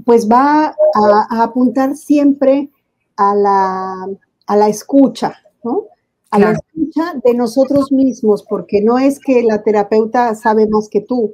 pues 0.05 0.29
va 0.29 0.75
a, 0.93 1.43
apuntar 1.43 1.95
siempre 1.95 2.69
a 3.17 3.35
la, 3.35 4.07
a 4.45 4.57
la 4.57 4.69
escucha, 4.69 5.35
¿no? 5.63 5.85
A 6.31 6.39
la 6.39 6.51
escucha 6.51 7.13
de 7.23 7.33
nosotros 7.33 7.91
mismos, 7.91 8.45
porque 8.47 8.81
no 8.81 8.99
es 8.99 9.19
que 9.19 9.41
la 9.43 9.63
terapeuta 9.63 10.35
sabe 10.35 10.67
más 10.67 10.87
que 10.89 11.01
tú. 11.01 11.33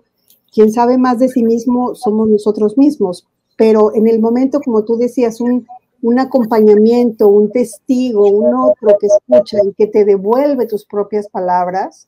Quien 0.53 0.71
sabe 0.71 0.97
más 0.97 1.19
de 1.19 1.27
sí 1.27 1.43
mismo 1.43 1.95
somos 1.95 2.29
nosotros 2.29 2.77
mismos. 2.77 3.27
Pero 3.57 3.93
en 3.93 4.07
el 4.07 4.19
momento, 4.19 4.61
como 4.61 4.85
tú 4.85 4.95
decías, 4.95 5.41
un, 5.41 5.67
un 6.01 6.19
acompañamiento, 6.19 7.27
un 7.27 7.51
testigo, 7.51 8.29
un 8.29 8.53
otro 8.53 8.97
que 8.99 9.07
escucha 9.07 9.57
y 9.65 9.73
que 9.73 9.87
te 9.87 10.05
devuelve 10.05 10.67
tus 10.67 10.85
propias 10.85 11.27
palabras, 11.29 12.07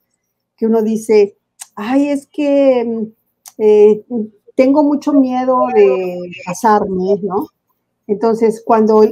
que 0.56 0.66
uno 0.66 0.82
dice, 0.82 1.36
ay, 1.76 2.10
es 2.10 2.28
que 2.28 3.10
eh, 3.58 4.04
tengo 4.56 4.84
mucho 4.84 5.14
miedo 5.14 5.68
de 5.74 6.20
casarme, 6.46 7.18
¿no? 7.22 7.48
Entonces, 8.08 8.62
cuando 8.66 9.04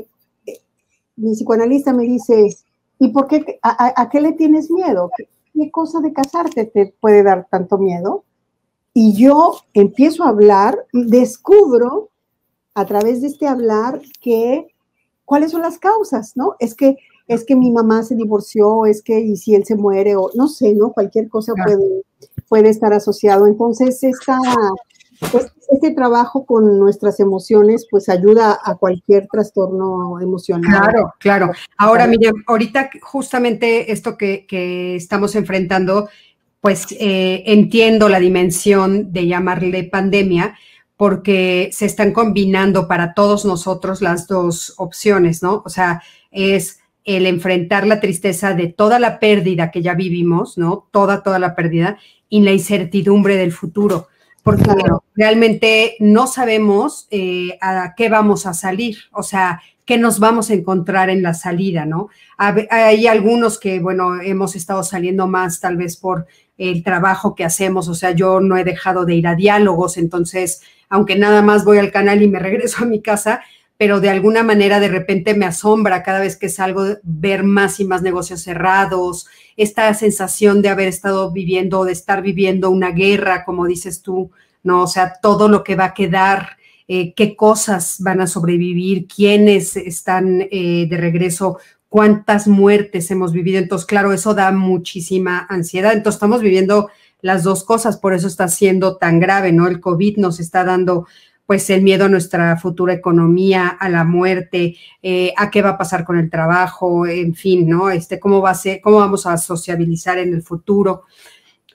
mi 1.17 1.33
psicoanalista 1.33 1.93
me 1.93 2.03
dice, 2.03 2.55
¿y 2.99 3.09
por 3.09 3.27
qué, 3.27 3.59
a, 3.61 4.09
qué 4.09 4.21
le 4.21 4.33
tienes 4.33 4.69
miedo? 4.71 5.09
¿Qué, 5.17 5.71
cosa 5.71 6.01
de 6.01 6.11
casarte 6.11 6.65
te 6.65 6.93
puede 6.99 7.23
dar 7.23 7.47
tanto 7.49 7.77
miedo? 7.77 8.23
Y 8.93 9.13
yo 9.13 9.55
empiezo 9.73 10.23
a 10.23 10.29
hablar, 10.29 10.85
descubro 10.91 12.09
a 12.73 12.85
través 12.85 13.21
de 13.21 13.27
este 13.27 13.47
hablar 13.47 14.01
que 14.21 14.67
cuáles 15.23 15.51
son 15.51 15.61
las 15.61 15.77
causas, 15.79 16.33
¿no? 16.35 16.55
Es 16.59 16.75
que 16.75 16.97
es 17.27 17.43
que 17.43 17.55
mi 17.55 17.71
mamá 17.71 18.03
se 18.03 18.15
divorció, 18.15 18.85
es 18.85 19.01
que 19.01 19.19
y 19.19 19.35
si 19.35 19.55
él 19.55 19.65
se 19.65 19.75
muere 19.75 20.15
o 20.15 20.29
no 20.35 20.47
sé, 20.47 20.73
¿no? 20.75 20.91
Cualquier 20.91 21.27
cosa 21.27 21.53
puede, 21.65 22.03
puede 22.47 22.69
estar 22.69 22.93
asociado. 22.93 23.47
Entonces, 23.47 24.03
esta 24.03 24.37
pues, 25.31 25.51
este 25.71 25.91
trabajo 25.91 26.45
con 26.45 26.79
nuestras 26.79 27.19
emociones 27.19 27.87
pues 27.89 28.09
ayuda 28.09 28.59
a 28.63 28.75
cualquier 28.75 29.27
trastorno 29.27 30.19
emocional. 30.21 30.69
Claro, 30.69 31.13
claro. 31.19 31.51
Ahora, 31.77 32.07
mire, 32.07 32.31
ahorita 32.47 32.89
justamente 33.01 33.91
esto 33.91 34.17
que, 34.17 34.45
estamos 34.95 35.35
enfrentando, 35.35 36.09
pues 36.61 36.87
eh, 36.91 37.43
entiendo 37.45 38.09
la 38.09 38.19
dimensión 38.19 39.11
de 39.11 39.27
llamarle 39.27 39.83
pandemia, 39.85 40.55
porque 40.97 41.69
se 41.73 41.85
están 41.85 42.13
combinando 42.13 42.87
para 42.87 43.13
todos 43.13 43.45
nosotros 43.45 44.01
las 44.01 44.27
dos 44.27 44.73
opciones, 44.77 45.43
¿no? 45.43 45.61
O 45.65 45.69
sea, 45.69 46.01
es 46.31 46.79
el 47.03 47.27
enfrentar 47.27 47.85
la 47.85 47.99
tristeza 47.99 48.53
de 48.53 48.67
toda 48.67 48.97
la 48.97 49.19
pérdida 49.19 49.71
que 49.71 49.81
ya 49.81 49.93
vivimos, 49.93 50.57
¿no? 50.57 50.87
Toda, 50.91 51.21
toda 51.21 51.37
la 51.37 51.53
pérdida 51.53 51.97
y 52.29 52.41
la 52.41 52.51
incertidumbre 52.51 53.35
del 53.35 53.51
futuro 53.51 54.07
porque 54.45 54.71
realmente 55.15 55.95
no 55.99 56.27
sabemos 56.27 57.07
eh, 57.09 57.57
a 57.61 57.95
qué 57.97 58.09
vamos 58.09 58.45
a 58.45 58.53
salir, 58.53 58.99
o 59.11 59.23
sea, 59.23 59.59
qué 59.85 59.97
nos 59.97 60.19
vamos 60.19 60.51
a 60.51 60.53
encontrar 60.53 61.09
en 61.09 61.23
la 61.23 61.33
salida, 61.33 61.87
¿no? 61.87 62.09
Hay 62.37 63.07
algunos 63.07 63.59
que, 63.59 63.79
bueno, 63.79 64.21
hemos 64.21 64.55
estado 64.55 64.83
saliendo 64.83 65.25
más 65.25 65.61
tal 65.61 65.77
vez 65.77 65.97
por 65.97 66.27
el 66.59 66.83
trabajo 66.83 67.33
que 67.33 67.43
hacemos, 67.43 67.87
o 67.87 67.95
sea, 67.95 68.11
yo 68.11 68.39
no 68.39 68.55
he 68.55 68.63
dejado 68.63 69.05
de 69.05 69.15
ir 69.15 69.25
a 69.25 69.33
diálogos, 69.33 69.97
entonces, 69.97 70.61
aunque 70.89 71.15
nada 71.15 71.41
más 71.41 71.65
voy 71.65 71.79
al 71.79 71.91
canal 71.91 72.21
y 72.21 72.27
me 72.27 72.37
regreso 72.37 72.83
a 72.83 72.87
mi 72.87 73.01
casa, 73.01 73.41
pero 73.77 73.99
de 73.99 74.09
alguna 74.09 74.43
manera 74.43 74.79
de 74.79 74.87
repente 74.87 75.33
me 75.33 75.45
asombra 75.45 76.03
cada 76.03 76.19
vez 76.19 76.37
que 76.37 76.49
salgo 76.49 76.85
ver 77.03 77.43
más 77.43 77.79
y 77.79 77.85
más 77.85 78.01
negocios 78.01 78.41
cerrados, 78.41 79.27
esta 79.57 79.93
sensación 79.93 80.61
de 80.61 80.69
haber 80.69 80.87
estado 80.87 81.31
viviendo, 81.31 81.83
de 81.83 81.91
estar 81.91 82.21
viviendo 82.21 82.69
una 82.69 82.91
guerra, 82.91 83.43
como 83.43 83.65
dices 83.65 84.01
tú, 84.01 84.31
¿no? 84.63 84.83
O 84.83 84.87
sea, 84.87 85.13
todo 85.21 85.49
lo 85.49 85.63
que 85.63 85.75
va 85.75 85.85
a 85.85 85.93
quedar, 85.93 86.57
eh, 86.87 87.13
qué 87.13 87.35
cosas 87.35 87.97
van 87.99 88.21
a 88.21 88.27
sobrevivir, 88.27 89.07
quiénes 89.07 89.75
están 89.75 90.47
eh, 90.51 90.87
de 90.89 90.97
regreso, 90.97 91.57
cuántas 91.89 92.47
muertes 92.47 93.11
hemos 93.11 93.33
vivido. 93.33 93.59
Entonces, 93.59 93.85
claro, 93.85 94.13
eso 94.13 94.33
da 94.33 94.51
muchísima 94.51 95.45
ansiedad. 95.49 95.93
Entonces, 95.93 96.17
estamos 96.17 96.41
viviendo 96.41 96.89
las 97.21 97.43
dos 97.43 97.63
cosas, 97.63 97.97
por 97.97 98.13
eso 98.13 98.27
está 98.27 98.47
siendo 98.47 98.97
tan 98.97 99.19
grave, 99.19 99.51
¿no? 99.51 99.67
El 99.67 99.79
COVID 99.79 100.17
nos 100.17 100.39
está 100.39 100.63
dando 100.63 101.07
pues 101.45 101.69
el 101.69 101.83
miedo 101.83 102.05
a 102.05 102.09
nuestra 102.09 102.57
futura 102.57 102.93
economía, 102.93 103.67
a 103.67 103.89
la 103.89 104.03
muerte, 104.03 104.77
eh, 105.01 105.33
a 105.37 105.51
qué 105.51 105.61
va 105.61 105.71
a 105.71 105.77
pasar 105.77 106.03
con 106.03 106.17
el 106.17 106.29
trabajo, 106.29 107.05
en 107.05 107.35
fin, 107.35 107.69
¿no? 107.69 107.89
Este, 107.89 108.19
cómo 108.19 108.41
va 108.41 108.51
a 108.51 108.55
ser, 108.55 108.81
cómo 108.81 108.97
vamos 108.97 109.25
a 109.27 109.37
sociabilizar 109.37 110.17
en 110.17 110.33
el 110.33 110.41
futuro. 110.41 111.03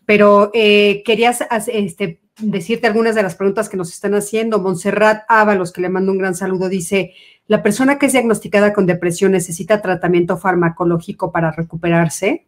Pero 0.05 0.51
eh, 0.55 1.03
querías 1.05 1.45
este, 1.69 2.21
decirte 2.39 2.89
algunas 2.89 3.15
de 3.15 3.23
las 3.23 3.37
preguntas 3.37 3.69
que 3.69 3.77
nos 3.77 3.93
están 3.93 4.15
haciendo. 4.15 4.59
Montserrat 4.59 5.23
Ábalos, 5.29 5.73
que 5.73 5.81
le 5.81 5.89
mando 5.89 6.11
un 6.11 6.19
gran 6.19 6.35
saludo, 6.35 6.69
dice, 6.69 7.13
¿la 7.47 7.63
persona 7.63 7.99
que 7.99 8.07
es 8.07 8.13
diagnosticada 8.13 8.73
con 8.73 8.87
depresión 8.87 9.33
necesita 9.33 9.81
tratamiento 9.81 10.37
farmacológico 10.37 11.31
para 11.31 11.53
recuperarse? 11.53 12.47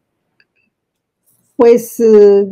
Pues 1.54 2.00
eh, 2.00 2.46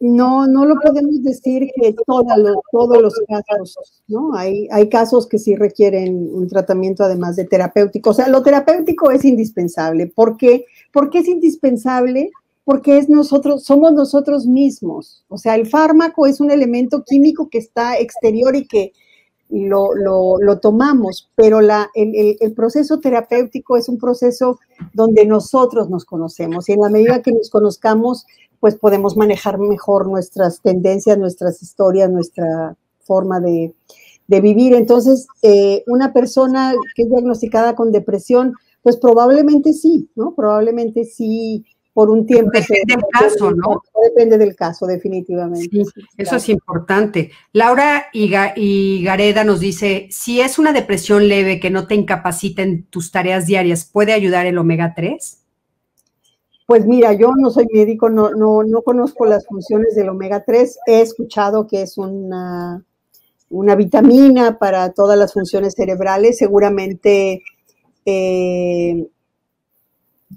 no, 0.00 0.46
no 0.46 0.64
lo 0.64 0.76
podemos 0.80 1.22
decir 1.22 1.70
que 1.74 1.94
todos 2.06 3.02
los 3.02 3.14
casos, 3.46 4.02
¿no? 4.08 4.34
Hay, 4.34 4.66
hay 4.70 4.88
casos 4.88 5.26
que 5.26 5.38
sí 5.38 5.56
requieren 5.56 6.30
un 6.32 6.48
tratamiento 6.48 7.04
además 7.04 7.36
de 7.36 7.44
terapéutico. 7.44 8.10
O 8.10 8.14
sea, 8.14 8.28
lo 8.28 8.42
terapéutico 8.42 9.10
es 9.10 9.24
indispensable. 9.24 10.06
¿Por 10.06 10.36
qué? 10.36 10.64
Porque 10.92 11.18
es 11.18 11.28
indispensable 11.28 12.30
porque 12.64 12.96
es 12.96 13.10
nosotros, 13.10 13.64
somos 13.64 13.92
nosotros 13.92 14.46
mismos. 14.46 15.24
O 15.28 15.36
sea, 15.36 15.54
el 15.54 15.66
fármaco 15.66 16.26
es 16.26 16.40
un 16.40 16.50
elemento 16.50 17.04
químico 17.04 17.48
que 17.50 17.58
está 17.58 17.98
exterior 17.98 18.56
y 18.56 18.66
que 18.66 18.92
lo, 19.50 20.58
tomamos, 20.60 21.30
pero 21.36 21.60
la, 21.60 21.90
el, 21.94 22.36
el, 22.40 22.52
proceso 22.54 22.98
terapéutico 22.98 23.76
es 23.76 23.88
un 23.88 23.98
proceso 23.98 24.58
donde 24.94 25.26
nosotros 25.26 25.90
nos 25.90 26.04
conocemos 26.04 26.68
y 26.68 26.72
en 26.72 26.80
la 26.80 26.88
medida 26.88 27.22
que 27.22 27.32
nos 27.32 27.50
conozcamos, 27.50 28.26
pues 28.64 28.76
podemos 28.76 29.14
manejar 29.14 29.58
mejor 29.58 30.08
nuestras 30.08 30.62
tendencias, 30.62 31.18
nuestras 31.18 31.62
historias, 31.62 32.08
nuestra 32.10 32.74
forma 33.02 33.38
de, 33.38 33.74
vivir. 34.26 34.72
Entonces, 34.72 35.26
eh, 35.42 35.84
una 35.86 36.14
persona 36.14 36.72
que 36.94 37.02
es 37.02 37.10
diagnosticada 37.10 37.74
con 37.74 37.92
depresión, 37.92 38.54
pues 38.80 38.96
probablemente 38.96 39.74
sí, 39.74 40.08
¿no? 40.14 40.34
Probablemente 40.34 41.04
sí 41.04 41.66
por 41.92 42.08
un 42.08 42.24
tiempo. 42.24 42.52
Depende 42.54 42.94
del 42.94 43.04
caso, 43.12 43.50
¿no? 43.50 43.82
Depende 44.02 44.38
del 44.38 44.56
caso, 44.56 44.86
definitivamente. 44.86 45.68
Sí, 45.68 45.84
eso 46.16 46.36
es 46.36 46.48
importante. 46.48 47.32
Laura 47.52 48.06
Gareda 48.14 49.44
nos 49.44 49.60
dice, 49.60 50.08
si 50.10 50.40
es 50.40 50.58
una 50.58 50.72
depresión 50.72 51.28
leve 51.28 51.60
que 51.60 51.68
no 51.68 51.86
te 51.86 51.96
incapacita 51.96 52.62
en 52.62 52.84
tus 52.84 53.12
tareas 53.12 53.44
diarias, 53.44 53.84
¿puede 53.84 54.14
ayudar 54.14 54.46
el 54.46 54.56
omega 54.56 54.94
3? 54.96 55.43
Pues 56.66 56.86
mira, 56.86 57.12
yo 57.12 57.32
no 57.36 57.50
soy 57.50 57.66
médico, 57.72 58.08
no, 58.08 58.30
no, 58.30 58.62
no 58.62 58.82
conozco 58.82 59.26
las 59.26 59.46
funciones 59.46 59.94
del 59.94 60.08
omega 60.08 60.44
3. 60.44 60.78
He 60.86 61.00
escuchado 61.02 61.66
que 61.66 61.82
es 61.82 61.98
una, 61.98 62.82
una 63.50 63.74
vitamina 63.74 64.58
para 64.58 64.92
todas 64.92 65.18
las 65.18 65.34
funciones 65.34 65.74
cerebrales. 65.74 66.38
Seguramente, 66.38 67.42
eh, 68.06 69.08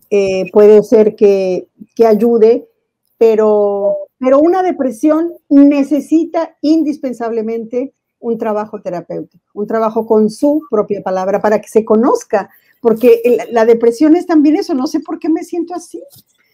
eh, 0.10 0.52
puede 0.52 0.84
ser 0.84 1.16
que, 1.16 1.68
ayude, 2.06 2.68
pero, 3.18 3.96
pero 4.20 4.40
una 4.40 4.64
depresión 4.64 5.34
necesita 5.50 6.56
indispensablemente 6.62 7.94
un 8.20 8.38
trabajo 8.38 8.82
terapéutico, 8.82 9.46
un 9.54 9.68
trabajo 9.68 10.06
con 10.06 10.30
su 10.30 10.64
propia 10.70 11.02
palabra 11.02 11.40
para 11.42 11.62
que 11.62 11.68
se 11.68 11.86
conozca, 11.86 12.50
porque 12.88 13.22
la 13.52 13.66
depresión 13.66 14.16
es 14.16 14.26
también 14.26 14.56
eso, 14.56 14.74
no 14.74 14.88
sé 14.88 15.02
por 15.02 15.20
qué 15.20 15.28
me 15.28 15.44
siento 15.44 15.76
así. 15.76 16.02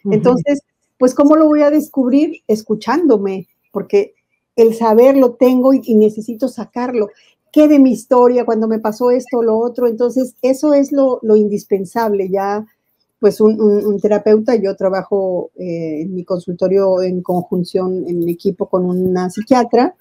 Entonces, 0.05 0.61
pues 0.97 1.13
¿cómo 1.13 1.35
lo 1.35 1.45
voy 1.45 1.61
a 1.61 1.69
descubrir? 1.69 2.41
Escuchándome, 2.47 3.47
porque 3.71 4.15
el 4.55 4.73
saber 4.73 5.15
lo 5.15 5.35
tengo 5.35 5.75
y, 5.75 5.93
necesito 5.93 6.47
sacarlo. 6.47 7.09
¿Qué 7.51 7.67
de 7.67 7.77
mi 7.77 7.91
historia 7.91 8.45
cuando 8.45 8.67
me 8.67 8.79
pasó 8.79 9.11
esto 9.11 9.37
o 9.37 9.43
lo 9.43 9.59
otro? 9.59 9.87
Entonces, 9.87 10.33
eso 10.41 10.73
es 10.73 10.91
lo, 10.91 11.19
indispensable. 11.35 12.27
Ya, 12.29 12.65
pues 13.19 13.39
un, 13.39 13.99
terapeuta, 14.01 14.55
yo 14.55 14.75
trabajo 14.75 15.51
eh, 15.55 16.01
en 16.01 16.15
mi 16.15 16.23
consultorio 16.25 17.03
en 17.03 17.21
conjunción, 17.21 18.05
en 18.07 18.27
equipo 18.27 18.67
con 18.67 18.85
una 18.85 19.29
psiquiatra. 19.29 19.93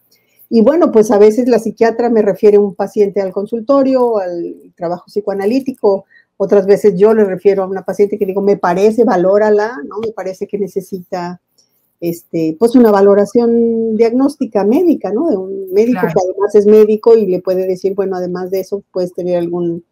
Y 0.55 0.61
bueno, 0.61 0.93
pues 0.93 1.11
a 1.11 1.18
veces 1.18 1.49
la 1.49 1.59
psiquiatra 1.59 2.11
me 2.11 2.20
refiere 2.20 2.59
un 2.59 2.74
paciente 2.74 3.22
al 3.22 3.33
consultorio, 3.33 4.18
al 4.18 4.72
trabajo 4.76 5.07
psicoanalítico, 5.07 6.05
otras 6.43 6.66
veces 6.66 6.95
yo 6.97 7.14
le 7.14 7.24
refiero 7.24 7.62
a 7.62 7.68
una 7.68 7.82
paciente 7.82 8.18
que 8.18 8.26
digo, 8.26 8.43
me 8.43 8.57
parece, 8.57 9.05
valórala, 9.05 9.78
¿no? 9.86 9.99
Me 10.01 10.12
parece 10.12 10.49
que 10.49 10.59
necesita 10.59 11.40
este, 12.01 12.57
pues 12.59 12.74
una 12.74 12.90
valoración 12.90 13.97
diagnóstica 13.97 14.64
médica, 14.64 15.12
¿no? 15.12 15.30
De 15.30 15.36
un 15.36 15.72
médico 15.72 16.01
que 16.01 16.20
además 16.30 16.53
es 16.55 16.66
médico 16.66 17.16
y 17.16 17.26
le 17.26 17.40
puede 17.40 17.64
decir, 17.64 17.95
bueno, 17.95 18.16
además 18.16 18.51
de 18.51 18.59
eso, 18.59 18.82
puedes 18.90 19.14
tener 19.14 19.38
algún, 19.38 19.84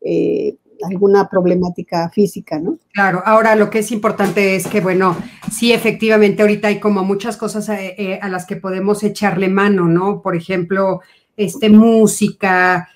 eh, 0.00 0.56
alguna 0.84 1.28
problemática 1.28 2.10
física, 2.10 2.60
¿no? 2.60 2.78
Claro, 2.92 3.22
ahora 3.24 3.56
lo 3.56 3.70
que 3.70 3.80
es 3.80 3.90
importante 3.90 4.54
es 4.54 4.68
que, 4.68 4.80
bueno, 4.80 5.16
sí, 5.50 5.72
efectivamente, 5.72 6.42
ahorita 6.42 6.68
hay 6.68 6.78
como 6.78 7.02
muchas 7.02 7.36
cosas 7.36 7.68
eh, 7.70 7.96
eh, 7.98 8.20
a 8.22 8.28
las 8.28 8.46
que 8.46 8.54
podemos 8.54 9.02
echarle 9.02 9.48
mano, 9.48 9.88
¿no? 9.88 10.22
Por 10.22 10.36
ejemplo, 10.36 11.00
este, 11.36 11.70
música, 11.70 12.88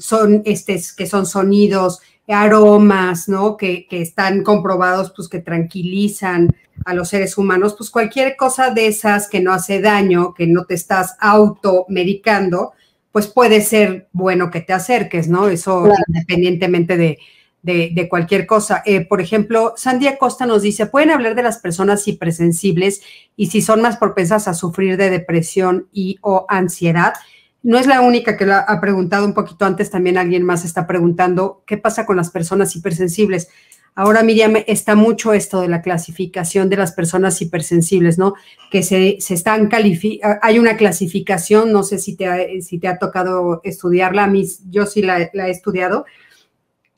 son, 0.00 0.42
este, 0.44 0.80
que 0.96 1.06
son 1.06 1.26
sonidos, 1.26 2.00
aromas, 2.28 3.28
¿no? 3.28 3.56
Que, 3.56 3.86
que, 3.86 4.00
están 4.00 4.42
comprobados, 4.42 5.12
pues 5.14 5.28
que 5.28 5.40
tranquilizan 5.40 6.48
a 6.84 6.94
los 6.94 7.08
seres 7.08 7.36
humanos, 7.36 7.74
pues 7.76 7.90
cualquier 7.90 8.36
cosa 8.36 8.70
de 8.70 8.86
esas 8.86 9.28
que 9.28 9.40
no 9.40 9.52
hace 9.52 9.80
daño, 9.80 10.34
que 10.34 10.46
no 10.46 10.64
te 10.64 10.74
estás 10.74 11.16
automedicando, 11.20 12.72
pues 13.12 13.28
puede 13.28 13.60
ser 13.60 14.08
bueno 14.12 14.50
que 14.50 14.60
te 14.62 14.72
acerques, 14.72 15.28
¿no? 15.28 15.48
Eso 15.48 15.88
independientemente 16.08 16.96
de, 16.96 17.18
de, 17.62 18.08
cualquier 18.08 18.46
cosa. 18.46 18.82
Eh, 18.84 19.04
por 19.04 19.20
ejemplo, 19.20 19.74
Sandy 19.76 20.08
Acosta 20.08 20.46
nos 20.46 20.62
dice, 20.62 20.86
¿pueden 20.86 21.10
hablar 21.10 21.34
de 21.34 21.42
las 21.42 21.58
personas 21.58 22.08
hipersensibles 22.08 23.02
y 23.36 23.46
si 23.46 23.62
son 23.62 23.82
más 23.82 23.98
propensas 23.98 24.48
a 24.48 24.54
sufrir 24.54 24.96
de 24.96 25.10
depresión 25.10 25.88
y 25.92 26.18
o 26.22 26.46
ansiedad? 26.48 27.14
No 27.62 27.78
es 27.78 27.86
la 27.86 28.00
única 28.00 28.36
que 28.36 28.46
lo 28.46 28.54
ha 28.54 28.80
preguntado 28.80 29.24
un 29.24 29.34
poquito 29.34 29.64
antes, 29.64 29.90
también 29.90 30.18
alguien 30.18 30.42
más 30.42 30.64
está 30.64 30.86
preguntando, 30.86 31.62
¿qué 31.66 31.76
pasa 31.76 32.06
con 32.06 32.16
las 32.16 32.30
personas 32.30 32.74
hipersensibles? 32.74 33.48
Ahora, 33.94 34.22
Miriam, 34.22 34.54
está 34.66 34.94
mucho 34.94 35.34
esto 35.34 35.60
de 35.60 35.68
la 35.68 35.82
clasificación 35.82 36.70
de 36.70 36.76
las 36.76 36.92
personas 36.92 37.40
hipersensibles, 37.42 38.18
¿no? 38.18 38.34
Que 38.70 38.82
se, 38.82 39.18
están 39.18 39.68
calificando, 39.68 40.38
hay 40.40 40.58
una 40.58 40.76
clasificación, 40.76 41.72
no 41.72 41.82
sé 41.82 41.98
si 41.98 42.16
te 42.16 42.26
ha, 42.26 42.38
si 42.62 42.78
te 42.78 42.88
ha 42.88 42.98
tocado 42.98 43.60
estudiarla, 43.64 44.24
a 44.24 44.28
mí, 44.28 44.48
yo 44.70 44.86
sí 44.86 45.02
la, 45.02 45.30
la 45.34 45.48
he 45.48 45.50
estudiado, 45.50 46.06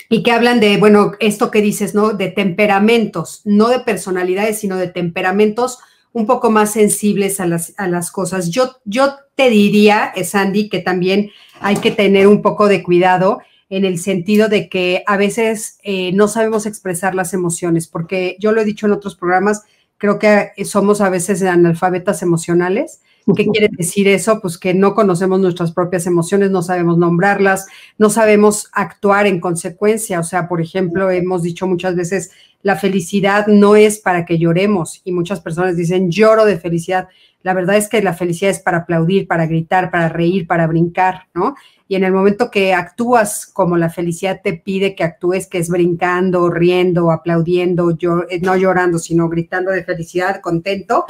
y 0.09 0.23
que 0.23 0.31
hablan 0.31 0.61
de, 0.61 0.77
bueno, 0.77 1.13
esto 1.19 1.51
que 1.51 1.61
dices, 1.61 1.95
¿no? 1.95 2.13
De 2.13 2.29
temperamentos, 2.29 3.43
no 3.45 3.69
de 3.69 3.81
personalidades, 3.81 4.61
sino 4.61 4.77
de 4.77 4.89
temperamentos 4.89 5.81
un 6.13 6.27
poco 6.27 6.51
más 6.51 6.73
sensibles 6.73 7.41
a 7.41 7.47
las, 7.47 7.75
a 7.77 7.89
las 7.89 8.13
cosas. 8.13 8.51
Yo, 8.51 8.77
yo 8.85 9.17
te 9.35 9.51
diría, 9.51 10.13
eh, 10.15 10.25
Sandy, 10.25 10.69
que 10.69 10.81
también 10.81 11.31
hay 11.61 11.77
que 11.77 11.91
tener 11.91 12.27
un 12.27 12.43
poco 12.43 12.69
de 12.69 12.83
cuidado 12.83 13.41
en 13.71 13.85
el 13.85 13.99
sentido 13.99 14.49
de 14.49 14.69
que 14.69 15.03
a 15.07 15.17
veces 15.17 15.79
eh, 15.83 16.13
no 16.13 16.29
sabemos 16.29 16.67
expresar 16.67 17.15
las 17.15 17.35
emociones, 17.35 17.89
porque 17.89 18.37
yo 18.39 18.53
lo 18.53 18.61
he 18.61 18.65
dicho 18.65 18.87
en 18.87 18.93
otros 18.93 19.17
programas, 19.17 19.63
creo 19.99 20.19
que 20.19 20.53
somos 20.65 21.01
a 21.01 21.09
veces 21.09 21.43
analfabetas 21.43 22.23
emocionales 22.23 23.01
¿Qué 23.35 23.47
quiere 23.53 23.69
decir 23.71 24.09
eso? 24.09 24.41
Pues 24.41 24.59
que 24.59 24.75
no 24.75 24.95
conocemos 24.95 25.41
nuestras 25.41 25.73
propias 25.73 26.07
emociones, 26.07 26.51
no 26.51 26.63
sabemos 26.63 26.99
nombrarlas, 26.99 27.67
no 27.99 28.11
sabemos 28.11 28.69
actuar 28.73 29.27
en 29.27 29.41
consecuencia. 29.41 30.21
O 30.21 30.25
sea, 30.25 30.49
por 30.49 30.61
ejemplo, 30.61 31.11
hemos 31.11 31.43
dicho 31.43 31.67
muchas 31.67 31.97
veces, 31.97 32.31
la 32.63 32.77
felicidad 32.77 33.47
no 33.47 33.77
es 33.77 33.99
para 33.99 34.25
que 34.25 34.39
lloremos 34.39 35.01
y 35.05 35.13
muchas 35.13 35.41
personas 35.41 35.77
dicen, 35.77 36.11
lloro 36.11 36.45
de 36.45 36.59
felicidad. 36.59 37.09
La 37.45 37.53
verdad 37.53 37.77
es 37.77 37.91
que 37.91 38.03
la 38.03 38.15
felicidad 38.15 38.51
es 38.51 38.59
para 38.59 38.79
aplaudir, 38.79 39.29
para 39.29 39.47
gritar, 39.47 39.91
para 39.91 40.09
reír, 40.09 40.47
para 40.47 40.67
brincar, 40.67 41.29
¿no? 41.35 41.55
Y 41.87 41.95
en 41.95 42.03
el 42.03 42.11
momento 42.11 42.51
que 42.51 42.73
actúas 42.73 43.45
como 43.45 43.77
la 43.77 43.91
felicidad 43.91 44.41
te 44.43 44.55
pide 44.55 44.95
que 44.95 45.05
actúes, 45.05 45.47
que 45.47 45.59
es 45.59 45.69
brincando, 45.69 46.49
riendo, 46.49 47.11
aplaudiendo, 47.11 47.91
eh, 48.31 48.41
no 48.41 48.57
llorando, 48.57 48.99
sino 48.99 49.29
gritando 49.29 49.71
de 49.73 49.85
felicidad, 49.85 50.41
contento, 50.41 51.05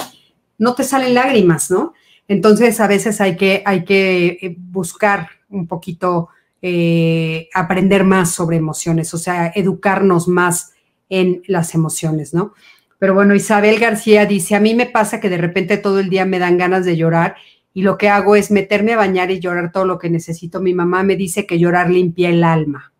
no 0.59 0.74
te 0.74 0.82
salen 0.82 1.14
lágrimas, 1.14 1.70
¿no? 1.70 1.95
Entonces, 2.26 2.80
a 2.80 2.89
veces 2.89 3.20
hay 3.20 3.37
que, 3.37 3.62
hay 3.64 3.85
que 3.85 4.26
eh, 4.43 4.57
buscar 4.59 5.28
un 5.49 5.68
poquito, 5.68 6.30
eh, 6.61 7.49
aprender 7.55 8.03
más 8.03 8.32
sobre 8.32 8.57
emociones, 8.57 9.14
o 9.14 9.18
sea, 9.18 9.53
educarnos 9.55 10.26
más 10.26 10.72
en 11.09 11.43
las 11.47 11.76
emociones, 11.76 12.35
¿no? 12.35 12.55
Pero 12.99 13.14
bueno, 13.14 13.34
Isabel 13.34 13.78
García 13.78 14.26
dice, 14.26 14.55
a 14.55 14.61
mí 14.61 14.74
me 14.74 14.86
pasa 14.86 15.20
que 15.20 15.28
de 15.28 15.38
repente 15.38 15.76
todo 15.76 15.99
el 15.99 16.09
día 16.09 16.24
me 16.24 16.38
dan 16.38 16.59
ganas 16.59 16.84
de 16.84 16.97
llorar 16.97 17.36
y 17.72 17.82
lo 17.82 17.99
que 17.99 18.09
hago 18.09 18.36
es 18.36 18.51
meterme 18.51 18.92
a 18.92 18.99
bañar 18.99 19.30
y 19.30 19.40
llorar 19.40 19.72
todo 19.72 19.84
lo 19.84 19.99
que 19.99 20.09
necesito. 20.09 20.61
Mi 20.61 20.74
mamá 20.74 21.03
me 21.03 21.16
dice 21.16 21.47
que 21.47 21.59
llorar 21.59 21.90
limpia 21.90 22.30
el 22.30 22.45
alma. 22.45 22.92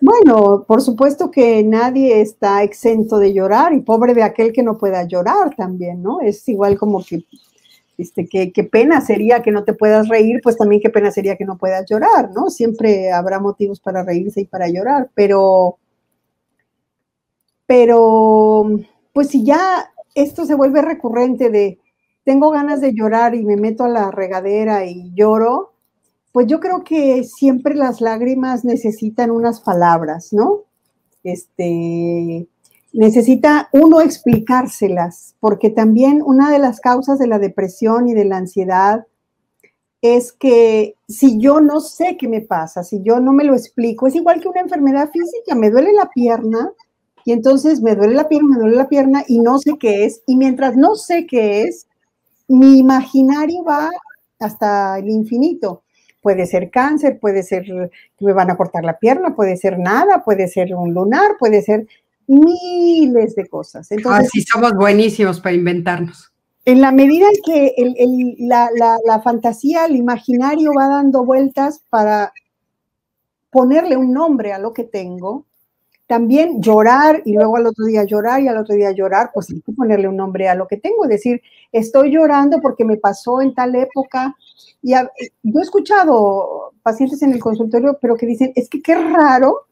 Bueno, 0.00 0.64
por 0.66 0.80
supuesto 0.80 1.30
que 1.30 1.62
nadie 1.64 2.20
está 2.20 2.62
exento 2.62 3.18
de 3.18 3.34
llorar 3.34 3.72
y 3.72 3.80
pobre 3.80 4.14
de 4.14 4.22
aquel 4.22 4.52
que 4.52 4.62
no 4.62 4.78
pueda 4.78 5.02
llorar 5.04 5.54
también, 5.56 6.02
¿no? 6.02 6.20
Es 6.20 6.48
igual 6.48 6.78
como 6.78 7.04
que 7.04 7.24
este, 7.98 8.28
qué, 8.28 8.64
pena 8.64 9.00
sería 9.00 9.42
que 9.42 9.50
no 9.50 9.64
te 9.64 9.72
puedas 9.72 10.08
reír, 10.08 10.40
pues 10.40 10.56
también 10.56 10.80
qué 10.80 10.88
pena 10.88 11.10
sería 11.10 11.36
que 11.36 11.44
no 11.44 11.58
puedas 11.58 11.84
llorar, 11.90 12.30
¿no? 12.32 12.48
Siempre 12.48 13.10
habrá 13.10 13.40
motivos 13.40 13.80
para 13.80 14.04
reírse 14.04 14.42
y 14.42 14.44
para 14.44 14.68
llorar, 14.68 15.10
pero, 15.14 15.78
pero, 17.68 18.64
pues 19.12 19.28
si 19.28 19.44
ya 19.44 19.92
esto 20.14 20.46
se 20.46 20.54
vuelve 20.54 20.80
recurrente 20.80 21.50
de 21.50 21.78
tengo 22.24 22.50
ganas 22.50 22.80
de 22.80 22.94
llorar 22.94 23.34
y 23.34 23.44
me 23.44 23.56
meto 23.56 23.84
a 23.84 23.90
la 23.90 24.10
regadera 24.10 24.86
y 24.86 25.12
lloro, 25.14 25.74
pues 26.32 26.46
yo 26.46 26.60
creo 26.60 26.82
que 26.82 27.24
siempre 27.24 27.74
las 27.74 28.00
lágrimas 28.00 28.64
necesitan 28.64 29.30
unas 29.30 29.60
palabras, 29.60 30.32
¿no? 30.32 30.62
Este, 31.22 32.48
necesita 32.94 33.68
uno 33.72 34.00
explicárselas, 34.00 35.36
porque 35.38 35.68
también 35.68 36.22
una 36.24 36.50
de 36.50 36.60
las 36.60 36.80
causas 36.80 37.18
de 37.18 37.26
la 37.26 37.38
depresión 37.38 38.08
y 38.08 38.14
de 38.14 38.24
la 38.24 38.38
ansiedad 38.38 39.06
es 40.00 40.32
que 40.32 40.94
si 41.06 41.38
yo 41.38 41.60
no 41.60 41.80
sé 41.80 42.16
qué 42.18 42.28
me 42.28 42.40
pasa, 42.40 42.82
si 42.82 43.02
yo 43.02 43.20
no 43.20 43.34
me 43.34 43.44
lo 43.44 43.52
explico, 43.54 44.06
es 44.06 44.14
igual 44.14 44.40
que 44.40 44.48
una 44.48 44.60
enfermedad 44.60 45.10
física, 45.10 45.54
me 45.54 45.70
duele 45.70 45.92
la 45.92 46.08
pierna 46.08 46.72
y 47.28 47.32
entonces 47.32 47.82
me 47.82 47.94
duele 47.94 48.14
la 48.14 48.26
pierna, 48.26 48.56
me 48.56 48.60
duele 48.60 48.76
la 48.76 48.88
pierna 48.88 49.22
y 49.28 49.38
no 49.38 49.58
sé 49.58 49.76
qué 49.78 50.06
es, 50.06 50.22
y 50.26 50.34
mientras 50.34 50.78
no 50.78 50.94
sé 50.94 51.26
qué 51.26 51.64
es, 51.64 51.86
mi 52.48 52.78
imaginario 52.78 53.62
va 53.64 53.90
hasta 54.38 54.98
el 54.98 55.10
infinito. 55.10 55.82
Puede 56.22 56.46
ser 56.46 56.70
cáncer, 56.70 57.18
puede 57.20 57.42
ser 57.42 57.64
que 57.64 58.24
me 58.24 58.32
van 58.32 58.50
a 58.50 58.56
cortar 58.56 58.82
la 58.82 58.98
pierna, 58.98 59.36
puede 59.36 59.58
ser 59.58 59.78
nada, 59.78 60.24
puede 60.24 60.48
ser 60.48 60.74
un 60.74 60.94
lunar, 60.94 61.36
puede 61.38 61.60
ser 61.60 61.86
miles 62.26 63.34
de 63.34 63.46
cosas. 63.46 63.90
Entonces, 63.90 64.28
Así 64.28 64.40
somos 64.40 64.72
buenísimos 64.72 65.38
para 65.38 65.54
inventarnos. 65.54 66.32
En 66.64 66.80
la 66.80 66.92
medida 66.92 67.26
en 67.26 67.42
que 67.44 68.36
la, 68.38 69.20
fantasía, 69.22 69.84
el 69.84 69.96
imaginario 69.96 70.70
va 70.72 70.88
dando 70.88 71.26
vueltas 71.26 71.82
para 71.90 72.32
ponerle 73.50 73.98
un 73.98 74.14
nombre 74.14 74.54
a 74.54 74.58
lo 74.58 74.72
que 74.72 74.84
tengo, 74.84 75.44
también 76.08 76.62
llorar 76.62 77.20
y 77.26 77.34
luego 77.34 77.56
al 77.58 77.66
otro 77.66 77.84
día 77.84 78.02
llorar 78.02 78.40
y 78.40 78.48
al 78.48 78.56
otro 78.56 78.74
día 78.74 78.92
llorar, 78.92 79.30
pues 79.32 79.50
hay 79.50 79.60
que 79.60 79.72
ponerle 79.72 80.08
un 80.08 80.16
nombre 80.16 80.48
a 80.48 80.54
lo 80.54 80.66
que 80.66 80.78
tengo, 80.78 81.06
decir, 81.06 81.42
estoy 81.70 82.10
llorando 82.10 82.60
porque 82.62 82.84
me 82.86 82.96
pasó 82.96 83.42
en 83.42 83.54
tal 83.54 83.74
época. 83.74 84.34
Y 84.82 84.92
yo 84.92 85.60
he 85.60 85.62
escuchado 85.62 86.72
pacientes 86.82 87.20
en 87.22 87.34
el 87.34 87.40
consultorio, 87.40 87.98
pero 88.00 88.16
que 88.16 88.24
dicen, 88.24 88.52
es 88.56 88.70
que 88.70 88.80
qué 88.80 88.94
raro 88.94 89.66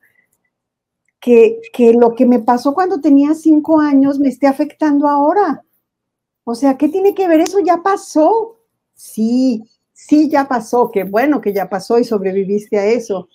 que, 1.19 1.95
lo 1.95 2.15
que 2.15 2.27
me 2.27 2.41
pasó 2.41 2.75
cuando 2.75 3.01
tenía 3.01 3.35
cinco 3.35 3.81
años 3.81 4.19
me 4.19 4.29
esté 4.29 4.47
afectando 4.47 5.09
ahora. 5.09 5.65
O 6.45 6.55
sea, 6.55 6.77
¿qué 6.77 6.91
tiene 6.91 7.15
que 7.15 7.27
ver 7.29 7.41
eso? 7.41 7.61
Ya 7.61 7.79
pasó. 7.83 8.59
Sí, 8.95 9.65
sí, 9.95 10.29
ya 10.29 10.47
pasó. 10.47 10.91
Qué 10.93 11.05
bueno 11.05 11.41
que 11.41 11.55
ya 11.55 11.71
pasó 11.71 11.99
y 11.99 12.05
sobreviviste 12.05 12.79
a 12.79 12.85
eso. 12.85 13.31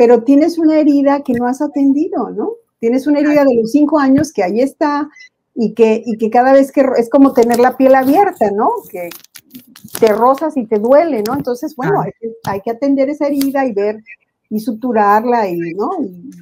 Pero 0.00 0.22
tienes 0.22 0.56
una 0.56 0.80
herida 0.80 1.22
que 1.22 1.34
no 1.34 1.46
has 1.46 1.60
atendido, 1.60 2.30
¿no? 2.30 2.52
Tienes 2.78 3.06
una 3.06 3.18
herida 3.18 3.44
de 3.44 3.54
los 3.54 3.70
cinco 3.70 3.98
años 3.98 4.32
que 4.32 4.42
ahí 4.42 4.62
está 4.62 5.10
y 5.54 5.74
que, 5.74 6.02
y 6.06 6.16
que 6.16 6.30
cada 6.30 6.54
vez 6.54 6.72
que 6.72 6.86
es 6.96 7.10
como 7.10 7.34
tener 7.34 7.58
la 7.58 7.76
piel 7.76 7.94
abierta, 7.94 8.50
¿no? 8.50 8.70
Que 8.88 9.10
te 10.00 10.06
rozas 10.14 10.56
y 10.56 10.64
te 10.64 10.78
duele, 10.78 11.22
¿no? 11.22 11.34
Entonces, 11.34 11.76
bueno, 11.76 12.00
hay, 12.00 12.12
que, 12.18 12.30
hay 12.44 12.62
que 12.62 12.70
atender 12.70 13.10
esa 13.10 13.26
herida 13.26 13.66
y 13.66 13.74
ver 13.74 14.02
y 14.48 14.60
suturarla 14.60 15.46
y, 15.50 15.58
¿no? 15.74 15.90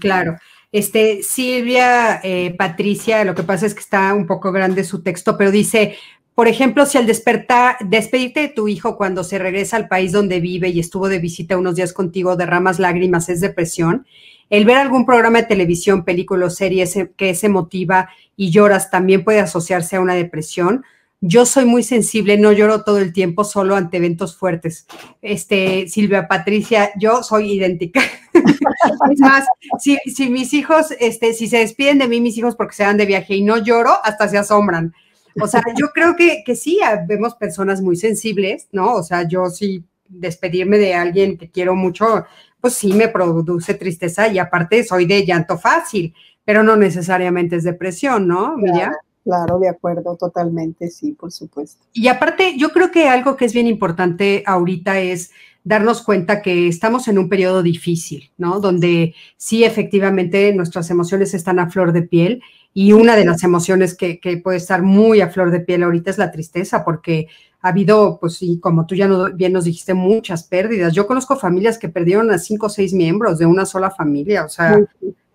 claro. 0.01 0.37
Este, 0.71 1.25
Silvia, 1.25 2.21
eh, 2.23 2.55
Patricia, 2.57 3.25
lo 3.25 3.35
que 3.35 3.43
pasa 3.43 3.67
es 3.67 3.75
que 3.75 3.81
está 3.81 4.15
un 4.15 4.29
poco 4.29 4.53
grande 4.53 4.85
su 4.85 5.03
texto, 5.03 5.37
pero 5.37 5.51
dice, 5.51 5.97
por 6.39 6.47
ejemplo, 6.47 6.87
si 6.87 6.97
al 6.97 7.07
despertar, 7.07 7.79
despedirte 7.81 8.39
de 8.39 8.49
tu 8.49 8.69
hijo 8.69 8.97
cuando 8.97 9.25
se 9.25 9.41
regresa 9.41 9.77
al 9.77 9.89
país 9.89 10.13
donde 10.13 10.39
vive 10.39 10.69
y 10.69 10.79
estuvo 10.79 11.09
de 11.09 11.19
visita 11.19 11.59
unos 11.59 11.75
días 11.75 11.93
contigo, 11.93 12.37
derramas 12.37 12.79
lágrimas, 12.79 13.29
es 13.29 13.41
depresión. 13.41 14.07
El 14.49 14.65
ver 14.65 14.77
algún 14.77 15.05
programa 15.05 15.41
de 15.41 15.49
televisión, 15.49 16.05
película 16.05 16.47
o 16.47 16.51
serie 16.51 16.89
que 17.17 17.35
se 17.35 17.49
motiva 17.49 18.11
y 18.37 18.51
lloras 18.51 18.89
también 18.89 19.25
puede 19.25 19.41
asociarse 19.41 19.97
a 19.97 20.01
una 20.01 20.15
depresión. 20.15 20.85
Yo 21.21 21.45
soy 21.45 21.65
muy 21.65 21.83
sensible, 21.83 22.39
no 22.39 22.53
lloro 22.53 22.85
todo 22.85 22.99
el 22.99 23.13
tiempo, 23.13 23.43
solo 23.43 23.75
ante 23.75 23.97
eventos 23.97 24.37
fuertes. 24.37 24.87
Este, 25.21 25.89
Silvia 25.89 26.29
Patricia, 26.29 26.93
yo 27.01 27.25
soy 27.25 27.55
idéntica. 27.55 28.01
es 29.11 29.21
más, 29.21 29.45
si, 29.81 30.31
mis 30.31 30.55
hijos, 30.55 30.93
este, 31.01 31.35
si 31.35 31.49
se 31.49 31.59
despiden 31.59 31.99
de 31.99 32.07
mí, 32.07 32.21
mis 32.21 32.39
hijos 32.39 32.55
porque 32.55 32.77
se 32.77 32.85
van 32.85 32.97
de 32.97 33.07
viaje 33.07 33.35
y 33.35 33.43
no 33.43 33.59
lloro, 33.59 33.91
hasta 34.05 34.29
se 34.29 34.39
asombran. 34.39 34.95
O 35.41 35.47
sea, 35.47 35.63
yo 35.77 35.89
creo 35.95 36.17
que, 36.17 36.43
que 36.45 36.57
sí, 36.57 36.79
vemos 37.07 37.35
personas 37.35 37.81
muy 37.81 37.97
sensibles, 37.97 38.69
¿no? 38.73 38.95
O 38.95 39.03
sea, 39.03 39.27
yo 39.27 39.47
sí, 39.51 39.85
despedirme 40.09 40.79
de 40.79 40.95
alguien 40.95 41.37
que 41.37 41.51
quiero 41.51 41.75
mucho, 41.75 42.25
pues 42.61 42.75
sí 42.75 42.93
me 42.93 43.09
produce 43.09 43.75
tristeza 43.75 44.29
y 44.29 44.39
aparte 44.39 44.85
soy 44.85 45.07
de 45.07 45.25
llanto 45.25 45.59
fácil, 45.59 46.15
pero 46.45 46.63
no 46.63 46.77
necesariamente 46.77 47.57
es 47.57 47.65
depresión, 47.65 48.27
¿no, 48.27 48.57
Miriam? 48.57 48.93
Claro, 49.25 49.59
de 49.59 49.69
acuerdo, 49.69 50.17
totalmente, 50.17 50.91
sí, 50.91 51.13
por 51.13 51.31
supuesto. 51.31 51.85
Y 51.93 52.09
aparte, 52.09 52.57
yo 52.57 52.71
creo 52.71 52.91
que 52.91 53.09
algo 53.09 53.37
que 53.37 53.45
es 53.45 53.53
bien 53.53 53.67
importante 53.67 54.43
ahorita 54.47 55.01
es 55.01 55.33
darnos 55.65 56.01
cuenta 56.01 56.41
que 56.41 56.67
estamos 56.67 57.09
en 57.09 57.19
un 57.19 57.29
periodo 57.29 57.63
difícil, 57.63 58.31
¿no? 58.39 58.59
Donde 58.59 59.15
sí, 59.37 59.65
efectivamente, 59.65 60.55
nuestras 60.55 60.91
emociones 60.91 61.35
están 61.35 61.59
a 61.59 61.69
flor 61.69 61.93
de 61.93 62.03
piel 62.03 62.41
y 62.81 62.93
una 62.93 63.17
de 63.17 63.25
las 63.25 63.43
emociones 63.43 63.97
que, 63.97 64.21
puede 64.41 64.57
estar 64.57 64.83
muy 64.83 65.21
a 65.21 65.31
flor 65.31 65.51
de 65.51 65.59
piel 65.59 65.83
ahorita 65.83 66.13
es 66.13 66.19
la 66.19 66.31
tristeza, 66.31 66.85
porque 66.85 67.27
ha 67.61 67.71
habido, 67.71 68.19
pues, 68.21 68.41
y 68.41 68.61
como 68.61 68.87
tú 68.87 68.95
ya 68.95 69.09
no, 69.09 69.33
bien 69.33 69.53
nos 69.53 69.65
dijiste, 69.65 69.95
muchas 69.95 70.45
pérdidas. 70.45 70.93
Yo 70.93 71.09
conozco 71.09 71.35
familias 71.35 71.77
que 71.77 71.89
perdieron 71.89 72.31
a 72.31 72.39
cinco 72.39 72.67
o 72.67 72.69
seis 72.69 72.93
miembros 72.93 73.41
de 73.41 73.47
una 73.47 73.67
sola 73.67 73.91
familia, 73.91 74.45
o 74.45 74.49
sea, 74.49 74.79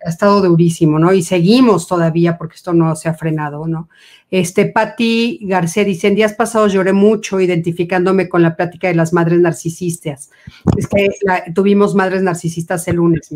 ha 0.06 0.10
estado 0.10 0.40
durísimo, 0.40 1.00
¿no? 1.00 1.12
Y 1.12 1.22
seguimos 1.22 1.86
todavía 1.86 2.38
porque 2.38 2.56
esto 2.56 2.72
no 2.72 2.96
se 2.96 3.10
ha 3.10 3.14
frenado, 3.14 3.68
¿no? 3.68 3.90
Este, 4.32 4.68
Patti 4.68 5.40
García 5.42 5.84
dice, 5.84 6.08
en 6.08 6.16
días 6.16 6.36
pasados 6.36 6.72
lloré 6.72 6.94
mucho 6.94 7.42
identificándome 7.42 8.30
con 8.30 8.42
la 8.42 8.56
plática 8.56 8.88
de 8.88 8.96
las 8.96 9.12
madres 9.12 9.42
narcisistas. 9.42 10.30
Es 10.78 10.88
que 10.88 11.10
tuvimos 11.54 11.94
madres 11.94 12.24
narcisistas 12.24 12.88
el 12.88 12.96
lunes. 12.96 13.30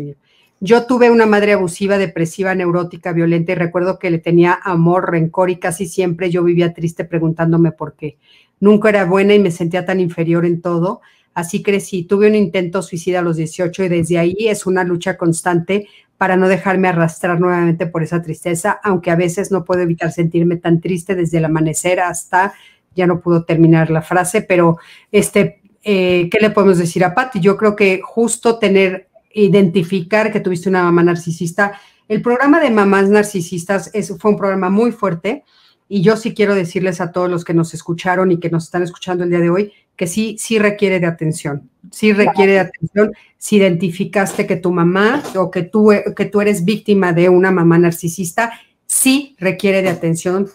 Yo 0.60 0.86
tuve 0.86 1.10
una 1.10 1.26
madre 1.26 1.52
abusiva, 1.52 1.98
depresiva, 1.98 2.54
neurótica, 2.54 3.12
violenta 3.12 3.52
y 3.52 3.54
recuerdo 3.54 3.98
que 3.98 4.10
le 4.10 4.18
tenía 4.18 4.58
amor, 4.62 5.10
rencor 5.10 5.50
y 5.50 5.56
casi 5.56 5.86
siempre 5.86 6.30
yo 6.30 6.42
vivía 6.42 6.74
triste 6.74 7.04
preguntándome 7.04 7.70
por 7.70 7.94
qué. 7.94 8.18
Nunca 8.58 8.88
era 8.88 9.04
buena 9.04 9.34
y 9.34 9.38
me 9.38 9.52
sentía 9.52 9.84
tan 9.84 10.00
inferior 10.00 10.44
en 10.44 10.60
todo. 10.60 11.00
Así 11.32 11.62
crecí. 11.62 12.02
Tuve 12.02 12.26
un 12.26 12.34
intento 12.34 12.82
suicida 12.82 13.20
a 13.20 13.22
los 13.22 13.36
18 13.36 13.84
y 13.84 13.88
desde 13.88 14.18
ahí 14.18 14.36
es 14.40 14.66
una 14.66 14.82
lucha 14.82 15.16
constante 15.16 15.86
para 16.16 16.36
no 16.36 16.48
dejarme 16.48 16.88
arrastrar 16.88 17.40
nuevamente 17.40 17.86
por 17.86 18.02
esa 18.02 18.20
tristeza, 18.20 18.80
aunque 18.82 19.12
a 19.12 19.16
veces 19.16 19.52
no 19.52 19.64
puedo 19.64 19.82
evitar 19.82 20.10
sentirme 20.10 20.56
tan 20.56 20.80
triste 20.80 21.14
desde 21.14 21.38
el 21.38 21.44
amanecer 21.44 22.00
hasta, 22.00 22.54
ya 22.96 23.06
no 23.06 23.20
puedo 23.20 23.44
terminar 23.44 23.90
la 23.90 24.02
frase, 24.02 24.42
pero 24.42 24.78
este, 25.12 25.60
eh, 25.84 26.28
¿qué 26.30 26.38
le 26.40 26.50
podemos 26.50 26.78
decir 26.78 27.04
a 27.04 27.14
Patti? 27.14 27.38
Yo 27.38 27.56
creo 27.56 27.76
que 27.76 28.00
justo 28.02 28.58
tener, 28.58 29.07
identificar 29.44 30.32
que 30.32 30.40
tuviste 30.40 30.68
una 30.68 30.82
mamá 30.84 31.02
narcisista, 31.02 31.80
el 32.08 32.22
programa 32.22 32.60
de 32.60 32.70
mamás 32.70 33.08
narcisistas 33.08 33.90
es, 33.92 34.16
fue 34.18 34.30
un 34.30 34.36
programa 34.36 34.70
muy 34.70 34.92
fuerte 34.92 35.44
y 35.88 36.02
yo 36.02 36.16
sí 36.16 36.34
quiero 36.34 36.54
decirles 36.54 37.00
a 37.00 37.12
todos 37.12 37.30
los 37.30 37.44
que 37.44 37.54
nos 37.54 37.74
escucharon 37.74 38.30
y 38.32 38.38
que 38.38 38.50
nos 38.50 38.64
están 38.64 38.82
escuchando 38.82 39.24
el 39.24 39.30
día 39.30 39.40
de 39.40 39.50
hoy 39.50 39.72
que 39.96 40.06
sí, 40.06 40.36
sí 40.38 40.58
requiere 40.58 41.00
de 41.00 41.06
atención, 41.06 41.68
sí 41.90 42.12
requiere 42.12 42.52
de 42.52 42.60
atención 42.60 43.12
si 43.36 43.56
identificaste 43.56 44.46
que 44.46 44.56
tu 44.56 44.70
mamá 44.70 45.22
o 45.36 45.50
que 45.50 45.62
tú, 45.62 45.90
que 46.16 46.24
tú 46.26 46.40
eres 46.40 46.64
víctima 46.64 47.12
de 47.12 47.28
una 47.28 47.50
mamá 47.50 47.78
narcisista, 47.78 48.52
sí 48.86 49.34
requiere 49.38 49.82
de 49.82 49.88
atención 49.88 50.48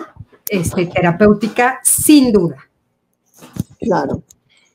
este, 0.50 0.86
terapéutica, 0.86 1.80
sin 1.84 2.32
duda. 2.32 2.56
Claro, 3.80 4.24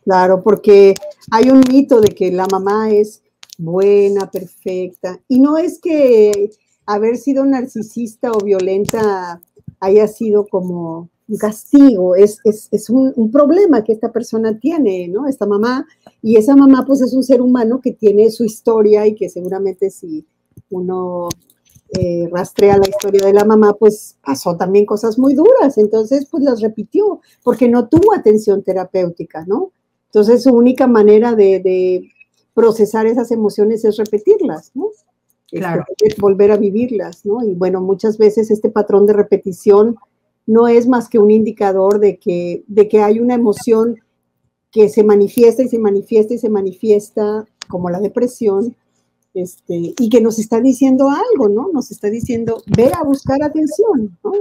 claro, 0.04 0.42
porque 0.42 0.94
hay 1.30 1.50
un 1.50 1.60
mito 1.60 2.00
de 2.00 2.14
que 2.14 2.30
la 2.30 2.46
mamá 2.50 2.90
es 2.90 3.22
buena, 3.58 4.30
perfecta, 4.30 5.20
y 5.28 5.40
no 5.40 5.58
es 5.58 5.78
que 5.80 6.50
haber 6.86 7.18
sido 7.18 7.44
narcisista 7.44 8.32
o 8.32 8.38
violenta 8.38 9.42
haya 9.80 10.08
sido 10.08 10.46
como 10.46 11.10
un 11.28 11.36
castigo, 11.36 12.16
es, 12.16 12.38
es, 12.44 12.88
un, 12.88 13.30
problema 13.30 13.84
que 13.84 13.92
esta 13.92 14.10
persona 14.10 14.58
tiene, 14.58 15.08
¿no? 15.08 15.26
Esta 15.28 15.44
mamá, 15.44 15.86
y 16.22 16.36
esa 16.36 16.56
mamá 16.56 16.84
pues 16.86 17.02
es 17.02 17.12
un 17.12 17.22
ser 17.22 17.42
humano 17.42 17.80
que 17.82 17.92
tiene 17.92 18.30
su 18.30 18.44
historia 18.44 19.06
y 19.06 19.14
que 19.14 19.28
seguramente 19.28 19.90
si 19.90 20.24
uno 20.70 21.28
eh, 21.98 22.28
rastrea 22.32 22.78
la 22.78 22.88
historia 22.88 23.26
de 23.26 23.34
la 23.34 23.44
mamá, 23.44 23.74
pues 23.74 24.16
pasó 24.24 24.56
también 24.56 24.86
cosas 24.86 25.18
muy 25.18 25.34
duras, 25.34 25.76
entonces 25.76 26.26
pues 26.30 26.42
las 26.42 26.62
repitió, 26.62 27.20
porque 27.42 27.68
no 27.68 27.88
tuvo 27.88 28.14
atención 28.14 28.62
terapéutica, 28.62 29.44
¿no? 29.46 29.72
Entonces 30.06 30.42
su 30.42 30.54
única 30.54 30.86
manera 30.86 31.34
de, 31.34 32.10
procesar 32.58 33.06
esas 33.06 33.30
emociones 33.30 33.84
es 33.84 33.98
repetirlas, 33.98 34.72
¿no? 34.74 34.88
Claro. 35.48 35.84
volver 36.18 36.50
a 36.50 36.56
vivirlas, 36.56 37.24
¿no? 37.24 37.40
Y 37.44 37.54
bueno, 37.54 37.80
muchas 37.80 38.18
veces 38.18 38.50
este 38.50 38.68
patrón 38.68 39.06
de 39.06 39.12
repetición 39.12 39.94
no 40.44 40.66
es 40.66 40.88
más 40.88 41.08
que 41.08 41.20
un 41.20 41.30
indicador 41.30 42.00
de 42.00 42.18
que, 42.18 42.64
de 42.66 42.88
que 42.88 43.00
hay 43.00 43.20
una 43.20 43.34
emoción 43.34 44.00
que 44.72 44.88
se 44.88 45.04
manifiesta 45.04 45.62
y 45.62 45.68
se 45.68 45.78
manifiesta 45.78 46.34
y 46.34 46.38
se 46.38 46.48
manifiesta 46.48 47.46
como 47.68 47.90
la 47.90 48.00
depresión, 48.00 48.74
este, 49.34 49.94
y 49.96 50.08
que 50.08 50.20
nos 50.20 50.40
está 50.40 50.60
diciendo 50.60 51.10
algo, 51.10 51.48
¿no? 51.48 51.70
Nos 51.72 51.92
está 51.92 52.10
diciendo, 52.10 52.60
ve 52.76 52.90
a 52.92 53.04
buscar 53.04 53.40
atención, 53.40 54.18
¿no? 54.24 54.32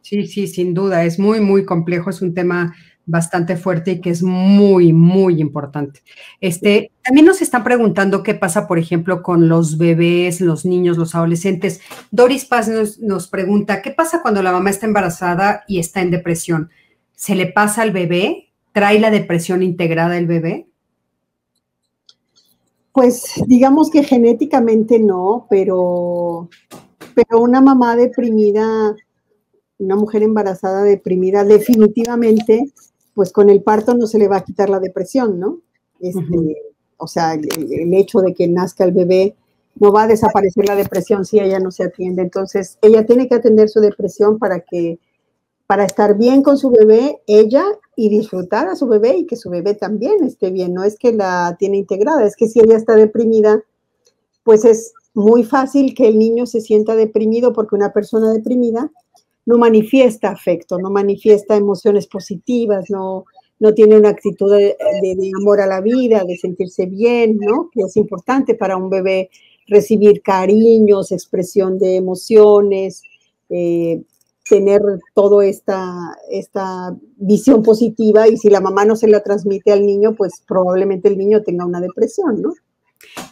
sí, 0.00 0.26
sí, 0.26 0.46
sin 0.46 0.72
duda, 0.72 1.04
es 1.04 1.18
muy, 1.18 1.40
muy 1.40 1.66
complejo, 1.66 2.08
es 2.08 2.22
un 2.22 2.32
tema 2.32 2.74
bastante 3.04 3.56
fuerte 3.56 3.92
y 3.92 4.00
que 4.00 4.10
es 4.10 4.22
muy, 4.22 4.92
muy 4.92 5.40
importante. 5.40 6.02
Este, 6.40 6.92
también 7.02 7.26
nos 7.26 7.42
están 7.42 7.64
preguntando 7.64 8.22
qué 8.22 8.34
pasa, 8.34 8.68
por 8.68 8.78
ejemplo, 8.78 9.22
con 9.22 9.48
los 9.48 9.78
bebés, 9.78 10.40
los 10.40 10.64
niños, 10.64 10.96
los 10.96 11.14
adolescentes. 11.14 11.80
Doris 12.10 12.44
Paz 12.44 12.70
nos, 13.00 13.28
pregunta, 13.28 13.82
¿qué 13.82 13.90
pasa 13.90 14.22
cuando 14.22 14.42
la 14.42 14.52
mamá 14.52 14.70
está 14.70 14.86
embarazada 14.86 15.64
y 15.66 15.78
está 15.78 16.00
en 16.00 16.10
depresión? 16.10 16.70
¿Se 17.14 17.34
le 17.34 17.46
pasa 17.46 17.82
al 17.82 17.90
bebé? 17.90 18.52
¿Trae 18.72 18.98
la 19.00 19.10
depresión 19.10 19.62
integrada 19.62 20.16
el 20.16 20.26
bebé? 20.26 20.68
Pues 22.92 23.42
digamos 23.46 23.90
que 23.90 24.04
genéticamente 24.04 24.98
no, 24.98 25.46
pero, 25.48 26.50
pero 27.14 27.40
una 27.40 27.60
mamá 27.60 27.96
deprimida, 27.96 28.94
una 29.78 29.96
mujer 29.96 30.22
embarazada 30.22 30.82
deprimida, 30.82 31.42
definitivamente 31.42 32.72
pues 33.14 33.32
con 33.32 33.50
el 33.50 33.62
parto 33.62 33.94
no 33.94 34.06
se 34.06 34.18
le 34.18 34.28
va 34.28 34.38
a 34.38 34.44
quitar 34.44 34.70
la 34.70 34.80
depresión, 34.80 35.38
¿no? 35.38 35.60
Este, 36.00 36.56
o 36.96 37.06
sea, 37.06 37.34
el, 37.34 37.94
hecho 37.94 38.20
de 38.20 38.34
que 38.34 38.48
nazca 38.48 38.84
el 38.84 38.92
bebé 38.92 39.36
no 39.76 39.92
va 39.92 40.04
a 40.04 40.06
desaparecer 40.06 40.66
la 40.66 40.76
depresión 40.76 41.24
si 41.24 41.40
ella 41.40 41.58
no 41.58 41.70
se 41.70 41.84
atiende. 41.84 42.22
Entonces, 42.22 42.78
ella 42.82 43.06
tiene 43.06 43.28
que 43.28 43.34
atender 43.34 43.68
su 43.68 43.80
depresión 43.80 44.38
para 44.38 44.60
que, 44.60 44.98
para 45.66 45.84
estar 45.84 46.16
bien 46.16 46.42
con 46.42 46.58
su 46.58 46.70
bebé, 46.70 47.20
ella 47.26 47.64
y 47.96 48.08
disfrutar 48.08 48.68
a 48.68 48.76
su 48.76 48.86
bebé 48.86 49.16
y 49.16 49.26
que 49.26 49.36
su 49.36 49.50
bebé 49.50 49.74
también 49.74 50.24
esté 50.24 50.50
bien. 50.50 50.74
No 50.74 50.84
es 50.84 50.98
que 50.98 51.12
la 51.12 51.56
tiene 51.58 51.78
integrada, 51.78 52.24
es 52.26 52.36
que 52.36 52.48
si 52.48 52.60
ella 52.60 52.76
está 52.76 52.94
deprimida, 52.94 53.62
pues 54.44 54.64
es 54.64 54.92
muy 55.14 55.44
fácil 55.44 55.94
que 55.94 56.08
el 56.08 56.18
niño 56.18 56.46
se 56.46 56.60
sienta 56.60 56.94
deprimido 56.94 57.52
porque 57.52 57.74
una 57.74 57.92
persona 57.92 58.32
deprimida 58.32 58.90
no 59.46 59.58
manifiesta 59.58 60.30
afecto, 60.30 60.78
no 60.78 60.90
manifiesta 60.90 61.56
emociones 61.56 62.06
positivas, 62.06 62.90
no, 62.90 63.24
no 63.58 63.74
tiene 63.74 63.96
una 63.96 64.10
actitud 64.10 64.50
de, 64.52 64.76
amor 65.40 65.60
a 65.60 65.66
la 65.66 65.80
vida, 65.80 66.24
de 66.24 66.36
sentirse 66.36 66.86
bien, 66.86 67.38
¿no? 67.38 67.70
Que 67.72 67.82
es 67.82 67.96
importante 67.96 68.54
para 68.54 68.76
un 68.76 68.90
bebé 68.90 69.30
recibir 69.66 70.22
cariños, 70.22 71.12
expresión 71.12 71.78
de 71.78 71.96
emociones, 71.96 73.02
eh, 73.48 74.02
tener 74.48 74.82
toda 75.14 75.46
esta, 75.46 76.16
esta 76.30 76.96
visión 77.16 77.62
positiva 77.62 78.28
y 78.28 78.36
si 78.36 78.50
la 78.50 78.60
mamá 78.60 78.84
no 78.84 78.96
se 78.96 79.08
la 79.08 79.22
transmite 79.22 79.72
al 79.72 79.86
niño, 79.86 80.14
pues 80.16 80.42
probablemente 80.46 81.08
el 81.08 81.16
niño 81.16 81.42
tenga 81.42 81.64
una 81.64 81.80
depresión, 81.80 82.42
¿no? 82.42 82.52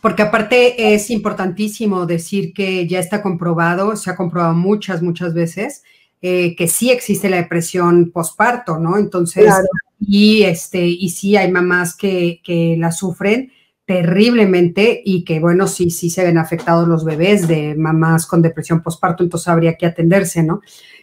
Porque 0.03 0.23
aparte 0.23 0.95
es 0.95 1.11
importantísimo 1.11 2.07
decir 2.07 2.53
que 2.53 2.87
ya 2.87 2.99
está 2.99 3.23
comprobado, 3.23 3.97
se 3.97 4.11
ha 4.11 4.17
comprobado 4.17 4.55
muchas, 4.55 5.03
muchas 5.03 5.35
veces, 5.35 5.83
eh, 6.23 6.55
que 6.57 6.69
sí 6.69 6.91
existe 6.91 7.31
la 7.31 7.39
depresión 7.39 8.11
postparto, 8.11 8.79
¿no? 8.79 8.99
Entonces, 8.99 9.53
y 10.01 10.43
este, 10.43 10.87
y 10.87 11.11
sí 11.11 11.37
hay 11.37 11.51
mamás 11.51 11.97
que, 11.97 12.41
que 12.45 12.77
la 12.79 12.93
sufren 12.93 13.53
terriblemente 13.87 15.03
y 15.05 15.25
que, 15.25 15.41
bueno, 15.41 15.67
sí, 15.67 15.91
sí 15.91 16.11
se 16.11 16.23
ven 16.23 16.39
afectados 16.39 16.87
los 16.87 17.05
bebés 17.05 17.49
de 17.49 17.75
mamás 17.75 18.25
con 18.25 18.41
depresión 18.41 18.83
postparto, 18.83 19.25
entonces 19.25 19.49
habría 19.49 19.75
que 19.75 19.85
atenderse, 19.85 20.45
¿no? 20.45 20.61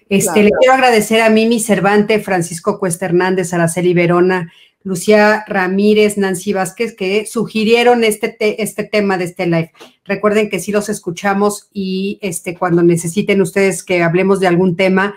Este, 0.07 0.43
Le 0.43 0.51
quiero 0.51 0.73
agradecer 0.73 1.21
a 1.21 1.29
Mimi 1.29 1.59
Cervante, 1.59 2.19
Francisco 2.19 2.79
Cuesta 2.79 3.05
Hernández, 3.05 3.53
Araceli 3.53 3.93
Verona, 3.93 4.53
Lucía 4.87 5.43
Ramírez, 5.47 6.17
Nancy 6.17 6.53
Vázquez, 6.53 6.95
que 6.95 7.25
sugirieron 7.25 8.05
este, 8.05 8.63
este 8.63 8.85
tema 8.85 9.17
de 9.17 9.25
este 9.25 9.45
live. 9.45 9.73
Recuerden 10.05 10.49
que 10.49 10.61
sí 10.61 10.71
los 10.71 10.87
escuchamos 10.87 11.67
y 11.73 12.19
este, 12.21 12.55
cuando 12.57 12.81
necesiten 12.83 13.41
ustedes 13.41 13.83
que 13.83 14.01
hablemos 14.01 14.39
de 14.39 14.47
algún 14.47 14.77
tema, 14.77 15.13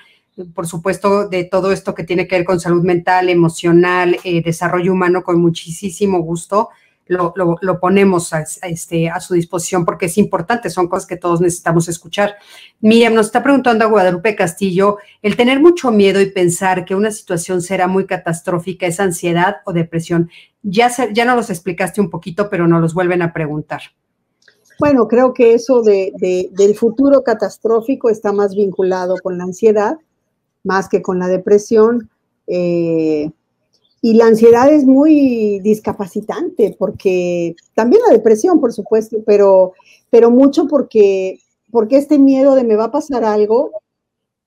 por 0.55 0.67
supuesto, 0.67 1.29
de 1.29 1.45
todo 1.45 1.71
esto 1.71 1.95
que 1.95 2.03
tiene 2.03 2.27
que 2.27 2.35
ver 2.35 2.45
con 2.45 2.59
salud 2.59 2.83
mental, 2.83 3.29
emocional, 3.29 4.19
eh, 4.25 4.43
desarrollo 4.43 4.93
humano, 4.93 5.23
con 5.23 5.41
muchísimo 5.41 6.19
gusto 6.19 6.71
lo, 7.11 7.81
ponemos 7.81 8.33
a, 8.33 8.45
este, 8.63 9.11
a 9.11 9.19
su 9.21 9.35
disposición 9.35 9.85
porque 9.85 10.07
es 10.07 10.17
importante, 10.17 10.71
son 10.71 10.89
cosas 10.89 11.07
que 11.07 11.17
todos 11.17 11.41
necesitamos 11.41 11.89
escuchar. 11.89 12.37
Miriam 12.81 13.15
nos 13.15 13.27
está 13.27 13.43
preguntando 13.43 13.85
a 13.85 13.89
Guadalupe 13.89 14.37
Castillo, 14.37 14.99
el 15.21 15.37
tener 15.37 15.61
mucho 15.61 15.91
miedo 15.91 16.21
y 16.21 16.31
pensar 16.31 16.85
que 16.85 16.95
una 16.95 17.11
situación 17.11 17.63
será 17.63 17.89
muy 17.89 18.07
catastrófica 18.07 18.87
es 18.87 19.01
ansiedad 19.01 19.57
o 19.67 19.73
depresión. 19.73 20.31
Ya, 20.63 20.89
ya 21.13 21.25
nos 21.25 21.37
los 21.37 21.51
explicaste 21.51 22.01
un 22.01 22.11
poquito, 22.11 22.49
pero 22.49 22.69
nos 22.69 22.81
los 22.81 22.95
vuelven 22.95 23.23
a 23.23 23.33
preguntar. 23.33 23.81
Bueno, 24.79 25.09
creo 25.09 25.35
que 25.35 25.55
eso 25.55 25.83
de, 25.83 26.13
del 26.53 26.75
futuro 26.77 27.23
catastrófico 27.25 28.09
está 28.09 28.33
más 28.33 28.55
vinculado 28.55 29.17
con 29.23 29.37
la 29.37 29.45
ansiedad, 29.45 29.99
más 30.63 30.89
que 30.89 31.03
con 31.03 31.19
la 31.19 31.27
depresión. 31.27 32.09
Eh, 32.47 33.31
y 34.03 34.15
la 34.15 34.27
ansiedad 34.27 34.73
es 34.73 34.87
muy 34.87 35.61
discapacitante 35.61 36.75
porque 36.79 37.55
también 37.75 38.03
la 38.07 38.15
depresión, 38.15 38.61
por 38.61 38.73
supuesto, 38.73 39.19
pero, 39.27 39.75
pero 40.09 40.31
mucho 40.31 40.67
porque, 40.67 41.41
porque 41.71 41.99
este 41.99 42.19
miedo 42.19 42.55
de 42.55 42.65
me 42.65 42.77
va 42.77 42.85
a 42.85 42.91
pasar 42.91 43.25
algo 43.25 43.73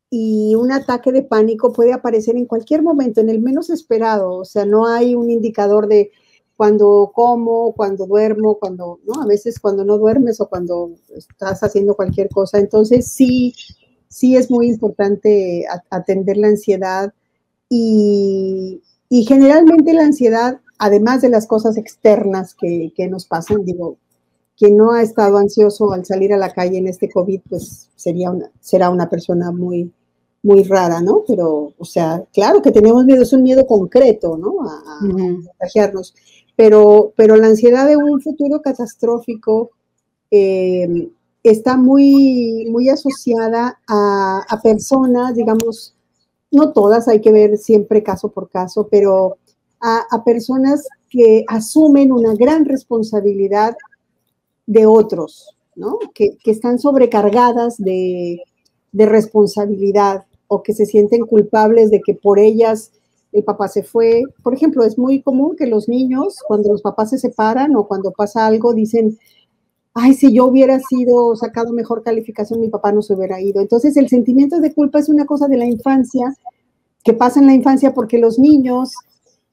y 0.10 0.56
un 0.56 0.72
ataque 0.72 1.12
de 1.12 1.24
pánico 1.24 1.72
puede 1.74 1.94
aparecer 1.94 2.36
en 2.36 2.46
cualquier 2.46 2.82
momento, 2.84 3.22
en 3.22 3.30
el 3.30 3.42
menos 3.42 3.70
esperado. 3.70 4.34
O 4.36 4.46
sea, 4.46 4.66
no 4.66 4.88
hay 4.88 5.16
un 5.16 5.30
indicador 5.30 5.88
de 5.88 6.12
cuando 6.56 7.12
como, 7.14 7.74
cuando 7.74 8.06
duermo, 8.06 8.60
cuando, 8.60 9.00
¿no? 9.06 9.22
A 9.22 9.26
veces 9.26 9.60
cuando 9.60 9.84
no 9.84 9.98
duermes 9.98 10.40
o 10.40 10.48
cuando 10.48 10.92
estás 11.16 11.62
haciendo 11.64 11.96
cualquier 11.96 12.30
cosa. 12.30 12.60
Entonces, 12.60 13.08
sí, 13.08 13.56
sí 14.08 14.36
es 14.36 14.52
muy 14.52 14.68
importante 14.68 15.66
atender 15.90 16.38
la 16.38 16.48
ansiedad 16.50 17.14
y, 17.70 18.82
y 19.16 19.26
generalmente 19.26 19.94
la 19.94 20.06
ansiedad, 20.06 20.60
además 20.80 21.22
de 21.22 21.30
las 21.30 21.46
cosas 21.46 21.78
externas 21.78 22.56
que, 22.56 22.92
nos 23.08 23.28
pasan, 23.28 23.64
digo, 23.64 23.98
quien 24.58 24.76
no 24.76 24.92
ha 24.92 25.04
estado 25.04 25.38
ansioso 25.38 25.94
al 25.94 26.04
salir 26.04 26.34
a 26.34 26.38
la 26.38 26.52
calle 26.52 26.80
en 26.80 26.88
este 26.88 27.12
COVID, 27.12 27.42
pues 27.48 27.92
sería 27.96 28.32
una, 28.32 28.50
será 28.60 28.90
una 28.90 29.12
persona 29.12 29.52
muy, 29.52 29.94
muy 30.42 30.64
rara, 30.64 31.00
¿no? 31.00 31.22
Pero, 31.28 31.74
o 31.78 31.86
sea, 31.86 32.24
claro 32.34 32.64
que 32.64 32.72
tenemos 32.72 33.06
miedo, 33.06 33.22
es 33.22 33.34
un 33.34 33.44
miedo 33.44 33.68
concreto, 33.68 34.36
¿no? 34.36 34.56
A, 34.68 35.00
contagiarnos. 35.00 36.16
Pero, 36.56 37.14
pero 37.16 37.36
la 37.36 37.50
ansiedad 37.50 37.88
de 37.88 37.98
un 37.98 38.20
futuro 38.20 38.64
catastrófico 38.64 39.70
eh, 40.32 41.12
está 41.44 41.78
muy, 41.78 42.66
muy 42.72 42.90
asociada 42.90 43.80
a, 43.88 44.42
a, 44.50 44.62
personas, 44.64 45.36
digamos, 45.36 45.94
no 46.54 46.72
todas, 46.72 47.08
hay 47.08 47.20
que 47.20 47.32
ver 47.32 47.58
siempre 47.58 48.04
caso 48.04 48.30
por 48.30 48.50
caso, 48.50 48.88
pero 48.90 49.38
a, 49.82 50.24
personas 50.24 50.88
que 51.10 51.44
asumen 51.48 52.12
una 52.12 52.36
gran 52.36 52.64
responsabilidad 52.64 53.76
de 54.66 54.86
otros, 54.86 55.50
¿no? 55.76 56.00
Que, 56.14 56.38
están 56.46 56.80
sobrecargadas 56.80 57.78
de, 57.78 58.42
responsabilidad 58.94 60.26
o 60.48 60.62
que 60.62 60.74
se 60.74 60.86
sienten 60.86 61.26
culpables 61.26 61.90
de 61.90 62.02
que 62.02 62.14
por 62.14 62.38
ellas 62.38 62.92
el 63.32 63.44
papá 63.44 63.68
se 63.68 63.82
fue. 63.82 64.22
Por 64.44 64.54
ejemplo, 64.54 64.84
es 64.84 64.98
muy 64.98 65.24
común 65.24 65.56
que 65.58 65.66
los 65.66 65.90
niños, 65.90 66.38
cuando 66.48 66.72
los 66.72 66.84
papás 66.84 67.10
se 67.10 67.18
separan 67.18 67.76
o 67.76 67.88
cuando 67.88 68.12
pasa 68.12 68.46
algo, 68.46 68.74
dicen, 68.74 69.18
ay, 69.94 70.14
si 70.14 70.34
yo 70.34 70.46
hubiera 70.46 70.80
sido 70.80 71.36
sacado 71.36 71.72
mejor 71.72 72.04
calificación, 72.04 72.60
mi 72.60 72.70
papá 72.70 72.92
no 72.92 73.02
se 73.02 73.14
hubiera 73.14 73.40
ido. 73.42 73.62
Entonces, 73.62 73.96
el 73.98 74.10
sentimiento 74.10 74.60
de 74.60 74.74
culpa 74.74 75.00
es 75.00 75.10
una 75.10 75.26
cosa 75.26 75.48
de 75.48 75.58
la 75.58 75.66
infancia 75.66 76.34
que 77.04 77.14
pasa 77.14 77.40
en 77.40 77.48
la 77.48 77.54
infancia 77.54 77.94
porque 77.94 78.18
los 78.18 78.40
niños, 78.40 78.94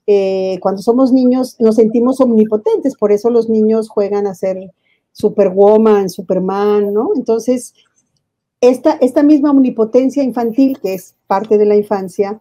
eh, 0.07 0.59
cuando 0.63 0.83
somos 0.83 1.13
niños, 1.13 1.57
nos 1.59 1.77
sentimos 1.77 2.21
omnipotentes, 2.21 2.97
por 2.97 3.13
eso 3.13 3.29
los 3.29 3.49
niños 3.49 3.89
juegan 3.89 4.27
a 4.27 4.35
ser 4.35 4.73
Superwoman, 5.13 6.09
Superman, 6.09 6.93
¿no? 6.93 7.11
Entonces, 7.17 7.75
esta, 8.61 8.93
esta 9.01 9.23
misma 9.23 9.51
omnipotencia 9.51 10.23
infantil, 10.23 10.79
que 10.81 10.95
es 10.95 11.15
parte 11.27 11.59
de 11.59 11.67
la 11.67 11.77
infancia, 11.77 12.41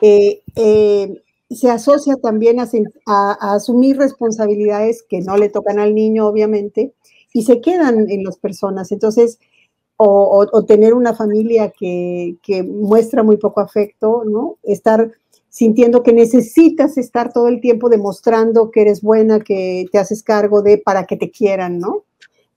eh, 0.00 0.42
eh, 0.56 1.22
se 1.50 1.70
asocia 1.70 2.16
también 2.16 2.58
a, 2.60 2.68
a, 3.06 3.54
asumir 3.54 3.98
responsabilidades 3.98 5.04
que 5.08 5.20
no 5.20 5.36
le 5.36 5.48
tocan 5.48 5.78
al 5.78 5.94
niño, 5.94 6.26
obviamente, 6.26 6.92
y 7.32 7.42
se 7.42 7.60
quedan 7.60 8.10
en 8.10 8.24
las 8.24 8.38
personas. 8.38 8.92
Entonces, 8.92 9.38
o, 9.98 10.64
tener 10.66 10.94
una 10.94 11.14
familia 11.14 11.70
que, 11.70 12.36
muestra 12.66 13.22
muy 13.22 13.36
poco 13.36 13.60
afecto, 13.60 14.24
¿no? 14.24 14.58
Estar 14.62 15.12
sintiendo 15.48 16.02
que 16.02 16.12
necesitas 16.12 16.98
estar 16.98 17.32
todo 17.32 17.48
el 17.48 17.60
tiempo 17.60 17.88
demostrando 17.88 18.70
que 18.70 18.82
eres 18.82 19.00
buena, 19.00 19.40
que 19.40 19.86
te 19.90 19.98
haces 19.98 20.22
cargo 20.22 20.60
de 20.60 20.78
para 20.78 21.06
que 21.06 21.16
te 21.16 21.30
quieran, 21.30 21.78
¿no? 21.78 22.04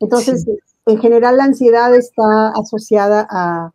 Entonces, 0.02 0.46
en 0.86 0.98
general 1.00 1.38
la 1.38 1.46
ansiedad 1.46 1.96
está 1.96 2.50
asociada 2.50 3.28
a, 3.30 3.72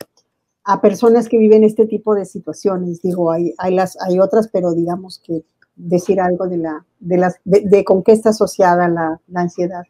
personas 0.80 1.28
que 1.28 1.38
viven 1.38 1.62
este 1.64 1.86
tipo 1.86 2.14
de 2.14 2.24
situaciones. 2.24 3.03
Digo, 3.03 3.30
hay, 3.30 3.55
hay, 3.59 3.74
las, 3.74 3.99
hay 4.01 4.18
otras, 4.18 4.49
pero 4.49 4.72
digamos 4.72 5.20
que 5.24 5.45
decir 5.76 6.20
algo 6.20 6.49
de, 6.49 6.57
la, 6.57 6.86
de, 7.01 7.18
las, 7.18 7.36
de, 7.45 7.84
con 7.84 8.03
qué 8.03 8.12
está 8.12 8.30
asociada 8.30 8.88
la 8.88 9.20
ansiedad. 9.34 9.84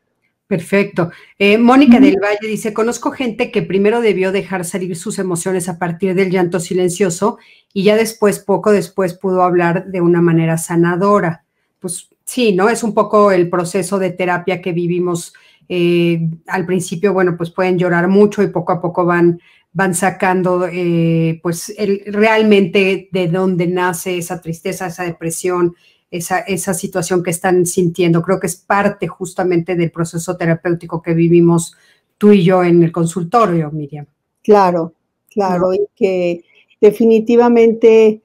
Perfecto. 0.55 1.11
Eh, 1.37 1.59
Mónica 1.59 1.99
del 1.99 2.21
Valle 2.23 2.47
dice, 2.47 2.73
conozco 2.73 3.11
gente 3.11 3.51
que 3.51 3.63
primero 3.63 4.01
debió 4.01 4.31
dejar 4.31 4.65
salir 4.65 4.95
sus 4.95 5.19
emociones 5.19 5.69
a 5.69 5.81
partir 5.81 6.15
del 6.15 6.31
llanto 6.31 6.61
silencioso 6.61 7.39
y 7.73 7.83
ya 7.83 7.97
después, 7.97 8.39
poco 8.39 8.71
después, 8.71 9.15
pudo 9.15 9.43
hablar 9.43 9.87
de 9.87 10.01
una 10.01 10.23
manera 10.23 10.57
sanadora. 10.57 11.45
Pues 11.81 12.09
sí, 12.25 12.55
¿no? 12.55 12.69
Es 12.69 12.85
un 12.85 12.95
poco 12.95 13.33
el 13.33 13.51
proceso 13.51 13.99
de 13.99 14.11
terapia 14.11 14.63
que 14.63 14.71
vivimos. 14.71 15.35
Eh, 15.69 16.21
al 16.47 16.67
principio, 16.67 17.13
bueno, 17.13 17.37
pues 17.37 17.51
pueden 17.51 17.77
llorar 17.77 18.07
mucho 18.07 18.41
y 18.41 18.47
poco 18.47 18.71
a 18.71 18.81
poco 18.81 19.05
van, 19.05 19.41
van 19.73 19.93
sacando, 19.93 20.69
eh, 20.71 21.41
pues, 21.43 21.75
el, 21.77 22.05
realmente 22.07 23.09
de 23.11 23.27
dónde 23.27 23.67
nace 23.67 24.19
esa 24.19 24.41
tristeza, 24.41 24.87
esa 24.87 25.03
depresión, 25.03 25.75
esa, 26.19 26.75
situación 26.75 27.23
que 27.23 27.31
están 27.31 27.67
sintiendo. 27.67 28.23
Creo 28.23 28.39
que 28.39 28.47
es 28.47 28.57
parte 28.57 29.09
justamente 29.09 29.75
del 29.75 29.91
proceso 29.91 30.37
terapéutico 30.37 31.03
que 31.03 31.15
vivimos 31.15 31.77
tú 32.19 32.33
y 32.33 32.45
yo 32.45 32.62
en 32.62 32.83
el 32.83 32.93
consultorio, 32.93 33.71
Miriam. 33.73 34.07
Claro, 34.43 34.95
claro, 35.31 35.73
y 35.75 35.81
que 35.97 36.45
definitivamente 36.81 38.23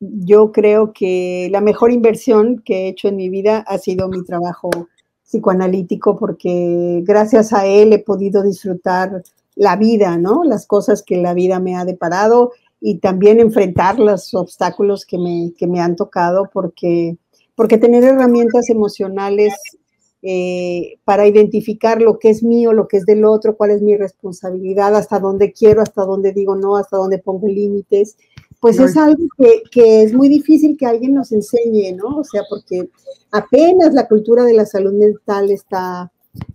yo 0.00 0.52
creo 0.52 0.92
que 0.92 1.48
la 1.50 1.60
mejor 1.60 1.92
inversión 1.92 2.62
que 2.64 2.84
he 2.84 2.88
hecho 2.88 3.08
en 3.08 3.16
mi 3.16 3.28
vida 3.28 3.64
ha 3.66 3.78
sido 3.78 4.08
mi 4.08 4.22
trabajo 4.24 4.70
psicoanalítico 5.24 6.18
porque 6.18 7.02
gracias 7.04 7.52
a 7.52 7.64
él 7.64 7.92
he 7.92 7.98
podido 8.00 8.42
disfrutar 8.42 9.22
la 9.54 9.76
vida, 9.76 10.18
¿no? 10.18 10.44
Las 10.44 10.66
cosas 10.66 11.02
que 11.02 11.16
la 11.16 11.32
vida 11.32 11.60
me 11.60 11.76
ha 11.76 11.84
deparado 11.84 12.52
y 12.86 12.98
también 12.98 13.40
enfrentar 13.40 13.98
los 13.98 14.34
obstáculos 14.34 15.06
que 15.06 15.16
me, 15.16 15.54
que 15.56 15.66
me 15.66 15.80
han 15.80 15.96
tocado, 15.96 16.50
porque, 16.52 17.16
porque 17.54 17.78
tener 17.78 18.04
herramientas 18.04 18.68
emocionales 18.68 19.54
eh, 20.20 20.98
para 21.02 21.26
identificar 21.26 22.02
lo 22.02 22.18
que 22.18 22.28
es 22.28 22.42
mío, 22.42 22.74
lo 22.74 22.86
que 22.86 22.98
es 22.98 23.06
del 23.06 23.24
otro, 23.24 23.56
cuál 23.56 23.70
es 23.70 23.80
mi 23.80 23.96
responsabilidad, 23.96 24.94
hasta 24.96 25.18
dónde 25.18 25.50
quiero, 25.50 25.80
hasta 25.80 26.04
dónde 26.04 26.34
digo 26.34 26.56
no, 26.56 26.76
hasta 26.76 26.98
dónde 26.98 27.16
pongo 27.16 27.48
límites, 27.48 28.18
pues 28.60 28.78
es 28.78 28.98
algo 28.98 29.24
que, 29.38 29.62
que, 29.70 30.02
es 30.02 30.12
muy 30.12 30.28
difícil 30.28 30.76
que 30.76 30.84
alguien 30.84 31.14
nos 31.14 31.32
enseñe, 31.32 31.96
¿no? 31.96 32.18
O 32.18 32.24
sea, 32.24 32.42
porque 32.50 32.90
apenas 33.32 33.94
la 33.94 34.06
cultura 34.06 34.44
de 34.44 34.52
la 34.52 34.66
salud 34.66 34.92
mental 34.92 35.50
está 35.50 36.12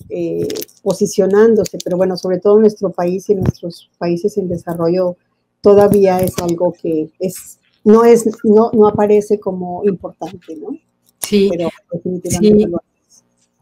eh, 0.09 0.47
posicionándose, 0.83 1.79
pero 1.83 1.97
bueno, 1.97 2.17
sobre 2.17 2.37
todo 2.37 2.57
en 2.57 2.61
nuestro 2.61 2.91
país 2.91 3.27
y 3.29 3.33
en 3.33 3.39
nuestros 3.39 3.89
países 3.97 4.37
en 4.37 4.47
desarrollo 4.47 5.17
todavía 5.61 6.19
es 6.19 6.37
algo 6.39 6.73
que 6.73 7.09
es, 7.19 7.59
no, 7.83 8.03
es, 8.03 8.29
no, 8.43 8.71
no 8.73 8.87
aparece 8.87 9.39
como 9.39 9.81
importante, 9.85 10.55
¿no? 10.55 10.77
Sí, 11.19 11.49
Pero 11.51 11.69
definitivamente 11.91 12.77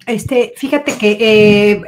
Este, 0.06 0.54
fíjate 0.56 0.98
que 0.98 1.12
eh, 1.12 1.82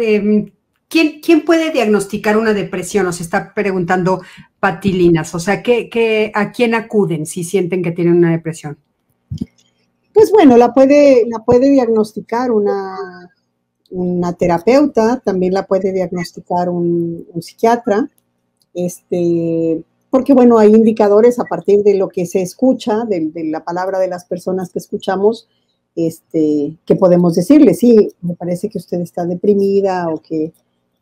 eh, 0.00 0.52
¿quién, 0.88 1.20
¿quién, 1.20 1.44
puede 1.44 1.70
diagnosticar 1.70 2.36
una 2.36 2.54
depresión? 2.54 3.04
Nos 3.04 3.20
está 3.20 3.52
preguntando 3.54 4.22
Patilinas. 4.60 5.34
O 5.34 5.38
sea, 5.38 5.62
¿qué, 5.62 6.32
a 6.34 6.50
quién 6.52 6.74
acuden 6.74 7.26
si 7.26 7.44
sienten 7.44 7.82
que 7.82 7.92
tienen 7.92 8.14
una 8.14 8.30
depresión? 8.30 8.78
Pues 10.12 10.32
bueno, 10.32 10.56
la 10.56 10.72
puede, 10.72 11.26
la 11.28 11.44
puede 11.44 11.70
diagnosticar 11.70 12.50
una, 12.50 12.96
una 13.90 14.32
terapeuta, 14.32 15.20
también 15.24 15.54
la 15.54 15.66
puede 15.66 15.92
diagnosticar 15.92 16.68
un, 16.68 17.26
psiquiatra, 17.40 18.08
este, 18.86 19.82
porque 20.10 20.32
bueno, 20.32 20.58
hay 20.58 20.74
indicadores 20.74 21.38
a 21.38 21.44
partir 21.44 21.82
de 21.82 21.94
lo 21.94 22.08
que 22.08 22.26
se 22.26 22.40
escucha, 22.40 23.04
de, 23.04 23.30
la 23.44 23.64
palabra 23.64 23.98
de 23.98 24.08
las 24.08 24.24
personas 24.24 24.70
que 24.70 24.78
escuchamos, 24.78 25.48
este, 25.96 26.76
que 26.86 26.96
podemos 26.96 27.34
decirle, 27.34 27.74
sí, 27.74 28.10
me 28.22 28.34
parece 28.34 28.68
que 28.68 28.78
usted 28.78 29.00
está 29.00 29.26
deprimida 29.26 30.06
o 30.08 30.22
que 30.22 30.52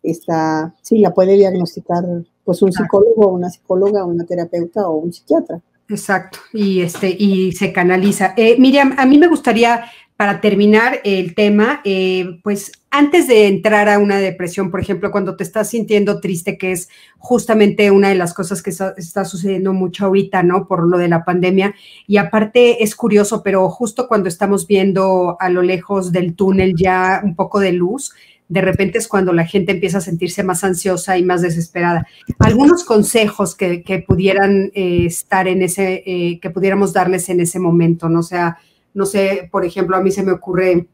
está, 0.03 0.75
sí, 0.83 0.99
la 0.99 1.13
puede 1.13 1.37
diagnosticar 1.37 2.05
pues 2.45 2.63
un 2.63 2.73
psicólogo, 2.73 3.29
una 3.29 3.51
psicóloga, 3.51 4.05
una 4.05 4.25
terapeuta 4.25 4.89
o 4.89 4.97
un 4.97 5.13
psiquiatra. 5.13 5.61
Exacto, 5.89 6.39
y 6.53 6.81
este, 6.81 7.15
y 7.17 7.53
se 7.53 7.73
canaliza. 7.73 8.35
Eh, 8.37 8.57
Miriam, 8.59 8.95
a 8.99 9.07
mí 9.07 9.19
me 9.19 9.29
gustaría 9.29 9.85
para 10.17 10.41
terminar 10.41 11.01
el 11.05 11.35
tema, 11.35 11.81
eh, 11.85 12.41
pues 12.43 12.73
antes 12.97 13.29
de 13.29 13.47
entrar 13.47 13.91
a 13.91 13.99
una 13.99 14.19
depresión, 14.19 14.71
por 14.71 14.81
ejemplo, 14.81 15.11
cuando 15.11 15.37
te 15.37 15.45
estás 15.45 15.69
sintiendo 15.69 16.19
triste, 16.19 16.57
que 16.57 16.73
es 16.73 16.89
justamente 17.19 17.91
una 17.91 18.09
de 18.09 18.15
las 18.15 18.33
cosas 18.33 18.63
que 18.63 18.71
está, 18.71 19.25
sucediendo 19.27 19.75
mucho 19.75 20.07
ahorita, 20.07 20.43
¿no? 20.43 20.67
Por 20.67 20.89
lo 20.89 20.97
de 20.97 21.09
la 21.09 21.23
pandemia. 21.23 21.75
Y 22.07 22.17
aparte 22.17 22.83
es 22.83 22.97
curioso, 22.97 23.43
pero 23.43 23.69
justo 23.69 24.09
cuando 24.09 24.29
estamos 24.29 24.67
viendo 24.67 25.37
a 25.41 25.51
lo 25.51 25.61
lejos 25.61 26.11
del 26.11 26.35
túnel 26.35 26.75
ya 26.75 27.21
un 27.23 27.37
poco 27.37 27.61
de 27.61 27.73
luz, 27.73 28.15
de 28.49 28.63
repente 28.63 28.97
es 28.97 29.09
cuando 29.09 29.35
la 29.35 29.45
gente 29.45 29.73
empieza 29.73 29.99
a 29.99 30.01
sentirse 30.01 30.43
más 30.43 30.65
ansiosa 30.65 31.19
y 31.19 31.23
más 31.23 31.43
desesperada. 31.43 32.07
Algunos 32.39 32.83
consejos 32.85 33.55
que, 33.55 34.05
pudieran 34.09 34.71
eh, 34.75 35.05
estar 35.05 35.49
en 35.49 35.61
ese, 35.61 36.03
eh, 36.07 36.39
que 36.41 36.49
pudiéramos 36.49 36.95
darles 36.95 37.29
en 37.29 37.41
ese 37.41 37.59
momento, 37.59 38.09
¿no? 38.09 38.21
O 38.21 38.23
sea, 38.23 38.57
no 38.95 39.05
sé, 39.05 39.51
por 39.53 39.67
ejemplo, 39.67 39.97
a 39.97 40.01
mí 40.01 40.11
se 40.11 40.23
me 40.23 40.33
ocurre 40.33 40.87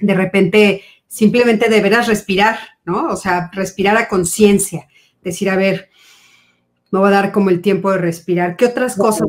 de 0.00 0.14
repente 0.14 0.82
simplemente 1.08 1.68
deberás 1.68 2.06
respirar, 2.06 2.58
¿no? 2.84 3.08
O 3.08 3.16
sea, 3.16 3.50
respirar 3.52 3.96
a 3.96 4.08
conciencia, 4.08 4.86
decir, 5.22 5.50
a 5.50 5.56
ver, 5.56 5.88
me 6.90 7.00
va 7.00 7.08
a 7.08 7.12
dar 7.12 7.32
como 7.32 7.50
el 7.50 7.60
tiempo 7.60 7.90
de 7.90 7.98
respirar. 7.98 8.56
¿Qué 8.56 8.66
otras 8.66 8.96
cosas 8.96 9.28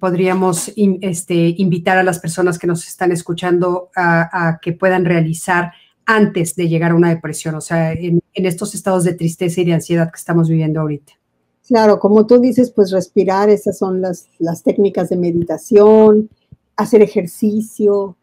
podríamos 0.00 0.72
este, 0.76 1.54
invitar 1.58 1.98
a 1.98 2.02
las 2.02 2.18
personas 2.18 2.58
que 2.58 2.66
nos 2.66 2.86
están 2.86 3.12
escuchando 3.12 3.90
a, 3.96 4.58
que 4.62 4.72
puedan 4.72 5.04
realizar 5.04 5.72
antes 6.06 6.56
de 6.56 6.68
llegar 6.68 6.92
a 6.92 6.94
una 6.94 7.10
depresión? 7.10 7.54
O 7.56 7.60
sea, 7.60 7.92
en, 7.92 8.22
en, 8.32 8.46
estos 8.46 8.74
estados 8.74 9.04
de 9.04 9.14
tristeza 9.14 9.60
y 9.60 9.64
de 9.64 9.74
ansiedad 9.74 10.10
que 10.10 10.18
estamos 10.18 10.48
viviendo 10.48 10.80
ahorita. 10.80 11.12
Claro, 11.66 11.98
como 11.98 12.26
tú 12.26 12.40
dices, 12.40 12.70
pues 12.70 12.90
respirar, 12.90 13.50
esas 13.50 13.76
son 13.76 14.00
las, 14.00 14.26
las 14.38 14.62
técnicas 14.62 15.10
de 15.10 15.16
meditación, 15.16 16.30
hacer 16.76 17.02
ejercicio, 17.02 18.16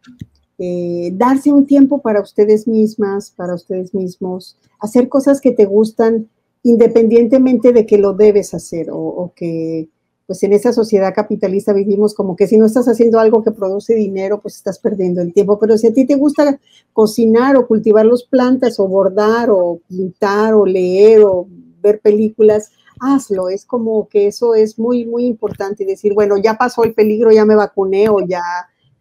eh, 0.58 1.12
darse 1.14 1.52
un 1.52 1.66
tiempo 1.66 2.02
para 2.02 2.22
ustedes 2.22 2.68
mismas, 2.68 3.32
para 3.32 3.56
ustedes 3.56 3.94
mismos, 3.94 4.58
hacer 4.80 5.10
cosas 5.10 5.42
que 5.42 5.52
te 5.52 5.66
gustan 5.66 6.30
independientemente 6.64 7.74
de 7.74 7.86
que 7.86 7.98
lo 7.98 8.14
debes 8.14 8.54
hacer 8.54 8.88
o, 8.90 9.32
que 9.36 9.88
pues 10.26 10.42
en 10.42 10.54
esa 10.54 10.74
sociedad 10.74 11.14
capitalista 11.14 11.74
vivimos 11.74 12.16
como 12.16 12.36
que 12.36 12.48
si 12.48 12.58
no 12.58 12.66
estás 12.66 12.88
haciendo 12.88 13.20
algo 13.20 13.44
que 13.44 13.52
produce 13.52 13.94
dinero, 13.94 14.42
pues 14.42 14.56
estás 14.56 14.80
perdiendo 14.80 15.22
el 15.22 15.34
tiempo. 15.34 15.60
Pero 15.60 15.78
si 15.78 15.86
a 15.86 15.94
ti 15.94 16.06
te 16.08 16.16
gusta 16.16 16.60
cocinar 16.94 17.56
o 17.56 17.68
cultivar 17.68 18.08
las 18.08 18.24
plantas 18.24 18.80
o 18.80 18.88
bordar 18.88 19.52
o 19.52 19.80
pintar 19.88 20.56
o 20.56 20.66
leer 20.66 21.22
o 21.22 21.46
ver 21.84 22.00
películas, 22.00 22.72
hazlo. 23.00 23.50
Es 23.50 23.66
como 23.66 24.08
que 24.08 24.26
eso 24.26 24.56
es 24.56 24.80
muy, 24.80 25.06
muy 25.06 25.26
importante. 25.26 25.86
Decir, 25.86 26.16
bueno, 26.16 26.38
ya 26.38 26.58
pasó 26.58 26.84
el 26.84 26.96
peligro, 26.96 27.32
ya 27.32 27.46
me 27.46 27.56
vacuné 27.56 28.10
o 28.10 28.26
ya 28.26 28.42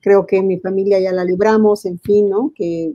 creo 0.04 0.26
que 0.26 0.42
mi 0.42 0.60
familia 0.60 1.00
ya 1.00 1.12
la 1.12 1.24
libramos, 1.24 1.86
en 1.86 1.98
fin, 1.98 2.28
¿no? 2.28 2.52
Que, 2.54 2.92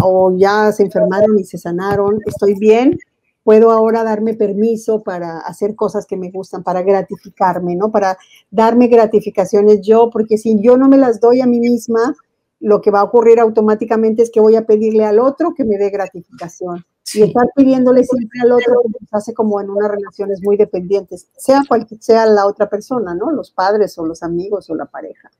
o 0.00 0.36
ya 0.36 0.70
se 0.70 0.84
enfermaron 0.84 1.36
y 1.36 1.42
se 1.42 1.58
sanaron, 1.58 2.20
estoy 2.26 2.54
bien, 2.54 2.96
puedo 3.42 3.72
ahora 3.72 4.04
darme 4.04 4.34
permiso 4.34 5.02
para 5.02 5.40
hacer 5.40 5.74
cosas 5.74 6.06
que 6.06 6.16
me 6.16 6.30
gustan, 6.30 6.62
para 6.62 6.82
gratificarme, 6.82 7.74
¿no? 7.74 7.90
Para 7.90 8.16
darme 8.52 8.86
gratificaciones 8.86 9.80
yo, 9.82 10.10
porque 10.10 10.38
si 10.38 10.60
yo 10.62 10.76
no 10.76 10.88
me 10.88 10.96
las 10.96 11.20
doy 11.20 11.40
a 11.40 11.46
mí 11.46 11.58
misma, 11.58 12.14
lo 12.60 12.80
que 12.80 12.92
va 12.92 13.00
a 13.00 13.04
ocurrir 13.04 13.40
automáticamente 13.40 14.22
es 14.22 14.30
que 14.30 14.40
voy 14.40 14.54
a 14.54 14.64
pedirle 14.64 15.04
al 15.04 15.18
otro 15.18 15.54
que 15.54 15.64
me 15.64 15.76
dé 15.76 15.90
gratificación. 15.90 16.84
Y 17.14 17.22
estar 17.22 17.46
pidiéndole 17.54 18.04
siempre 18.04 18.40
al 18.42 18.52
otro 18.52 18.80
hace 19.10 19.34
como 19.34 19.60
en 19.60 19.70
unas 19.70 19.90
relaciones 19.90 20.40
muy 20.42 20.56
dependientes, 20.56 21.28
sea 21.36 21.62
cual 21.68 21.86
sea 22.00 22.26
la 22.26 22.46
otra 22.46 22.70
persona, 22.70 23.14
¿no? 23.14 23.32
Los 23.32 23.50
padres 23.50 23.98
o 23.98 24.06
los 24.06 24.22
amigos 24.22 24.70
o 24.70 24.74
la 24.76 24.86
pareja. 24.86 25.30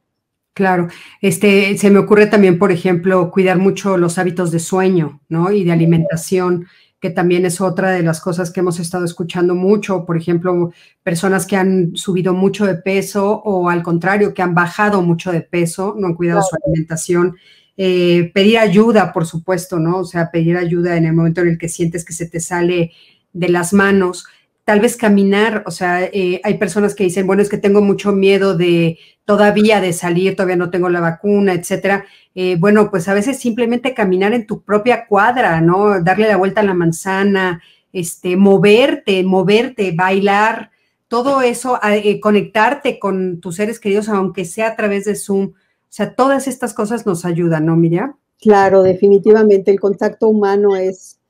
Claro, 0.55 0.87
este, 1.21 1.77
se 1.79 1.91
me 1.91 1.99
ocurre 1.99 2.27
también, 2.27 2.59
por 2.59 2.71
ejemplo, 2.71 3.31
cuidar 3.33 3.59
mucho 3.59 3.97
los 3.97 4.19
hábitos 4.19 4.53
de 4.53 4.61
sueño, 4.61 5.21
¿no? 5.29 5.51
Y 5.51 5.65
de 5.65 5.73
alimentación, 5.73 6.67
que 7.01 7.11
también 7.11 7.45
es 7.45 7.61
otra 7.61 7.91
de 7.91 8.05
las 8.05 8.21
cosas 8.21 8.53
que 8.53 8.61
hemos 8.61 8.79
estado 8.79 9.05
escuchando 9.05 9.57
mucho. 9.57 10.07
Por 10.07 10.17
ejemplo, 10.17 10.73
personas 11.03 11.47
que 11.47 11.57
han 11.57 11.97
subido 11.97 12.35
mucho 12.35 12.67
de 12.67 12.77
peso 12.77 13.43
o 13.45 13.69
al 13.69 13.83
contrario, 13.83 14.33
que 14.33 14.43
han 14.43 14.55
bajado 14.55 15.03
mucho 15.03 15.33
de 15.33 15.41
peso, 15.41 15.97
no 15.99 16.07
han 16.07 16.15
cuidado 16.15 16.41
su 16.43 16.57
alimentación 16.65 17.37
eh, 17.77 18.31
pedir 18.33 18.59
ayuda, 18.59 19.13
por 19.13 19.27
supuesto, 19.27 19.79
¿no? 19.81 19.99
O 19.99 20.05
sea, 20.05 20.31
pedir 20.31 20.57
ayuda 20.57 20.97
en 20.97 21.07
el 21.07 21.13
momento 21.13 21.41
en 21.41 21.49
el 21.49 21.59
que 21.59 21.69
sientes 21.69 22.05
que 22.05 22.13
se 22.13 22.29
te 22.29 22.39
sale 22.39 22.93
de 23.33 23.49
las 23.49 23.73
manos. 23.73 24.27
Tal 24.65 24.81
vez 24.81 24.97
caminar, 24.97 25.63
o 25.67 25.71
sea, 25.71 26.05
eh, 26.05 26.41
hay 26.43 26.59
personas 26.59 26.95
que 26.95 27.05
dicen, 27.05 27.27
bueno, 27.27 27.43
es 27.43 27.49
que 27.49 27.59
tengo 27.59 27.83
mucho 27.83 28.13
miedo 28.13 28.57
de 28.57 28.99
todavía 29.25 29.81
de 29.81 29.93
salir, 29.93 30.37
todavía 30.37 30.57
no 30.57 30.71
tengo 30.71 30.89
la 30.89 31.01
vacuna, 31.01 31.53
etcétera. 31.53 32.07
Eh, 32.35 32.57
bueno, 32.59 32.91
pues 32.91 33.09
a 33.09 33.15
veces 33.15 33.39
simplemente 33.39 33.95
caminar 33.95 34.33
en 34.33 34.47
tu 34.47 34.63
propia 34.63 35.07
cuadra, 35.07 35.61
¿no? 35.61 36.03
Darle 36.03 36.29
la 36.29 36.37
vuelta 36.37 36.63
a 36.63 36.65
la 36.65 36.75
manzana, 36.75 37.63
este, 37.93 38.37
moverte, 38.37 39.23
moverte, 39.23 39.93
bailar, 39.93 40.71
todo 41.09 41.43
eso, 41.43 41.79
conectarte 42.21 42.99
con 42.99 43.41
tus 43.41 43.57
seres 43.57 43.79
queridos, 43.79 44.09
aunque 44.09 44.45
sea 44.45 44.69
a 44.69 44.77
través 44.77 45.05
de 45.05 45.15
Zoom 45.15 45.53
o 45.95 45.97
sea, 45.97 46.17
todas 46.17 46.49
estas 46.49 46.75
cosas 46.75 47.07
nos 47.07 47.25
ayudan, 47.25 47.67
¿no, 47.67 47.77
Miriam? 47.77 48.17
Claro, 48.41 48.83
definitivamente 48.83 49.71
el 49.71 49.79
contacto 49.79 50.27
humano 50.27 50.75
es 50.75 51.21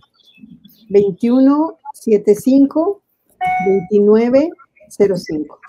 21 0.88 1.78
75 1.92 3.02
29 3.66 4.50
05. 4.88 5.60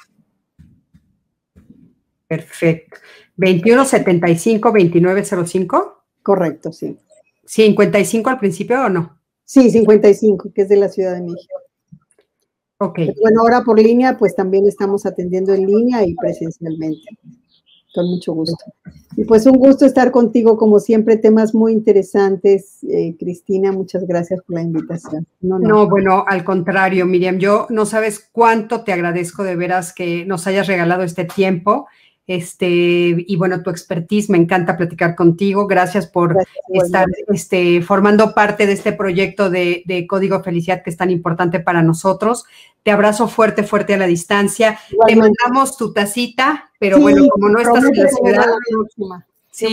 Perfecto. 2.28 2.97
21 3.36 3.86
75 3.86 4.71
29 4.71 5.23
05. 5.45 6.05
Correcto, 6.26 6.71
sí. 6.71 6.97
55 7.45 8.32
al 8.32 8.39
principio 8.39 8.84
o 8.84 8.89
no? 8.89 9.19
Sí, 9.43 9.69
55, 9.69 10.51
que 10.55 10.63
es 10.63 10.69
de 10.69 10.78
la 10.78 10.89
Ciudad 10.89 11.13
de 11.13 11.21
México. 11.21 11.53
Ok. 12.80 12.99
bueno, 13.21 13.41
ahora 13.41 13.61
por 13.61 13.80
línea, 13.80 14.17
pues 14.17 14.36
también 14.36 14.67
estamos 14.67 15.05
atendiendo 15.05 15.53
en 15.53 15.67
línea 15.67 16.03
y 16.03 16.15
presencialmente. 16.15 17.03
Con 17.93 18.07
mucho 18.07 18.34
gusto. 18.34 18.57
Y 19.15 19.23
pues 19.26 19.45
un 19.45 19.59
gusto 19.59 19.86
estar 19.86 20.09
contigo, 20.09 20.57
como 20.57 20.80
siempre, 20.80 21.15
temas 21.15 21.53
muy 21.53 21.73
interesantes. 21.73 22.84
Eh, 22.84 23.15
Cristina, 23.19 23.71
muchas 23.71 24.07
gracias 24.07 24.41
por 24.41 24.55
la 24.55 24.63
invitación. 24.63 25.28
No, 25.41 25.59
no, 25.59 25.88
bueno, 25.88 26.26
al 26.28 26.43
contrario, 26.43 27.05
Miriam, 27.05 27.38
yo 27.38 27.67
no 27.69 27.86
sabes 27.86 28.28
cuánto 28.32 28.84
te 28.84 28.93
agradezco 28.93 29.43
de 29.43 29.55
veras 29.55 29.93
que 29.93 30.26
nos 30.26 30.47
hayas 30.47 30.65
regalado 30.65 31.03
este 31.03 31.23
tiempo. 31.23 31.86
Este, 32.28 32.65
y 33.28 33.36
bueno, 33.36 33.61
tu 33.61 33.69
expertise, 33.69 34.30
me 34.30 34.38
encanta 34.38 34.78
platicar 34.78 35.15
contigo. 35.15 35.67
Gracias 35.67 36.07
por 36.07 36.36
estar 36.73 37.05
este, 37.28 37.82
formando 37.82 38.34
parte 38.34 38.65
de 38.65 38.73
este 38.73 38.93
proyecto 38.93 39.49
de, 39.49 40.05
Código 40.09 40.41
Felicidad 40.41 40.82
que 40.84 40.89
es 40.89 40.97
tan 40.97 41.11
importante 41.11 41.59
para 41.59 41.84
nosotros. 41.84 42.45
Te 42.84 42.91
abrazo 42.91 43.28
fuerte, 43.28 43.63
fuerte 43.63 43.93
a 43.93 43.97
la 43.97 44.07
distancia. 44.07 44.80
Te 45.07 45.15
mandamos 45.15 45.78
tu 45.78 45.93
tacita, 45.93 46.71
pero 46.80 46.99
bueno, 46.99 47.28
como 47.30 47.49
no 47.49 47.59
estás 47.59 47.84
en 47.84 48.03
la 48.03 48.09
ciudad. 48.09 49.26
Sí, 49.56 49.68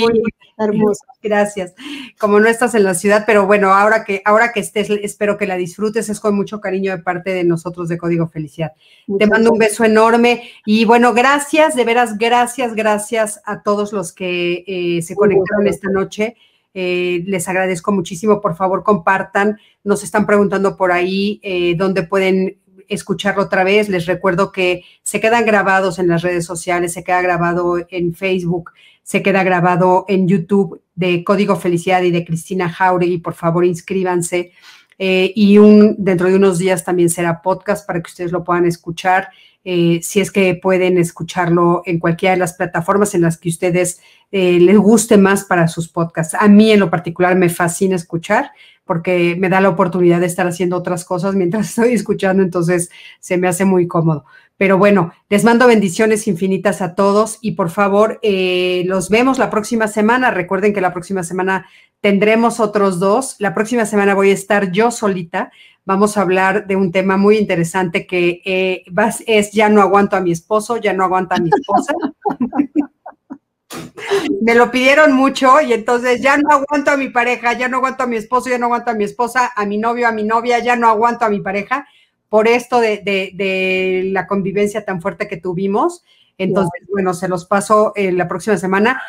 hermoso. 0.59 1.01
Gracias. 1.20 1.74
Como 2.16 2.39
no 2.39 2.47
estás 2.47 2.76
en 2.76 2.85
la 2.85 2.95
ciudad, 2.95 3.24
pero 3.26 3.47
bueno, 3.47 3.74
ahora 3.74 4.05
que, 4.05 4.22
ahora 4.24 4.53
que 4.53 4.61
estés, 4.61 4.89
espero 4.91 5.37
que 5.37 5.47
la 5.49 5.57
disfrutes. 5.57 6.09
Es 6.09 6.20
con 6.20 6.37
mucho 6.37 6.61
cariño 6.61 6.97
de 6.97 7.03
parte 7.03 7.30
de 7.30 7.43
nosotros 7.43 7.89
de 7.89 7.99
Código 7.99 8.28
Felicidad. 8.28 8.72
Te 9.18 9.26
mando 9.26 9.51
un 9.51 9.59
beso 9.59 9.85
enorme 9.85 10.45
y 10.64 10.85
bueno, 10.85 11.14
gracias, 11.14 11.74
de 11.74 11.85
veras, 11.85 12.16
gracias, 12.16 12.76
gracias 12.76 13.41
a 13.45 13.62
todos 13.62 13.93
los 13.93 14.12
que 14.12 14.62
eh, 14.68 15.03
se 15.03 15.16
conectaron 15.16 15.66
esta 15.66 15.91
noche. 15.91 16.37
Eh, 16.74 17.24
les 17.26 17.49
agradezco 17.49 17.91
muchísimo. 17.91 18.41
Por 18.41 18.55
favor, 18.55 18.85
compartan. 18.85 19.59
Nos 19.83 20.05
están 20.05 20.26
preguntando 20.26 20.76
por 20.76 20.93
ahí 20.93 21.41
eh, 21.43 21.74
dónde 21.76 22.05
pueden 22.05 22.59
escucharlo 22.87 23.43
otra 23.43 23.64
vez. 23.64 23.89
Les 23.89 24.07
recuerdo 24.07 24.53
que 24.53 24.85
se 25.03 25.20
quedan 25.20 25.45
grabados 25.45 25.99
en 25.99 26.07
las 26.07 26.22
redes 26.22 26.45
sociales, 26.45 26.93
se 26.93 27.03
queda 27.03 27.20
grabado 27.20 27.78
en 27.91 28.14
Facebook 28.14 28.70
se 29.03 29.22
queda 29.22 29.42
grabado 29.42 30.05
en 30.09 30.28
YouTube 30.28 30.80
de 30.94 31.24
Código 31.24 31.57
Felicidad 31.57 32.03
y 32.03 32.11
de 32.11 32.24
Cristina 32.24 32.68
Jauregui. 32.68 33.18
Por 33.18 33.34
favor, 33.34 33.64
inscríbanse. 33.64 34.53
Eh, 34.98 35.32
y 35.34 35.59
dentro 35.98 36.28
de 36.28 36.36
unos 36.36 36.59
días 36.59 36.84
también 36.84 37.11
será 37.11 37.42
podcast 37.42 37.86
para 37.86 38.00
que 38.00 38.09
ustedes 38.09 38.32
lo 38.32 38.44
puedan 38.44 38.66
escuchar. 38.66 39.28
Eh, 39.64 40.00
si 40.03 40.20
es 40.20 40.32
que 40.32 40.55
pueden 40.55 40.98
escucharlo 40.98 41.82
en 41.86 42.00
cualquiera 42.00 42.34
de 42.34 42.40
las 42.40 42.55
plataformas 42.55 43.14
en 43.14 43.22
las 43.22 43.38
que 43.38 43.48
ustedes 43.48 44.00
eh, 44.32 44.59
les 44.59 44.76
guste 44.76 45.16
más 45.16 45.44
para 45.44 45.68
sus 45.68 45.88
podcasts. 45.88 46.34
A 46.38 46.48
mí 46.48 46.72
en 46.72 46.80
lo 46.80 46.90
particular 46.90 47.36
me 47.36 47.48
fascina 47.48 47.94
escuchar 47.94 48.50
porque 48.84 49.36
me 49.38 49.48
da 49.48 49.61
la 49.61 49.68
oportunidad 49.68 50.20
de 50.20 50.26
estar 50.26 50.46
haciendo 50.46 50.76
otras 50.76 51.05
cosas 51.05 51.34
mientras 51.34 51.68
estoy 51.70 51.92
escuchando, 51.92 52.42
entonces 52.42 52.90
se 53.20 53.36
me 53.38 53.48
hace 53.48 53.64
muy 53.64 53.86
cómodo. 53.86 54.24
Pero 54.62 54.78
bueno, 54.78 55.12
les 55.28 55.42
mando 55.42 55.66
bendiciones 55.66 56.28
infinitas 56.28 56.82
a 56.82 56.94
todos 56.94 57.38
y 57.40 57.56
por 57.56 57.68
favor, 57.68 58.20
eh, 58.22 58.84
los 58.86 59.08
vemos 59.08 59.40
la 59.40 59.50
próxima 59.50 59.88
semana. 59.88 60.30
Recuerden 60.30 60.72
que 60.72 60.80
la 60.80 60.92
próxima 60.92 61.24
semana 61.24 61.66
tendremos 62.00 62.60
otros 62.60 63.00
dos. 63.00 63.34
La 63.40 63.54
próxima 63.54 63.86
semana 63.86 64.14
voy 64.14 64.30
a 64.30 64.34
estar 64.34 64.70
yo 64.70 64.92
solita. 64.92 65.50
Vamos 65.84 66.16
a 66.16 66.20
hablar 66.20 66.68
de 66.68 66.76
un 66.76 66.92
tema 66.92 67.16
muy 67.16 67.38
interesante 67.38 68.06
que 68.06 68.40
eh, 68.44 68.84
es 69.26 69.50
ya 69.50 69.68
no 69.68 69.82
aguanto 69.82 70.14
a 70.14 70.20
mi 70.20 70.30
esposo, 70.30 70.76
ya 70.76 70.92
no 70.92 71.02
aguanta 71.02 71.34
a 71.34 71.40
mi 71.40 71.50
esposa. 71.52 71.92
Me 74.42 74.54
lo 74.54 74.70
pidieron 74.70 75.12
mucho 75.12 75.60
y 75.60 75.72
entonces 75.72 76.22
ya 76.22 76.36
no 76.36 76.50
aguanto 76.50 76.92
a 76.92 76.96
mi 76.96 77.08
pareja, 77.08 77.54
ya 77.54 77.66
no 77.66 77.78
aguanto 77.78 78.04
a 78.04 78.06
mi 78.06 78.14
esposo, 78.14 78.48
ya 78.48 78.58
no 78.58 78.66
aguanto 78.66 78.92
a 78.92 78.94
mi 78.94 79.02
esposa, 79.02 79.50
a 79.56 79.66
mi 79.66 79.76
novio, 79.76 80.06
a 80.06 80.12
mi 80.12 80.22
novia, 80.22 80.60
ya 80.60 80.76
no 80.76 80.88
aguanto 80.88 81.24
a 81.24 81.30
mi 81.30 81.40
pareja 81.40 81.84
por 82.33 82.49
esto 82.49 82.80
de, 82.80 84.09
la 84.11 84.26
convivencia 84.26 84.87
tan 84.87 85.03
fuerte 85.03 85.28
que 85.28 85.37
tuvimos. 85.37 86.03
Entonces, 86.39 86.80
bueno, 86.91 87.12
se 87.12 87.28
los 87.28 87.45
paso 87.45 87.93
eh, 87.95 88.11
la 88.11 88.26
próxima 88.26 88.57
semana. 88.57 89.03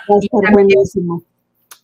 buenísimo. 0.51 1.23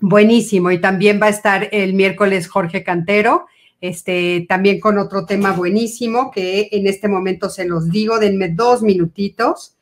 Buenísimo. 0.02 0.70
Y 0.70 0.82
también 0.82 1.18
va 1.22 1.28
a 1.28 1.30
estar 1.30 1.70
el 1.72 1.94
miércoles 1.94 2.50
Jorge 2.50 2.84
Cantero, 2.84 3.46
este, 3.80 4.48
también 4.50 4.82
con 4.82 4.98
otro 4.98 5.26
tema 5.26 5.54
buenísimo 5.54 6.30
que 6.30 6.68
en 6.74 6.88
este 6.88 7.08
momento 7.08 7.50
se 7.50 7.64
los 7.64 7.90
digo, 7.90 8.20
denme 8.20 8.50
dos 8.50 8.82
minutitos, 8.82 9.78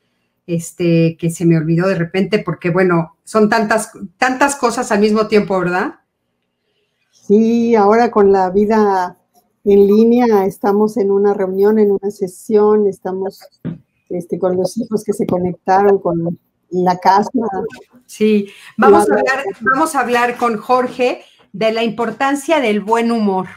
este, 0.45 1.17
que 1.17 1.31
se 1.31 1.43
me 1.47 1.57
olvidó 1.57 1.87
de 1.87 1.95
repente, 1.95 2.37
porque 2.37 2.69
bueno, 2.69 3.17
son 3.23 3.49
tantas, 3.49 3.93
tantas 4.19 4.55
cosas 4.57 4.91
al 4.91 4.99
mismo 4.99 5.25
tiempo, 5.25 5.59
¿verdad? 5.59 5.95
Sí, 7.09 7.73
ahora 7.73 8.11
con 8.11 8.31
la 8.31 8.51
vida 8.51 9.16
en 9.67 9.85
línea, 9.85 10.45
estamos 10.45 10.95
en 10.95 11.11
una 11.11 11.33
reunión, 11.33 11.77
en 11.77 11.91
una 11.91 12.09
sesión, 12.09 12.87
estamos 12.87 13.41
este, 14.07 14.39
con 14.39 14.55
los 14.55 14.77
hijos 14.77 15.03
que 15.03 15.11
se 15.11 15.27
conectaron 15.27 15.99
con 15.99 16.39
la 16.69 16.97
casa. 16.97 17.29
Sí, 18.05 18.47
vamos 18.77 19.09
a, 19.09 19.13
hablar, 19.13 19.43
vamos 19.59 19.95
a 19.95 19.99
hablar 19.99 20.37
con 20.37 20.55
Jorge 20.55 21.21
de 21.51 21.73
la 21.73 21.83
importancia 21.83 22.61
del 22.61 22.79
buen 22.79 23.11
humor. 23.11 23.47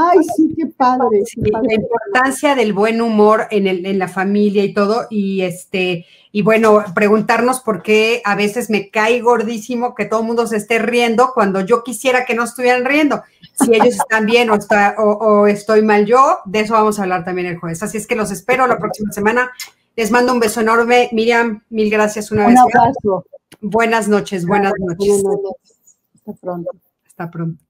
Ay, 0.00 0.18
sí, 0.36 0.54
qué 0.56 0.66
padre. 0.66 1.22
La 1.36 1.74
importancia 1.74 2.54
del 2.54 2.72
buen 2.72 3.00
humor 3.00 3.46
en, 3.50 3.66
el, 3.66 3.84
en, 3.84 3.98
la 3.98 4.08
familia 4.08 4.62
y 4.64 4.72
todo. 4.72 5.06
Y 5.10 5.42
este, 5.42 6.06
y 6.30 6.42
bueno, 6.42 6.84
preguntarnos 6.94 7.60
por 7.60 7.82
qué 7.82 8.22
a 8.24 8.36
veces 8.36 8.70
me 8.70 8.90
cae 8.90 9.20
gordísimo 9.20 9.94
que 9.94 10.04
todo 10.04 10.20
el 10.20 10.26
mundo 10.26 10.46
se 10.46 10.56
esté 10.56 10.78
riendo 10.78 11.32
cuando 11.34 11.62
yo 11.62 11.82
quisiera 11.82 12.24
que 12.24 12.34
no 12.34 12.44
estuvieran 12.44 12.84
riendo. 12.84 13.22
Si 13.54 13.74
ellos 13.74 13.96
están 13.96 14.26
bien 14.26 14.50
o, 14.50 14.54
está, 14.54 14.94
o, 14.98 15.46
estoy 15.46 15.82
mal 15.82 16.06
yo, 16.06 16.38
de 16.44 16.60
eso 16.60 16.74
vamos 16.74 16.98
a 16.98 17.02
hablar 17.02 17.24
también 17.24 17.48
el 17.48 17.58
jueves. 17.58 17.82
Así 17.82 17.96
es 17.96 18.06
que 18.06 18.14
los 18.14 18.30
espero 18.30 18.66
la 18.66 18.78
próxima 18.78 19.10
semana. 19.12 19.50
Les 19.96 20.12
mando 20.12 20.32
un 20.32 20.38
beso 20.38 20.60
enorme. 20.60 21.08
Miriam, 21.12 21.64
mil 21.70 21.90
gracias 21.90 22.30
una 22.30 22.46
vez 22.46 22.58
más. 22.72 22.94
Buenas 23.60 24.06
noches, 24.06 24.46
buenas 24.46 24.72
noches. 24.78 25.24
Hasta 26.14 26.32
pronto. 26.34 26.70
Hasta 27.06 27.30
pronto. 27.30 27.67